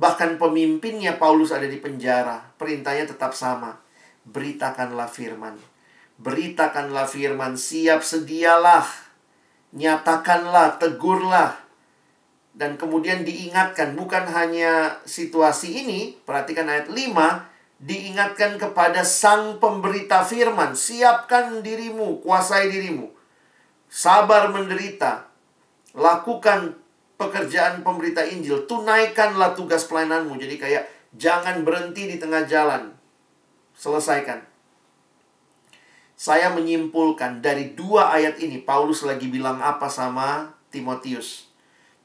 bahkan 0.03 0.35
pemimpinnya 0.35 1.15
Paulus 1.15 1.55
ada 1.55 1.71
di 1.71 1.79
penjara, 1.79 2.43
perintahnya 2.59 3.15
tetap 3.15 3.39
sama. 3.39 3.79
Beritakanlah 4.27 5.07
firman. 5.07 5.55
Beritakanlah 6.19 7.07
firman, 7.07 7.55
siap 7.55 8.03
sedialah. 8.03 8.83
Nyatakanlah, 9.71 10.83
tegurlah. 10.83 11.55
Dan 12.51 12.75
kemudian 12.75 13.23
diingatkan, 13.23 13.95
bukan 13.95 14.27
hanya 14.27 14.99
situasi 15.07 15.87
ini, 15.87 16.19
perhatikan 16.27 16.67
ayat 16.67 16.91
5, 16.91 17.47
diingatkan 17.79 18.59
kepada 18.59 19.07
sang 19.07 19.63
pemberita 19.63 20.27
firman, 20.27 20.75
siapkan 20.75 21.63
dirimu, 21.63 22.19
kuasai 22.27 22.75
dirimu. 22.75 23.07
Sabar 23.87 24.51
menderita. 24.51 25.31
Lakukan 25.95 26.82
pekerjaan 27.23 27.87
pemberita 27.87 28.27
Injil, 28.27 28.67
tunaikanlah 28.67 29.55
tugas 29.55 29.87
pelayananmu. 29.87 30.35
Jadi 30.35 30.59
kayak 30.59 30.85
jangan 31.15 31.63
berhenti 31.63 32.11
di 32.11 32.17
tengah 32.19 32.43
jalan. 32.51 32.91
Selesaikan. 33.79 34.43
Saya 36.19 36.55
menyimpulkan 36.55 37.43
dari 37.43 37.75
dua 37.75 38.15
ayat 38.15 38.39
ini 38.39 38.63
Paulus 38.63 39.03
lagi 39.03 39.27
bilang 39.27 39.59
apa 39.59 39.91
sama 39.91 40.55
Timotius. 40.71 41.51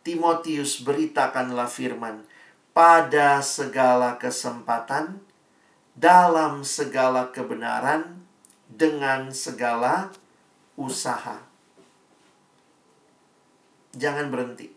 Timotius 0.02 0.82
beritakanlah 0.82 1.70
firman 1.70 2.26
pada 2.74 3.42
segala 3.46 4.18
kesempatan 4.18 5.22
dalam 5.94 6.62
segala 6.62 7.30
kebenaran 7.34 8.22
dengan 8.70 9.34
segala 9.34 10.14
usaha. 10.78 11.42
Jangan 13.98 14.30
berhenti. 14.30 14.77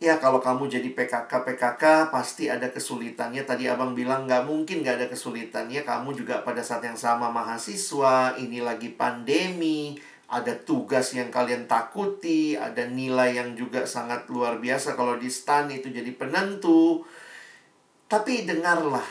Ya 0.00 0.16
kalau 0.16 0.40
kamu 0.40 0.72
jadi 0.72 0.96
PKK 0.96 1.28
PKK 1.28 2.08
pasti 2.08 2.48
ada 2.48 2.72
kesulitannya. 2.72 3.44
Tadi 3.44 3.68
abang 3.68 3.92
bilang 3.92 4.24
nggak 4.24 4.48
mungkin 4.48 4.80
nggak 4.80 4.96
ada 4.96 5.06
kesulitannya. 5.12 5.84
Kamu 5.84 6.16
juga 6.16 6.40
pada 6.40 6.64
saat 6.64 6.80
yang 6.88 6.96
sama 6.96 7.28
mahasiswa. 7.28 8.32
Ini 8.40 8.64
lagi 8.64 8.96
pandemi. 8.96 10.00
Ada 10.32 10.56
tugas 10.64 11.12
yang 11.12 11.28
kalian 11.28 11.68
takuti. 11.68 12.56
Ada 12.56 12.88
nilai 12.88 13.44
yang 13.44 13.52
juga 13.52 13.84
sangat 13.84 14.24
luar 14.32 14.56
biasa. 14.56 14.96
Kalau 14.96 15.20
di 15.20 15.28
stan 15.28 15.68
itu 15.68 15.92
jadi 15.92 16.08
penentu. 16.16 17.04
Tapi 18.08 18.48
dengarlah 18.48 19.04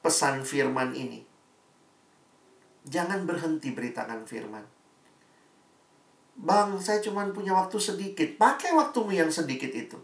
pesan 0.00 0.40
firman 0.40 0.96
ini. 0.96 1.20
Jangan 2.88 3.28
berhenti 3.28 3.68
beritakan 3.76 4.24
firman. 4.24 4.71
Bang, 6.38 6.80
saya 6.80 6.98
cuma 7.04 7.22
punya 7.30 7.52
waktu 7.52 7.76
sedikit. 7.76 8.28
Pakai 8.40 8.72
waktumu 8.72 9.12
yang 9.12 9.28
sedikit 9.28 9.68
itu. 9.68 9.98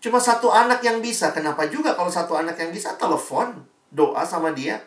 Cuma 0.00 0.20
satu 0.20 0.48
anak 0.48 0.80
yang 0.84 1.00
bisa. 1.04 1.32
Kenapa 1.32 1.68
juga 1.68 1.92
kalau 1.96 2.08
satu 2.08 2.36
anak 2.36 2.56
yang 2.60 2.72
bisa 2.72 2.96
telepon, 2.96 3.64
doa 3.92 4.24
sama 4.24 4.52
dia. 4.52 4.80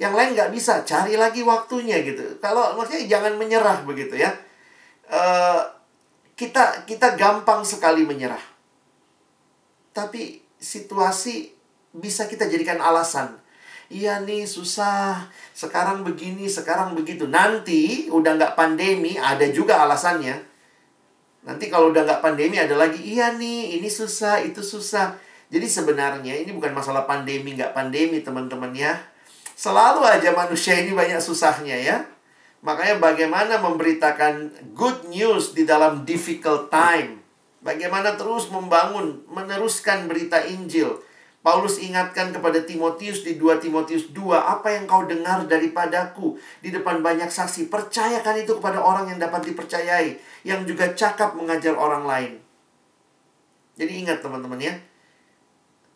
Yang 0.00 0.12
lain 0.16 0.30
nggak 0.32 0.50
bisa, 0.52 0.80
cari 0.84 1.16
lagi 1.20 1.44
waktunya 1.44 2.00
gitu. 2.00 2.40
Kalau 2.40 2.72
maksudnya 2.76 3.04
jangan 3.04 3.36
menyerah 3.36 3.84
begitu 3.84 4.16
ya. 4.16 4.32
Uh, 5.10 5.60
kita 6.36 6.88
kita 6.88 7.20
gampang 7.20 7.60
sekali 7.60 8.08
menyerah. 8.08 8.40
Tapi 9.92 10.40
situasi 10.56 11.52
bisa 11.92 12.24
kita 12.24 12.48
jadikan 12.48 12.80
alasan 12.80 13.36
iya 13.90 14.22
nih 14.22 14.46
susah, 14.46 15.26
sekarang 15.50 16.06
begini, 16.06 16.46
sekarang 16.46 16.94
begitu. 16.94 17.26
Nanti 17.26 18.06
udah 18.08 18.38
nggak 18.38 18.54
pandemi, 18.54 19.18
ada 19.18 19.44
juga 19.50 19.82
alasannya. 19.82 20.38
Nanti 21.42 21.66
kalau 21.66 21.90
udah 21.90 22.06
nggak 22.06 22.22
pandemi 22.22 22.56
ada 22.62 22.78
lagi, 22.78 23.02
iya 23.02 23.34
nih 23.34 23.82
ini 23.82 23.90
susah, 23.90 24.40
itu 24.46 24.62
susah. 24.62 25.18
Jadi 25.50 25.66
sebenarnya 25.66 26.38
ini 26.38 26.54
bukan 26.54 26.70
masalah 26.70 27.04
pandemi 27.10 27.58
nggak 27.58 27.74
pandemi 27.74 28.22
teman-teman 28.22 28.70
ya. 28.70 28.94
Selalu 29.58 30.06
aja 30.06 30.30
manusia 30.32 30.78
ini 30.78 30.94
banyak 30.94 31.18
susahnya 31.18 31.74
ya. 31.74 32.06
Makanya 32.62 33.02
bagaimana 33.02 33.58
memberitakan 33.58 34.54
good 34.78 35.10
news 35.10 35.52
di 35.52 35.66
dalam 35.66 36.06
difficult 36.06 36.70
time. 36.70 37.18
Bagaimana 37.60 38.16
terus 38.16 38.48
membangun, 38.48 39.26
meneruskan 39.28 40.08
berita 40.08 40.40
Injil 40.48 41.09
Paulus 41.40 41.80
ingatkan 41.80 42.36
kepada 42.36 42.60
Timotius 42.60 43.24
di 43.24 43.40
2 43.40 43.64
Timotius 43.64 44.12
2, 44.12 44.36
apa 44.36 44.76
yang 44.76 44.84
kau 44.84 45.08
dengar 45.08 45.48
daripadaku 45.48 46.36
di 46.60 46.68
depan 46.68 47.00
banyak 47.00 47.32
saksi, 47.32 47.72
percayakan 47.72 48.44
itu 48.44 48.60
kepada 48.60 48.76
orang 48.76 49.08
yang 49.08 49.16
dapat 49.16 49.48
dipercayai, 49.48 50.20
yang 50.44 50.68
juga 50.68 50.92
cakap 50.92 51.32
mengajar 51.32 51.72
orang 51.80 52.04
lain. 52.04 52.32
Jadi 53.80 54.04
ingat 54.04 54.20
teman-teman 54.20 54.60
ya, 54.60 54.76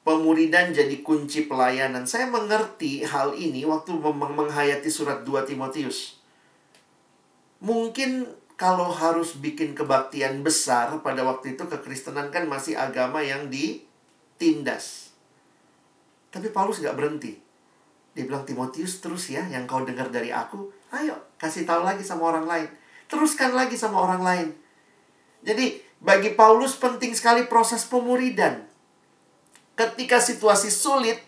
pemuridan 0.01 0.73
jadi 0.73 1.05
kunci 1.05 1.45
pelayanan. 1.45 2.09
Saya 2.09 2.25
mengerti 2.25 3.05
hal 3.05 3.37
ini 3.37 3.69
waktu 3.69 4.01
menghayati 4.01 4.89
surat 4.89 5.29
2 5.29 5.45
Timotius. 5.45 6.25
Mungkin 7.61 8.33
kalau 8.57 8.89
harus 8.89 9.37
bikin 9.37 9.77
kebaktian 9.77 10.41
besar 10.41 11.05
pada 11.05 11.21
waktu 11.21 11.53
itu 11.53 11.69
kekristenan 11.69 12.33
kan 12.33 12.49
masih 12.49 12.81
agama 12.81 13.21
yang 13.21 13.53
ditindas 13.53 15.04
tapi 16.35 16.51
Paulus 16.51 16.83
gak 16.83 16.99
berhenti. 16.99 17.39
Dia 18.11 18.27
bilang, 18.27 18.43
Timotius 18.43 18.99
terus 18.99 19.31
ya, 19.31 19.47
yang 19.47 19.71
kau 19.71 19.87
dengar 19.87 20.11
dari 20.11 20.35
aku, 20.35 20.67
ayo 20.91 21.15
kasih 21.39 21.63
tahu 21.63 21.87
lagi 21.87 22.03
sama 22.03 22.35
orang 22.35 22.43
lain. 22.43 22.69
Teruskan 23.07 23.55
lagi 23.55 23.79
sama 23.79 24.03
orang 24.03 24.23
lain. 24.23 24.49
Jadi, 25.47 25.79
bagi 26.03 26.35
Paulus 26.35 26.75
penting 26.75 27.15
sekali 27.15 27.47
proses 27.47 27.87
pemuridan. 27.87 28.67
Ketika 29.79 30.19
situasi 30.19 30.75
sulit, 30.75 31.23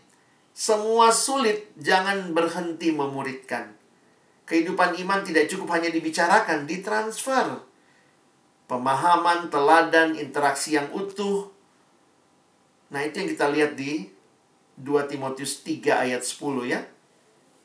semua 0.51 1.15
sulit, 1.15 1.71
jangan 1.79 2.35
berhenti 2.35 2.91
memuridkan. 2.91 3.79
Kehidupan 4.47 4.99
iman 5.07 5.23
tidak 5.23 5.47
cukup 5.47 5.79
hanya 5.79 5.91
dibicarakan, 5.91 6.67
ditransfer. 6.67 7.63
Pemahaman, 8.67 9.51
teladan, 9.51 10.19
interaksi 10.19 10.75
yang 10.75 10.91
utuh. 10.91 11.51
Nah, 12.91 13.03
itu 13.07 13.23
yang 13.23 13.31
kita 13.31 13.47
lihat 13.51 13.75
di 13.79 14.16
2 14.77 15.09
Timotius 15.09 15.65
3 15.65 16.05
ayat 16.05 16.23
10 16.23 16.69
ya. 16.69 16.81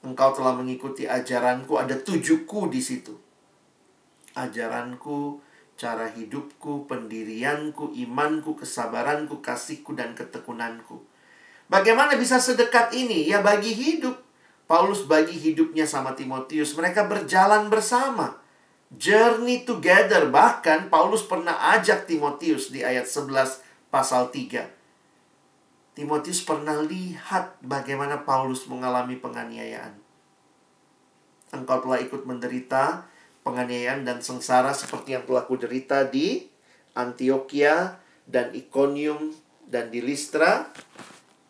Engkau 0.02 0.34
telah 0.34 0.58
mengikuti 0.58 1.06
ajaranku, 1.06 1.78
ada 1.78 1.94
tujuhku 1.94 2.72
di 2.72 2.82
situ. 2.82 3.14
Ajaranku, 4.34 5.38
cara 5.78 6.10
hidupku, 6.10 6.90
pendirianku, 6.90 7.94
imanku, 7.94 8.58
kesabaranku, 8.58 9.44
kasihku, 9.44 9.94
dan 9.94 10.18
ketekunanku. 10.18 11.04
Bagaimana 11.70 12.18
bisa 12.18 12.42
sedekat 12.42 12.92
ini? 12.98 13.30
Ya 13.30 13.40
bagi 13.46 13.72
hidup. 13.72 14.20
Paulus 14.66 15.04
bagi 15.04 15.36
hidupnya 15.36 15.84
sama 15.84 16.16
Timotius. 16.16 16.76
Mereka 16.76 17.06
berjalan 17.08 17.68
bersama. 17.68 18.40
Journey 18.92 19.64
together. 19.64 20.28
Bahkan 20.32 20.92
Paulus 20.92 21.24
pernah 21.24 21.76
ajak 21.76 22.08
Timotius 22.08 22.72
di 22.72 22.84
ayat 22.84 23.08
11 23.08 23.64
pasal 23.92 24.32
3. 24.32 24.81
Timotius 26.02 26.42
pernah 26.42 26.82
lihat 26.82 27.62
bagaimana 27.62 28.26
Paulus 28.26 28.66
mengalami 28.66 29.22
penganiayaan. 29.22 29.94
Engkau 31.54 31.78
telah 31.78 32.02
ikut 32.02 32.26
menderita 32.26 33.06
penganiayaan 33.46 34.02
dan 34.02 34.18
sengsara 34.18 34.74
seperti 34.74 35.14
yang 35.14 35.30
telah 35.30 35.46
kuderita 35.46 36.10
di 36.10 36.50
Antioquia 36.98 38.02
dan 38.26 38.50
Iconium 38.50 39.30
dan 39.70 39.94
di 39.94 40.02
Listra. 40.02 40.74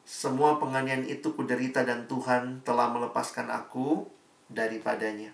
Semua 0.04 0.60
penganiayaan 0.60 1.08
itu 1.08 1.32
kuderita 1.32 1.88
dan 1.88 2.12
Tuhan 2.12 2.60
telah 2.68 2.91
melepaskan 2.91 3.47
aku 3.56 4.04
daripadanya. 4.52 5.32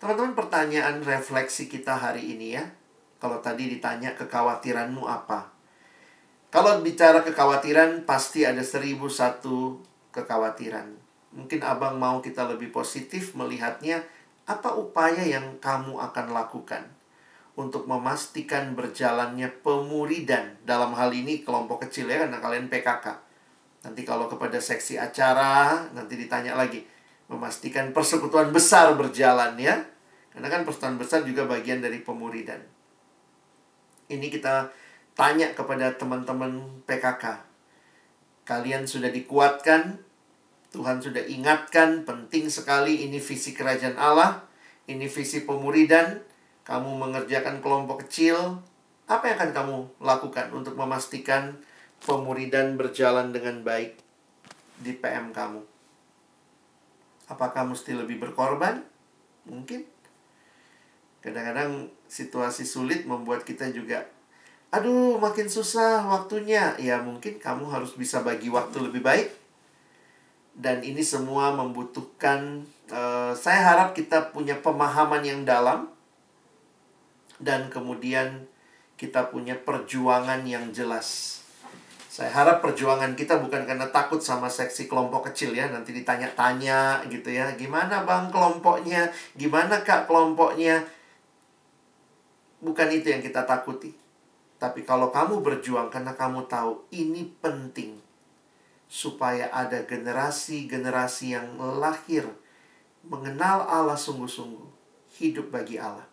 Teman-teman 0.00 0.32
pertanyaan 0.32 1.04
refleksi 1.04 1.68
kita 1.68 2.00
hari 2.00 2.32
ini 2.32 2.56
ya. 2.56 2.64
Kalau 3.20 3.44
tadi 3.44 3.68
ditanya 3.68 4.16
kekhawatiranmu 4.16 5.04
apa? 5.04 5.55
Kalau 6.50 6.80
bicara 6.80 7.26
kekhawatiran, 7.26 8.06
pasti 8.06 8.46
ada 8.46 8.62
seribu 8.62 9.10
satu 9.10 9.82
kekhawatiran. 10.14 10.94
Mungkin 11.36 11.60
abang 11.60 11.98
mau 12.00 12.22
kita 12.24 12.48
lebih 12.48 12.72
positif 12.72 13.36
melihatnya, 13.36 14.06
apa 14.46 14.72
upaya 14.78 15.26
yang 15.26 15.58
kamu 15.58 15.98
akan 15.98 16.32
lakukan 16.32 16.86
untuk 17.58 17.88
memastikan 17.90 18.76
berjalannya 18.78 19.48
pemuridan 19.64 20.60
dalam 20.62 20.94
hal 20.94 21.10
ini 21.10 21.42
kelompok 21.42 21.88
kecil 21.88 22.06
ya, 22.06 22.24
karena 22.24 22.38
kalian 22.38 22.70
PKK. 22.70 23.06
Nanti 23.84 24.02
kalau 24.06 24.30
kepada 24.30 24.62
seksi 24.62 24.96
acara, 24.96 25.86
nanti 25.92 26.14
ditanya 26.14 26.54
lagi, 26.54 26.84
memastikan 27.26 27.90
persekutuan 27.90 28.54
besar 28.54 28.94
berjalan 28.94 29.58
ya. 29.58 29.82
Karena 30.30 30.52
kan 30.52 30.62
persekutuan 30.62 30.96
besar 31.00 31.20
juga 31.24 31.48
bagian 31.48 31.80
dari 31.80 32.04
pemuridan. 32.04 32.60
Ini 34.06 34.26
kita 34.30 34.70
tanya 35.16 35.56
kepada 35.56 35.96
teman-teman 35.96 36.84
PKK. 36.84 37.40
Kalian 38.44 38.84
sudah 38.84 39.08
dikuatkan, 39.08 39.98
Tuhan 40.70 41.00
sudah 41.00 41.24
ingatkan, 41.24 42.04
penting 42.04 42.52
sekali 42.52 43.08
ini 43.08 43.16
visi 43.16 43.56
kerajaan 43.56 43.96
Allah, 43.96 44.44
ini 44.86 45.08
visi 45.08 45.42
pemuridan, 45.42 46.20
kamu 46.68 47.00
mengerjakan 47.00 47.64
kelompok 47.64 48.06
kecil, 48.06 48.60
apa 49.08 49.32
yang 49.32 49.36
akan 49.40 49.52
kamu 49.56 49.76
lakukan 50.04 50.46
untuk 50.52 50.76
memastikan 50.76 51.58
pemuridan 52.04 52.76
berjalan 52.76 53.32
dengan 53.32 53.64
baik 53.64 53.96
di 54.84 54.92
PM 54.92 55.32
kamu? 55.32 55.64
Apakah 57.32 57.66
mesti 57.66 57.96
lebih 57.96 58.20
berkorban? 58.20 58.84
Mungkin. 59.48 59.82
Kadang-kadang 61.24 61.90
situasi 62.06 62.62
sulit 62.62 63.02
membuat 63.08 63.42
kita 63.42 63.66
juga 63.74 64.06
aduh 64.74 65.16
makin 65.22 65.46
susah 65.46 66.04
waktunya. 66.06 66.74
Ya 66.80 66.98
mungkin 67.02 67.38
kamu 67.38 67.70
harus 67.70 67.94
bisa 67.94 68.22
bagi 68.22 68.50
waktu 68.50 68.76
lebih 68.82 69.02
baik. 69.02 69.28
Dan 70.56 70.80
ini 70.80 71.04
semua 71.04 71.52
membutuhkan 71.52 72.64
uh, 72.88 73.36
saya 73.36 73.60
harap 73.60 73.92
kita 73.92 74.32
punya 74.32 74.56
pemahaman 74.58 75.22
yang 75.22 75.44
dalam. 75.44 75.92
Dan 77.36 77.68
kemudian 77.68 78.48
kita 78.96 79.28
punya 79.28 79.52
perjuangan 79.60 80.40
yang 80.48 80.72
jelas. 80.72 81.40
Saya 82.08 82.32
harap 82.32 82.64
perjuangan 82.64 83.12
kita 83.12 83.36
bukan 83.44 83.68
karena 83.68 83.92
takut 83.92 84.24
sama 84.24 84.48
seksi 84.48 84.88
kelompok 84.88 85.28
kecil 85.28 85.52
ya 85.52 85.68
nanti 85.68 85.92
ditanya-tanya 85.92 87.04
gitu 87.12 87.28
ya. 87.28 87.52
Gimana 87.60 88.08
bang 88.08 88.32
kelompoknya? 88.32 89.12
Gimana 89.36 89.84
kak 89.84 90.08
kelompoknya? 90.08 90.80
Bukan 92.64 92.88
itu 92.88 93.12
yang 93.12 93.20
kita 93.20 93.44
takuti 93.44 94.05
tapi 94.56 94.88
kalau 94.88 95.12
kamu 95.12 95.44
berjuang 95.44 95.92
karena 95.92 96.16
kamu 96.16 96.48
tahu 96.48 96.88
ini 96.92 97.28
penting 97.44 98.00
supaya 98.86 99.50
ada 99.50 99.82
generasi-generasi 99.84 101.36
yang 101.36 101.58
lahir 101.58 102.24
mengenal 103.06 103.66
Allah 103.66 103.98
sungguh-sungguh, 103.98 104.66
hidup 105.18 105.50
bagi 105.54 105.78
Allah. 105.78 106.06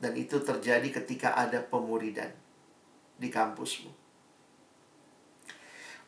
Dan 0.00 0.16
itu 0.16 0.40
terjadi 0.40 0.88
ketika 1.02 1.36
ada 1.36 1.60
pemuridan 1.60 2.32
di 3.20 3.28
kampusmu. 3.28 3.92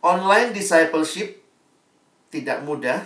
Online 0.03 0.51
discipleship 0.51 1.45
tidak 2.33 2.65
mudah, 2.65 3.05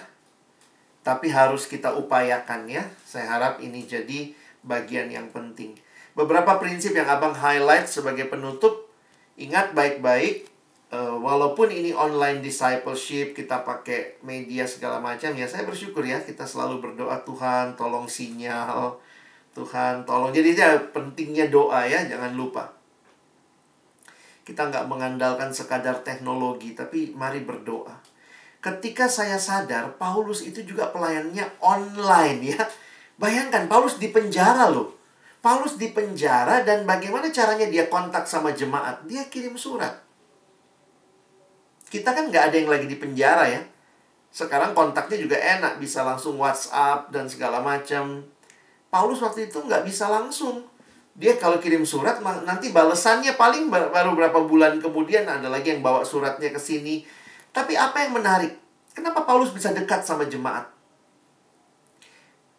tapi 1.03 1.29
harus 1.29 1.67
kita 1.67 1.93
upayakan 1.99 2.71
ya. 2.71 2.87
Saya 3.03 3.27
harap 3.35 3.55
ini 3.59 3.83
jadi 3.85 4.31
bagian 4.63 5.11
yang 5.11 5.29
penting. 5.35 5.75
Beberapa 6.17 6.57
prinsip 6.57 6.97
yang 6.97 7.13
abang 7.13 7.37
highlight 7.37 7.85
sebagai 7.85 8.25
penutup, 8.33 8.89
ingat 9.37 9.77
baik-baik, 9.77 10.49
uh, 10.89 11.13
walaupun 11.21 11.69
ini 11.69 11.93
online 11.93 12.41
discipleship, 12.41 13.37
kita 13.37 13.61
pakai 13.61 14.17
media 14.25 14.65
segala 14.65 14.97
macam, 14.97 15.37
ya 15.37 15.45
saya 15.45 15.69
bersyukur 15.69 16.01
ya, 16.09 16.25
kita 16.25 16.49
selalu 16.49 16.81
berdoa 16.81 17.21
Tuhan, 17.21 17.77
tolong 17.77 18.09
sinyal, 18.09 18.97
Tuhan, 19.53 20.09
tolong. 20.09 20.33
Jadi 20.33 20.57
ya 20.57 20.81
pentingnya 20.89 21.53
doa 21.53 21.85
ya, 21.85 22.01
jangan 22.09 22.33
lupa. 22.33 22.73
Kita 24.41 24.73
nggak 24.73 24.89
mengandalkan 24.89 25.53
sekadar 25.53 26.01
teknologi, 26.01 26.73
tapi 26.73 27.13
mari 27.13 27.45
berdoa. 27.45 27.93
Ketika 28.65 29.05
saya 29.05 29.37
sadar, 29.37 30.01
Paulus 30.01 30.41
itu 30.41 30.65
juga 30.65 30.89
pelayannya 30.97 31.45
online 31.61 32.57
ya. 32.57 32.65
Bayangkan, 33.21 33.69
Paulus 33.69 34.01
di 34.01 34.09
penjara 34.09 34.73
loh. 34.73 34.96
Paulus 35.47 35.79
di 35.79 35.95
penjara 35.95 36.67
dan 36.67 36.83
bagaimana 36.83 37.31
caranya 37.31 37.71
dia 37.71 37.87
kontak 37.87 38.27
sama 38.27 38.51
jemaat? 38.51 39.07
Dia 39.07 39.31
kirim 39.31 39.55
surat. 39.55 39.95
Kita 41.87 42.11
kan 42.11 42.27
nggak 42.35 42.51
ada 42.51 42.57
yang 42.59 42.67
lagi 42.67 42.91
di 42.91 42.99
penjara 42.99 43.47
ya. 43.47 43.63
Sekarang 44.35 44.75
kontaknya 44.75 45.23
juga 45.23 45.39
enak, 45.39 45.79
bisa 45.79 46.03
langsung 46.03 46.35
WhatsApp 46.43 47.15
dan 47.15 47.31
segala 47.31 47.63
macam. 47.63 48.27
Paulus 48.91 49.23
waktu 49.23 49.47
itu 49.47 49.63
nggak 49.63 49.87
bisa 49.87 50.11
langsung. 50.11 50.67
Dia 51.15 51.39
kalau 51.39 51.63
kirim 51.63 51.87
surat, 51.87 52.19
nanti 52.43 52.75
balasannya 52.75 53.39
paling 53.39 53.71
baru 53.71 54.19
berapa 54.19 54.43
bulan 54.51 54.83
kemudian 54.83 55.31
ada 55.31 55.47
lagi 55.47 55.79
yang 55.79 55.79
bawa 55.79 56.03
suratnya 56.03 56.51
ke 56.51 56.59
sini. 56.59 57.07
Tapi 57.55 57.79
apa 57.79 58.03
yang 58.03 58.19
menarik? 58.19 58.51
Kenapa 58.99 59.23
Paulus 59.23 59.55
bisa 59.55 59.71
dekat 59.71 60.03
sama 60.03 60.27
jemaat? 60.27 60.76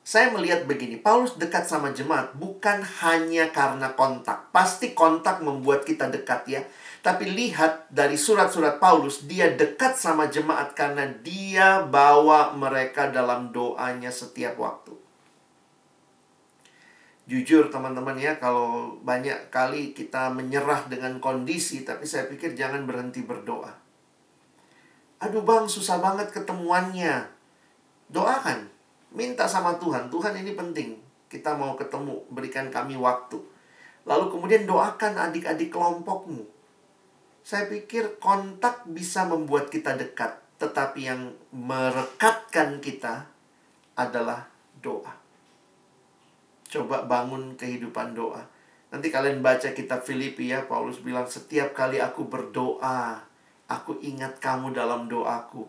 Saya 0.08 0.32
melihat 0.32 0.64
begini, 0.64 0.96
Paulus 1.04 1.36
dekat 1.36 1.68
sama 1.68 1.92
jemaat 1.92 2.32
bukan 2.40 2.80
hanya 3.04 3.52
karena 3.52 3.92
kontak. 3.92 4.56
Pasti 4.56 4.96
kontak 4.96 5.44
membuat 5.44 5.84
kita 5.84 6.08
dekat 6.08 6.48
ya. 6.48 6.64
Tapi 7.04 7.28
lihat 7.28 7.92
dari 7.92 8.16
surat-surat 8.16 8.80
Paulus, 8.80 9.28
dia 9.28 9.52
dekat 9.52 10.00
sama 10.00 10.32
jemaat 10.32 10.72
karena 10.80 11.12
dia 11.12 11.84
bawa 11.84 12.56
mereka 12.56 13.12
dalam 13.12 13.52
doanya 13.52 14.08
setiap 14.08 14.56
waktu. 14.56 14.96
Jujur 17.28 17.68
teman-teman 17.68 18.16
ya, 18.16 18.40
kalau 18.40 18.96
banyak 19.04 19.52
kali 19.52 19.92
kita 19.92 20.32
menyerah 20.32 20.88
dengan 20.88 21.20
kondisi, 21.20 21.84
tapi 21.84 22.08
saya 22.08 22.32
pikir 22.32 22.56
jangan 22.56 22.88
berhenti 22.88 23.28
berdoa. 23.28 23.76
Aduh 25.20 25.44
bang, 25.44 25.68
susah 25.68 26.00
banget 26.00 26.32
ketemuannya. 26.32 27.28
Doakan, 28.08 28.77
Minta 29.16 29.48
sama 29.48 29.80
Tuhan, 29.80 30.12
Tuhan 30.12 30.36
ini 30.36 30.52
penting. 30.58 31.00
Kita 31.28 31.56
mau 31.56 31.76
ketemu, 31.76 32.24
berikan 32.32 32.72
kami 32.72 32.96
waktu. 32.96 33.40
Lalu 34.08 34.32
kemudian 34.32 34.64
doakan 34.64 35.20
adik-adik 35.20 35.72
kelompokmu. 35.72 36.48
Saya 37.44 37.68
pikir 37.68 38.20
kontak 38.20 38.84
bisa 38.88 39.24
membuat 39.24 39.72
kita 39.72 39.96
dekat, 39.96 40.36
tetapi 40.60 41.00
yang 41.08 41.32
merekatkan 41.52 42.84
kita 42.84 43.28
adalah 43.96 44.48
doa. 44.84 45.16
Coba 46.68 47.08
bangun 47.08 47.56
kehidupan 47.56 48.12
doa. 48.12 48.44
Nanti 48.92 49.12
kalian 49.12 49.44
baca 49.44 49.72
kitab 49.76 50.04
Filipi 50.04 50.52
ya, 50.52 50.64
Paulus 50.64 51.00
bilang 51.04 51.28
setiap 51.28 51.76
kali 51.76 52.00
aku 52.00 52.28
berdoa, 52.28 53.24
aku 53.68 54.00
ingat 54.04 54.40
kamu 54.40 54.72
dalam 54.76 55.12
doaku. 55.12 55.68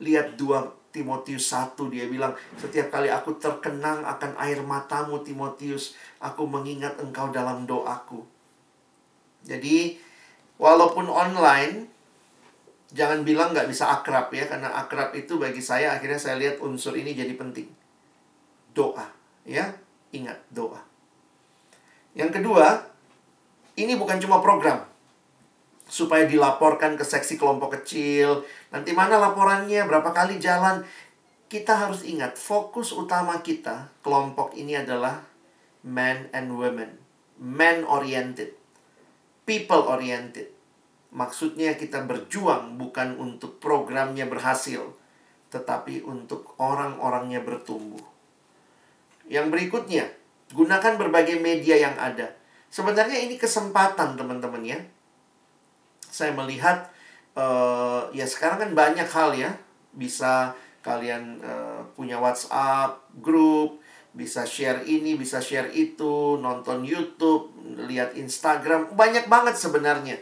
Lihat 0.00 0.36
dua 0.36 0.77
Timotius 0.88 1.52
1 1.52 1.76
dia 1.92 2.08
bilang 2.08 2.32
setiap 2.56 2.88
kali 2.88 3.12
aku 3.12 3.36
terkenang 3.36 4.00
akan 4.08 4.40
air 4.40 4.64
matamu 4.64 5.20
Timotius 5.20 5.92
aku 6.16 6.48
mengingat 6.48 6.96
engkau 6.96 7.28
dalam 7.28 7.68
doaku. 7.68 8.24
Jadi 9.44 10.00
walaupun 10.56 11.12
online 11.12 11.84
jangan 12.88 13.20
bilang 13.20 13.52
nggak 13.52 13.68
bisa 13.68 13.92
akrab 14.00 14.32
ya 14.32 14.48
karena 14.48 14.72
akrab 14.72 15.12
itu 15.12 15.36
bagi 15.36 15.60
saya 15.60 15.92
akhirnya 15.92 16.16
saya 16.16 16.40
lihat 16.40 16.64
unsur 16.64 16.96
ini 16.96 17.12
jadi 17.12 17.36
penting. 17.36 17.68
Doa 18.72 19.04
ya 19.44 19.76
ingat 20.16 20.40
doa. 20.48 20.80
Yang 22.16 22.40
kedua 22.40 22.88
ini 23.76 23.92
bukan 23.92 24.16
cuma 24.24 24.40
program 24.40 24.87
supaya 25.88 26.28
dilaporkan 26.28 26.94
ke 26.94 27.02
seksi 27.02 27.40
kelompok 27.40 27.80
kecil. 27.80 28.44
Nanti 28.68 28.92
mana 28.92 29.16
laporannya, 29.16 29.88
berapa 29.88 30.12
kali 30.12 30.36
jalan. 30.36 30.84
Kita 31.48 31.80
harus 31.80 32.04
ingat, 32.04 32.36
fokus 32.36 32.92
utama 32.92 33.40
kita, 33.40 33.88
kelompok 34.04 34.52
ini 34.52 34.76
adalah 34.76 35.24
men 35.80 36.28
and 36.36 36.52
women. 36.52 37.00
Man 37.40 37.88
oriented. 37.88 38.52
People 39.48 39.88
oriented. 39.88 40.52
Maksudnya 41.08 41.72
kita 41.80 42.04
berjuang 42.04 42.76
bukan 42.76 43.16
untuk 43.16 43.56
programnya 43.64 44.28
berhasil, 44.28 44.92
tetapi 45.48 46.04
untuk 46.04 46.52
orang-orangnya 46.60 47.40
bertumbuh. 47.40 48.04
Yang 49.24 49.46
berikutnya, 49.48 50.04
gunakan 50.52 51.00
berbagai 51.00 51.40
media 51.40 51.80
yang 51.80 51.96
ada. 51.96 52.36
Sebenarnya 52.68 53.24
ini 53.24 53.40
kesempatan 53.40 54.20
teman-teman 54.20 54.60
ya. 54.60 54.76
Saya 56.08 56.32
melihat 56.34 56.90
uh, 57.38 58.08
ya 58.10 58.24
sekarang 58.24 58.58
kan 58.64 58.70
banyak 58.74 59.08
hal 59.08 59.36
ya. 59.36 59.54
Bisa 59.94 60.56
kalian 60.82 61.40
uh, 61.44 61.84
punya 61.92 62.16
WhatsApp, 62.16 63.02
grup, 63.20 63.82
bisa 64.16 64.42
share 64.48 64.82
ini, 64.88 65.14
bisa 65.14 65.38
share 65.38 65.68
itu, 65.70 66.40
nonton 66.40 66.82
YouTube, 66.82 67.52
lihat 67.86 68.16
Instagram, 68.16 68.90
banyak 68.96 69.30
banget 69.30 69.54
sebenarnya. 69.54 70.16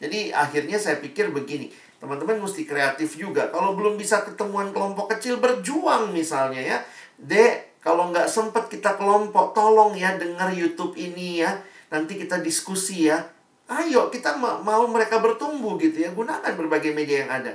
Jadi 0.00 0.32
akhirnya 0.32 0.80
saya 0.80 1.02
pikir 1.02 1.34
begini, 1.34 1.68
teman-teman 2.00 2.40
mesti 2.40 2.64
kreatif 2.64 3.16
juga. 3.16 3.48
Kalau 3.52 3.76
belum 3.76 3.98
bisa 4.00 4.24
ketemuan 4.24 4.72
kelompok 4.72 5.16
kecil, 5.16 5.42
berjuang 5.42 6.14
misalnya 6.14 6.62
ya. 6.62 6.78
Dek, 7.20 7.82
kalau 7.84 8.08
nggak 8.08 8.28
sempet 8.28 8.68
kita 8.72 8.96
kelompok, 8.96 9.52
tolong 9.52 9.92
ya 9.96 10.16
dengar 10.16 10.52
YouTube 10.52 10.96
ini 10.96 11.44
ya. 11.44 11.60
Nanti 11.92 12.16
kita 12.16 12.40
diskusi 12.40 13.10
ya. 13.10 13.24
Ayo, 13.70 14.10
kita 14.10 14.34
mau 14.34 14.82
mereka 14.90 15.22
bertumbuh 15.22 15.78
gitu 15.78 16.02
ya. 16.02 16.10
Gunakan 16.10 16.58
berbagai 16.58 16.90
media 16.90 17.22
yang 17.22 17.30
ada. 17.30 17.54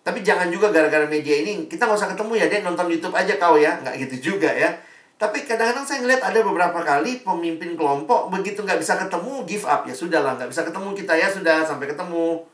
Tapi 0.00 0.24
jangan 0.24 0.48
juga 0.48 0.72
gara-gara 0.72 1.04
media 1.04 1.44
ini, 1.44 1.68
kita 1.68 1.84
nggak 1.84 2.00
usah 2.00 2.10
ketemu 2.16 2.32
ya, 2.40 2.46
dek 2.48 2.64
nonton 2.64 2.88
YouTube 2.88 3.12
aja 3.12 3.36
kau 3.36 3.60
ya. 3.60 3.76
Nggak 3.84 4.08
gitu 4.08 4.32
juga 4.32 4.48
ya. 4.48 4.72
Tapi 5.18 5.44
kadang-kadang 5.44 5.84
saya 5.84 5.98
ngeliat 6.00 6.22
ada 6.22 6.40
beberapa 6.46 6.78
kali 6.80 7.26
pemimpin 7.26 7.74
kelompok 7.74 8.30
begitu 8.30 8.62
nggak 8.62 8.78
bisa 8.78 8.94
ketemu 8.94 9.42
give 9.50 9.66
up 9.66 9.82
ya 9.82 9.90
sudah 9.90 10.22
lah 10.22 10.38
nggak 10.38 10.46
bisa 10.46 10.62
ketemu 10.62 10.94
kita 10.94 11.12
ya 11.18 11.26
sudah 11.26 11.66
sampai 11.66 11.90
ketemu. 11.90 12.46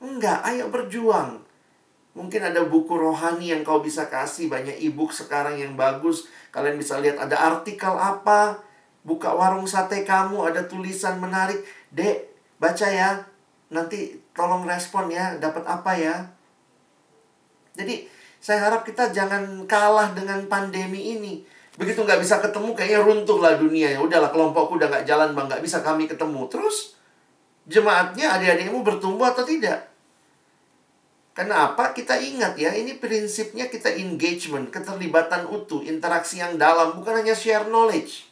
Enggak, 0.00 0.40
ayo 0.42 0.72
berjuang. 0.72 1.44
Mungkin 2.16 2.40
ada 2.40 2.64
buku 2.64 2.96
rohani 2.96 3.52
yang 3.52 3.60
kau 3.60 3.84
bisa 3.84 4.08
kasih 4.08 4.48
banyak 4.48 4.72
ebook 4.80 5.12
sekarang 5.12 5.60
yang 5.60 5.76
bagus. 5.76 6.24
Kalian 6.48 6.80
bisa 6.80 6.96
lihat 6.96 7.20
ada 7.20 7.36
artikel 7.36 7.92
apa. 7.92 8.56
Buka 9.06 9.30
warung 9.30 9.70
sate 9.70 10.02
kamu 10.02 10.50
ada 10.50 10.66
tulisan 10.66 11.22
menarik. 11.22 11.62
Dek, 11.94 12.26
baca 12.58 12.86
ya. 12.90 13.22
Nanti 13.70 14.18
tolong 14.34 14.66
respon 14.66 15.06
ya, 15.14 15.38
dapat 15.38 15.62
apa 15.62 15.94
ya. 15.94 16.26
Jadi 17.78 18.10
saya 18.42 18.66
harap 18.66 18.82
kita 18.82 19.14
jangan 19.14 19.62
kalah 19.70 20.10
dengan 20.10 20.42
pandemi 20.50 21.14
ini 21.14 21.46
Begitu 21.76 22.00
nggak 22.00 22.20
bisa 22.24 22.40
ketemu, 22.40 22.72
kayaknya 22.72 23.00
runtuh 23.04 23.36
lah 23.36 23.60
dunia. 23.60 23.92
Ya 23.92 24.00
udahlah, 24.00 24.32
kelompokku 24.32 24.80
udah 24.80 24.88
nggak 24.88 25.04
jalan, 25.04 25.36
bang. 25.36 25.46
Nggak 25.52 25.62
bisa 25.64 25.84
kami 25.84 26.08
ketemu. 26.08 26.48
Terus, 26.48 26.96
jemaatnya, 27.68 28.32
adik-adikmu 28.40 28.80
bertumbuh 28.80 29.28
atau 29.28 29.44
tidak? 29.44 29.92
Kenapa? 31.36 31.92
Kita 31.92 32.16
ingat 32.16 32.56
ya, 32.56 32.72
ini 32.72 32.96
prinsipnya 32.96 33.68
kita 33.68 33.92
engagement, 33.92 34.72
keterlibatan 34.72 35.44
utuh, 35.52 35.84
interaksi 35.84 36.40
yang 36.40 36.56
dalam, 36.56 36.96
bukan 36.96 37.20
hanya 37.20 37.36
share 37.36 37.68
knowledge. 37.68 38.25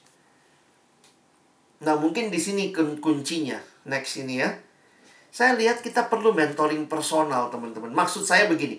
Nah, 1.83 1.99
mungkin 1.99 2.31
di 2.31 2.39
sini 2.39 2.70
kuncinya. 2.75 3.59
Next 3.89 4.20
ini 4.20 4.39
ya. 4.39 4.55
Saya 5.35 5.59
lihat 5.59 5.83
kita 5.83 6.07
perlu 6.07 6.31
mentoring 6.31 6.87
personal, 6.87 7.51
teman-teman. 7.51 7.91
Maksud 7.91 8.22
saya 8.22 8.47
begini. 8.47 8.79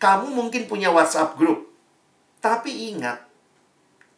Kamu 0.00 0.32
mungkin 0.32 0.64
punya 0.64 0.88
WhatsApp 0.88 1.36
group. 1.36 1.68
Tapi 2.40 2.96
ingat, 2.96 3.20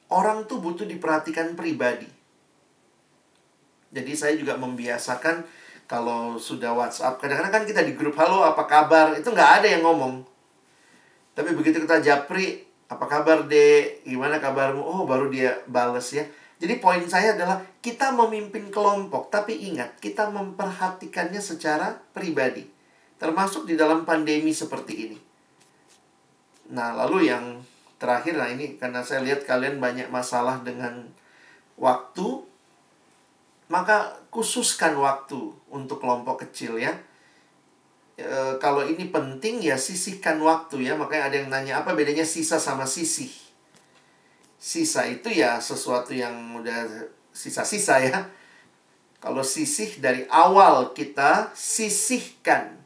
orang 0.06 0.46
tuh 0.46 0.62
butuh 0.62 0.86
diperhatikan 0.86 1.58
pribadi. 1.58 2.06
Jadi 3.90 4.12
saya 4.14 4.38
juga 4.38 4.54
membiasakan 4.54 5.42
kalau 5.90 6.38
sudah 6.38 6.72
WhatsApp, 6.72 7.18
kadang-kadang 7.18 7.52
kan 7.52 7.64
kita 7.68 7.82
di 7.84 7.92
grup, 7.98 8.16
halo 8.16 8.46
apa 8.46 8.64
kabar, 8.64 9.12
itu 9.18 9.28
nggak 9.28 9.50
ada 9.60 9.66
yang 9.68 9.82
ngomong. 9.84 10.24
Tapi 11.36 11.52
begitu 11.52 11.82
kita 11.82 12.00
japri, 12.00 12.64
apa 12.88 13.04
kabar 13.04 13.44
dek, 13.44 14.06
gimana 14.06 14.40
kabarmu, 14.40 14.80
oh 14.80 15.04
baru 15.04 15.28
dia 15.28 15.60
bales 15.68 16.08
ya. 16.14 16.24
Jadi 16.62 16.78
poin 16.78 17.02
saya 17.10 17.34
adalah 17.34 17.58
kita 17.82 18.14
memimpin 18.14 18.70
kelompok, 18.70 19.34
tapi 19.34 19.66
ingat, 19.66 19.98
kita 19.98 20.30
memperhatikannya 20.30 21.42
secara 21.42 21.98
pribadi. 22.14 22.62
Termasuk 23.18 23.66
di 23.66 23.74
dalam 23.74 24.06
pandemi 24.06 24.54
seperti 24.54 25.10
ini. 25.10 25.18
Nah, 26.70 26.94
lalu 26.94 27.26
yang 27.26 27.58
terakhir 28.02 28.34
nah 28.34 28.50
ini 28.50 28.74
karena 28.82 28.98
saya 29.06 29.22
lihat 29.22 29.46
kalian 29.46 29.78
banyak 29.78 30.10
masalah 30.10 30.58
dengan 30.66 31.06
waktu 31.78 32.42
maka 33.70 34.18
khususkan 34.34 34.98
waktu 34.98 35.54
untuk 35.70 36.02
kelompok 36.02 36.42
kecil 36.42 36.82
ya 36.82 36.98
e, 38.18 38.58
kalau 38.58 38.82
ini 38.82 39.06
penting 39.06 39.62
ya 39.62 39.78
sisihkan 39.78 40.42
waktu 40.42 40.82
ya 40.82 40.98
makanya 40.98 41.30
ada 41.30 41.36
yang 41.38 41.48
nanya 41.54 41.74
apa 41.86 41.94
bedanya 41.94 42.26
sisa 42.26 42.58
sama 42.58 42.90
sisih 42.90 43.30
sisa 44.62 45.02
itu 45.10 45.26
ya 45.26 45.58
sesuatu 45.58 46.14
yang 46.14 46.54
udah 46.54 47.10
sisa-sisa 47.34 47.98
ya 47.98 48.30
kalau 49.18 49.42
sisih 49.42 49.98
dari 49.98 50.22
awal 50.30 50.94
kita 50.94 51.50
sisihkan 51.50 52.82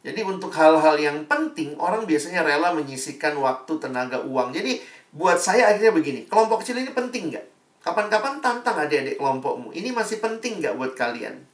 jadi 0.00 0.24
untuk 0.24 0.48
hal-hal 0.56 0.96
yang 0.96 1.28
penting, 1.28 1.76
orang 1.76 2.08
biasanya 2.08 2.40
rela 2.40 2.72
menyisihkan 2.72 3.36
waktu, 3.36 3.76
tenaga, 3.76 4.24
uang. 4.24 4.48
Jadi 4.56 4.80
buat 5.12 5.36
saya 5.36 5.68
akhirnya 5.68 5.92
begini, 5.92 6.20
kelompok 6.24 6.64
kecil 6.64 6.80
ini 6.80 6.88
penting 6.96 7.28
nggak? 7.28 7.46
Kapan-kapan 7.84 8.40
tantang 8.40 8.80
adik-adik 8.80 9.20
kelompokmu. 9.20 9.76
Ini 9.76 9.92
masih 9.92 10.24
penting 10.24 10.64
nggak 10.64 10.76
buat 10.80 10.92
kalian? 10.96 11.44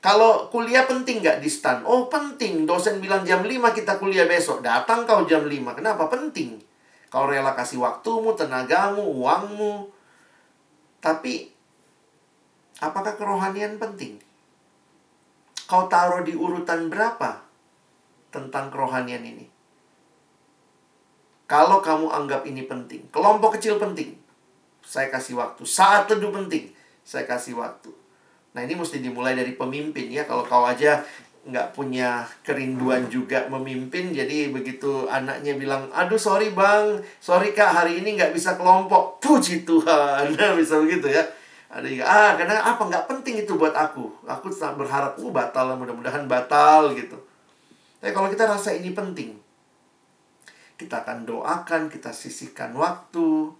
Kalau 0.00 0.48
kuliah 0.48 0.88
penting 0.88 1.20
nggak 1.20 1.44
di 1.44 1.48
stan? 1.52 1.84
Oh 1.84 2.08
penting, 2.08 2.64
dosen 2.64 3.04
bilang 3.04 3.22
jam 3.22 3.44
5 3.44 3.52
kita 3.76 4.00
kuliah 4.00 4.24
besok. 4.24 4.64
Datang 4.64 5.04
kau 5.04 5.28
jam 5.28 5.44
5. 5.44 5.76
Kenapa? 5.76 6.08
Penting. 6.08 6.71
Kau 7.12 7.28
rela 7.28 7.52
kasih 7.52 7.76
waktumu, 7.76 8.32
tenagamu, 8.32 9.04
uangmu. 9.04 9.92
Tapi, 11.04 11.52
apakah 12.80 13.12
kerohanian 13.20 13.76
penting? 13.76 14.16
Kau 15.68 15.92
taruh 15.92 16.24
di 16.24 16.32
urutan 16.32 16.88
berapa 16.88 17.44
tentang 18.32 18.72
kerohanian 18.72 19.28
ini? 19.28 19.44
Kalau 21.44 21.84
kamu 21.84 22.08
anggap 22.08 22.48
ini 22.48 22.64
penting, 22.64 23.04
kelompok 23.12 23.60
kecil 23.60 23.76
penting, 23.76 24.16
saya 24.80 25.12
kasih 25.12 25.36
waktu. 25.36 25.68
Saat 25.68 26.08
teduh 26.08 26.32
penting, 26.32 26.72
saya 27.04 27.28
kasih 27.28 27.60
waktu. 27.60 27.92
Nah 28.56 28.64
ini 28.64 28.72
mesti 28.72 29.04
dimulai 29.04 29.36
dari 29.36 29.52
pemimpin 29.52 30.08
ya. 30.08 30.24
Kalau 30.24 30.48
kau 30.48 30.64
aja 30.64 31.04
nggak 31.42 31.74
punya 31.74 32.22
kerinduan 32.46 33.10
juga 33.10 33.50
memimpin, 33.50 34.14
jadi 34.14 34.54
begitu 34.54 35.10
anaknya 35.10 35.58
bilang, 35.58 35.90
aduh 35.90 36.18
sorry 36.18 36.54
bang, 36.54 37.02
sorry 37.18 37.50
kak. 37.50 37.74
Hari 37.82 37.98
ini 37.98 38.14
nggak 38.14 38.30
bisa 38.30 38.54
kelompok. 38.54 39.18
Puji 39.18 39.66
Tuhan, 39.66 40.30
nah, 40.38 40.54
bisa 40.54 40.78
begitu 40.78 41.10
ya. 41.10 41.26
Ada 41.72 41.88
juga 41.88 42.04
ah 42.06 42.32
karena 42.38 42.62
apa? 42.62 42.82
Nggak 42.86 43.06
penting 43.10 43.34
itu 43.42 43.58
buat 43.58 43.74
aku. 43.74 44.06
Aku 44.28 44.54
sangat 44.54 44.86
berharap 44.86 45.18
uh 45.18 45.32
batal 45.34 45.74
mudah-mudahan 45.74 46.30
batal 46.30 46.94
gitu. 46.94 47.18
Tapi 47.98 48.12
kalau 48.14 48.28
kita 48.30 48.46
rasa 48.46 48.76
ini 48.76 48.94
penting 48.94 49.42
kita 50.78 51.06
akan 51.06 51.22
doakan 51.26 51.90
kita 51.90 52.10
sisihkan 52.10 52.74
waktu. 52.74 53.54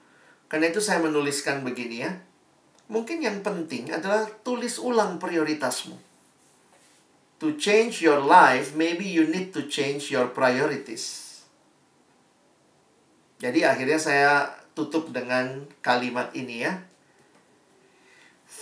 Karena 0.47 0.69
itu 0.69 0.85
saya 0.85 1.01
menuliskan 1.01 1.65
begini 1.65 2.05
ya. 2.05 2.13
Mungkin 2.93 3.25
yang 3.25 3.41
penting 3.41 3.89
adalah 3.89 4.29
tulis 4.45 4.77
ulang 4.77 5.17
prioritasmu 5.17 6.12
to 7.43 7.59
change 7.59 7.99
your 7.99 8.23
life 8.23 8.79
maybe 8.79 9.03
you 9.03 9.27
need 9.27 9.51
to 9.51 9.67
change 9.67 10.15
your 10.15 10.31
priorities 10.31 11.43
jadi 13.43 13.75
akhirnya 13.75 13.99
saya 13.99 14.33
tutup 14.79 15.11
dengan 15.11 15.67
kalimat 15.83 16.31
ini 16.39 16.63
ya 16.63 16.79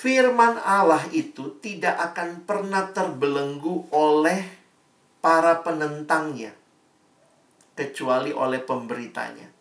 firman 0.00 0.56
Allah 0.64 1.04
itu 1.12 1.60
tidak 1.60 2.16
akan 2.16 2.48
pernah 2.48 2.88
terbelenggu 2.88 3.92
oleh 3.92 4.60
para 5.20 5.60
penentangnya, 5.60 6.56
kecuali 7.76 8.32
oleh 8.32 8.64
pemberitanya. 8.64 9.52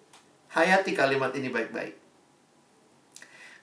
Hayati 0.56 0.96
kalimat 0.96 1.36
ini 1.36 1.52
baik-baik. 1.52 2.00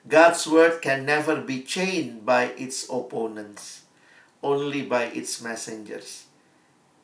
God's 0.07 0.45
word 0.47 0.79
can 0.79 1.03
never 1.03 1.41
be 1.41 1.65
chained 1.65 2.23
by 2.23 2.53
its 2.55 2.87
opponents, 2.87 3.86
only 4.47 4.87
by 4.87 5.11
its 5.11 5.43
messengers. 5.43 6.31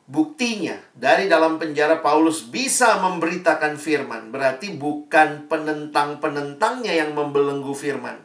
Buktinya, 0.08 0.80
dari 0.96 1.28
dalam 1.28 1.60
penjara 1.60 2.00
Paulus 2.00 2.48
bisa 2.48 2.96
memberitakan 3.04 3.76
firman. 3.76 4.32
Berarti 4.32 4.72
bukan 4.72 5.48
penentang-penentangnya 5.52 6.92
yang 7.04 7.12
membelenggu 7.12 7.76
firman 7.76 8.24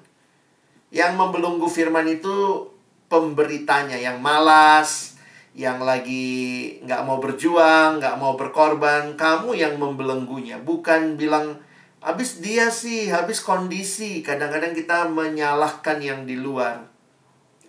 yang 0.90 1.14
membelenggu 1.18 1.70
firman 1.70 2.06
itu 2.10 2.66
pemberitanya 3.10 3.98
yang 3.98 4.18
malas, 4.22 5.18
yang 5.54 5.82
lagi 5.82 6.78
nggak 6.86 7.02
mau 7.06 7.22
berjuang, 7.22 8.02
nggak 8.02 8.18
mau 8.18 8.34
berkorban, 8.34 9.14
kamu 9.14 9.54
yang 9.58 9.78
membelenggunya. 9.78 10.58
Bukan 10.62 11.18
bilang, 11.18 11.62
habis 12.02 12.42
dia 12.42 12.74
sih, 12.74 13.10
habis 13.10 13.42
kondisi. 13.42 14.26
Kadang-kadang 14.26 14.74
kita 14.74 15.10
menyalahkan 15.10 15.98
yang 16.02 16.26
di 16.26 16.38
luar. 16.38 16.90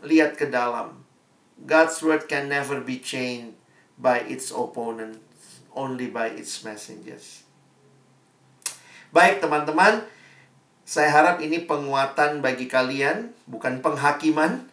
Lihat 0.00 0.40
ke 0.40 0.48
dalam. 0.48 0.99
God's 1.64 2.00
word 2.00 2.24
can 2.24 2.48
never 2.48 2.80
be 2.80 3.00
changed 3.00 3.56
by 4.00 4.24
its 4.24 4.48
opponent, 4.48 5.20
only 5.76 6.08
by 6.08 6.32
its 6.32 6.64
messengers. 6.64 7.44
Baik 9.12 9.44
teman-teman, 9.44 10.06
saya 10.88 11.10
harap 11.12 11.36
ini 11.44 11.68
penguatan 11.68 12.40
bagi 12.40 12.70
kalian, 12.70 13.34
bukan 13.44 13.84
penghakiman. 13.84 14.70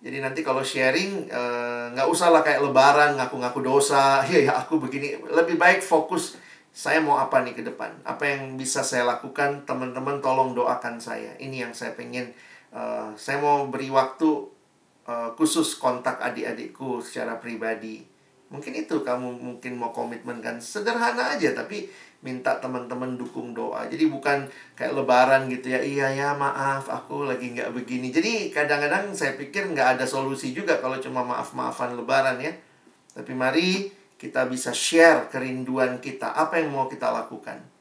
Jadi 0.00 0.18
nanti 0.20 0.40
kalau 0.40 0.64
sharing 0.64 1.28
eh, 1.28 1.84
nggak 1.92 2.08
uh, 2.08 2.12
usah 2.12 2.32
lah 2.32 2.40
kayak 2.40 2.64
lebaran 2.64 3.16
ngaku-ngaku 3.16 3.60
dosa, 3.64 4.20
ya 4.30 4.50
ya 4.50 4.52
aku 4.60 4.76
begini. 4.82 5.16
Lebih 5.22 5.56
baik 5.56 5.80
fokus 5.80 6.36
saya 6.70 7.02
mau 7.02 7.18
apa 7.18 7.42
nih 7.42 7.58
ke 7.58 7.62
depan, 7.66 7.90
apa 8.06 8.26
yang 8.26 8.54
bisa 8.58 8.82
saya 8.82 9.06
lakukan. 9.06 9.62
Teman-teman 9.66 10.18
tolong 10.18 10.54
doakan 10.54 10.98
saya. 10.98 11.34
Ini 11.40 11.68
yang 11.68 11.72
saya 11.72 11.96
pengen. 11.96 12.32
Uh, 12.70 13.10
saya 13.18 13.42
mau 13.42 13.66
beri 13.66 13.90
waktu 13.90 14.49
uh, 15.10 15.28
khusus 15.34 15.74
kontak 15.74 16.22
adik-adikku 16.22 17.02
secara 17.02 17.42
pribadi. 17.42 18.06
Mungkin 18.50 18.74
itu 18.74 19.02
kamu 19.02 19.38
mungkin 19.38 19.78
mau 19.78 19.90
komitmen 19.94 20.42
kan 20.42 20.58
sederhana 20.58 21.38
aja 21.38 21.54
tapi 21.54 21.86
minta 22.20 22.58
teman-teman 22.58 23.14
dukung 23.14 23.54
doa. 23.54 23.86
Jadi 23.86 24.10
bukan 24.10 24.46
kayak 24.74 24.94
lebaran 24.94 25.46
gitu 25.50 25.70
ya. 25.70 25.80
Iya 25.82 26.06
ya 26.14 26.28
maaf 26.34 26.90
aku 26.90 27.26
lagi 27.30 27.54
nggak 27.54 27.70
begini. 27.74 28.10
Jadi 28.10 28.50
kadang-kadang 28.50 29.14
saya 29.14 29.38
pikir 29.38 29.70
nggak 29.70 29.98
ada 29.98 30.04
solusi 30.06 30.50
juga 30.50 30.82
kalau 30.82 30.98
cuma 30.98 31.22
maaf-maafan 31.22 31.94
lebaran 31.94 32.42
ya. 32.42 32.52
Tapi 33.14 33.32
mari 33.34 33.90
kita 34.18 34.50
bisa 34.50 34.74
share 34.74 35.30
kerinduan 35.30 36.02
kita. 36.02 36.34
Apa 36.34 36.58
yang 36.58 36.74
mau 36.74 36.90
kita 36.90 37.08
lakukan. 37.08 37.79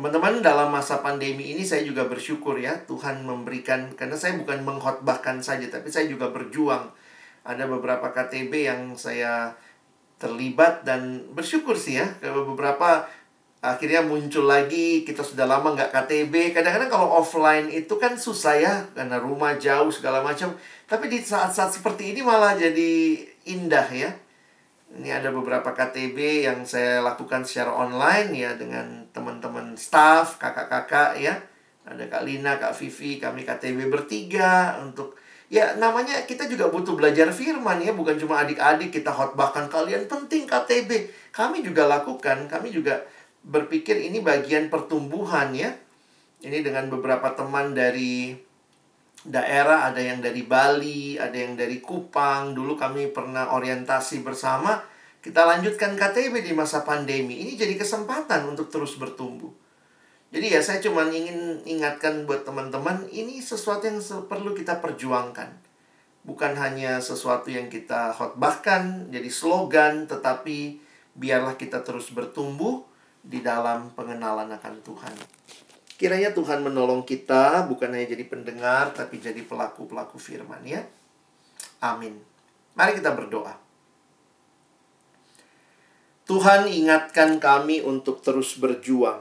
Teman-teman 0.00 0.40
dalam 0.40 0.72
masa 0.72 1.04
pandemi 1.04 1.52
ini 1.52 1.60
saya 1.60 1.84
juga 1.84 2.08
bersyukur 2.08 2.56
ya 2.56 2.72
Tuhan 2.88 3.20
memberikan 3.20 3.92
karena 3.92 4.16
saya 4.16 4.32
bukan 4.32 4.64
mengkhotbahkan 4.64 5.44
saja 5.44 5.68
tapi 5.68 5.92
saya 5.92 6.08
juga 6.08 6.32
berjuang. 6.32 6.88
Ada 7.44 7.68
beberapa 7.68 8.08
KTB 8.08 8.64
yang 8.64 8.96
saya 8.96 9.52
terlibat 10.16 10.88
dan 10.88 11.28
bersyukur 11.36 11.76
sih 11.76 12.00
ya 12.00 12.08
beberapa 12.24 13.04
akhirnya 13.60 14.00
muncul 14.00 14.48
lagi 14.48 15.04
kita 15.04 15.20
sudah 15.20 15.44
lama 15.44 15.76
nggak 15.76 15.92
KTB 15.92 16.56
kadang-kadang 16.56 16.88
kalau 16.88 17.20
offline 17.20 17.68
itu 17.68 17.92
kan 18.00 18.16
susah 18.16 18.56
ya 18.56 18.88
karena 18.96 19.20
rumah 19.20 19.60
jauh 19.60 19.92
segala 19.92 20.24
macam. 20.24 20.56
Tapi 20.88 21.12
di 21.12 21.20
saat-saat 21.20 21.76
seperti 21.76 22.16
ini 22.16 22.24
malah 22.24 22.56
jadi 22.56 23.20
indah 23.52 23.88
ya. 23.92 24.16
Ini 24.96 25.12
ada 25.12 25.28
beberapa 25.28 25.76
KTB 25.76 26.48
yang 26.48 26.64
saya 26.64 27.04
lakukan 27.04 27.44
secara 27.44 27.76
online 27.76 28.32
ya 28.32 28.56
dengan 28.56 28.99
teman-teman 29.10 29.74
staff 29.74 30.38
kakak-kakak 30.38 31.18
ya. 31.18 31.34
Ada 31.86 32.06
Kak 32.06 32.22
Lina 32.22 32.60
Kak 32.60 32.76
Vivi 32.76 33.18
kami 33.18 33.42
KTB 33.42 33.88
bertiga 33.90 34.78
untuk 34.84 35.16
Ya 35.50 35.74
namanya 35.74 36.30
kita 36.30 36.46
juga 36.46 36.70
butuh 36.70 36.94
belajar 36.94 37.26
firman 37.34 37.82
ya. 37.82 37.90
Bukan 37.90 38.22
cuma 38.22 38.38
adik-adik 38.38 38.94
kita 38.94 39.10
khotbahkan 39.10 39.66
kalian. 39.66 40.06
Penting 40.06 40.46
KTB 40.46 41.10
Kami 41.34 41.66
juga 41.66 41.90
lakukan 41.90 42.46
Kami 42.46 42.70
juga 42.70 43.02
berpikir 43.42 43.98
ini 43.98 44.22
bagian 44.22 44.70
pertumbuhan 44.70 45.50
ya. 45.50 45.74
Ini 46.46 46.62
dengan 46.62 46.86
beberapa 46.86 47.34
teman 47.34 47.74
dari 47.74 48.30
daerah 49.26 49.90
Ada 49.90 49.98
yang 49.98 50.22
dari 50.22 50.46
Bali 50.46 51.18
Ada 51.18 51.34
yang 51.34 51.58
dari 51.58 51.82
Kupang. 51.82 52.54
Dulu 52.54 52.78
kami 52.78 53.10
pernah 53.10 53.50
orientasi 53.50 54.22
bersama 54.22 54.78
Kita 55.20 55.44
lanjutkan 55.44 56.00
KTB 56.00 56.40
di 56.40 56.56
masa 56.56 56.80
pandemi 56.80 57.44
Ini 57.44 57.52
jadi 57.60 57.76
kesempatan 57.76 58.48
untuk 58.48 58.72
terus 58.72 58.96
bertumbuh 58.96 59.52
jadi 60.30 60.46
ya 60.46 60.60
saya 60.62 60.78
cuma 60.78 61.10
ingin 61.10 61.58
ingatkan 61.66 62.22
buat 62.22 62.46
teman-teman 62.46 63.10
ini 63.10 63.42
sesuatu 63.42 63.90
yang 63.90 63.98
perlu 64.30 64.54
kita 64.54 64.78
perjuangkan. 64.78 65.50
Bukan 66.22 66.54
hanya 66.54 67.02
sesuatu 67.02 67.50
yang 67.50 67.66
kita 67.66 68.14
khotbahkan 68.14 69.10
jadi 69.10 69.26
slogan 69.26 70.06
tetapi 70.06 70.78
biarlah 71.18 71.58
kita 71.58 71.82
terus 71.82 72.14
bertumbuh 72.14 72.86
di 73.26 73.42
dalam 73.42 73.90
pengenalan 73.98 74.54
akan 74.54 74.74
Tuhan. 74.86 75.14
Kiranya 75.98 76.30
Tuhan 76.30 76.62
menolong 76.62 77.02
kita 77.02 77.66
bukan 77.66 77.90
hanya 77.90 78.14
jadi 78.14 78.24
pendengar 78.30 78.94
tapi 78.94 79.18
jadi 79.18 79.42
pelaku-pelaku 79.42 80.16
firman 80.22 80.62
ya. 80.62 80.86
Amin. 81.82 82.14
Mari 82.78 83.02
kita 83.02 83.18
berdoa. 83.18 83.69
Tuhan 86.30 86.70
ingatkan 86.70 87.42
kami 87.42 87.82
untuk 87.82 88.22
terus 88.22 88.54
berjuang 88.54 89.18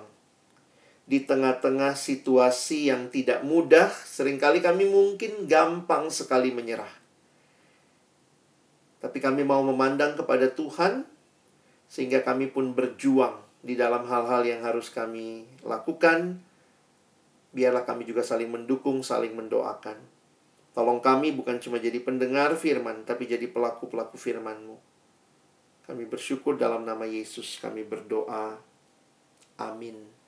di 1.09 1.25
tengah-tengah 1.25 1.97
situasi 1.97 2.93
yang 2.93 3.09
tidak 3.09 3.41
mudah, 3.41 3.89
sering 3.89 4.37
kali 4.37 4.61
kami 4.61 4.85
mungkin 4.85 5.49
gampang 5.49 6.13
sekali 6.13 6.53
menyerah. 6.53 6.93
Tapi 9.01 9.17
kami 9.17 9.41
mau 9.41 9.65
memandang 9.65 10.13
kepada 10.13 10.53
Tuhan, 10.53 11.01
sehingga 11.89 12.21
kami 12.21 12.53
pun 12.53 12.77
berjuang 12.77 13.41
di 13.65 13.73
dalam 13.73 14.05
hal-hal 14.05 14.45
yang 14.45 14.61
harus 14.61 14.93
kami 14.93 15.49
lakukan. 15.65 16.37
Biarlah 17.57 17.89
kami 17.89 18.05
juga 18.05 18.21
saling 18.21 18.53
mendukung, 18.53 19.01
saling 19.01 19.33
mendoakan. 19.33 19.97
Tolong 20.77 21.01
kami 21.01 21.33
bukan 21.33 21.57
cuma 21.57 21.81
jadi 21.81 21.97
pendengar 22.05 22.53
firman, 22.53 23.01
tapi 23.01 23.25
jadi 23.25 23.49
pelaku-pelaku 23.49 24.13
firman-Mu. 24.13 24.88
Kami 25.89 26.05
bersyukur 26.05 26.53
dalam 26.53 26.85
nama 26.85 27.01
Yesus, 27.01 27.57
kami 27.57 27.81
berdoa. 27.81 28.61
Amin. 29.57 30.18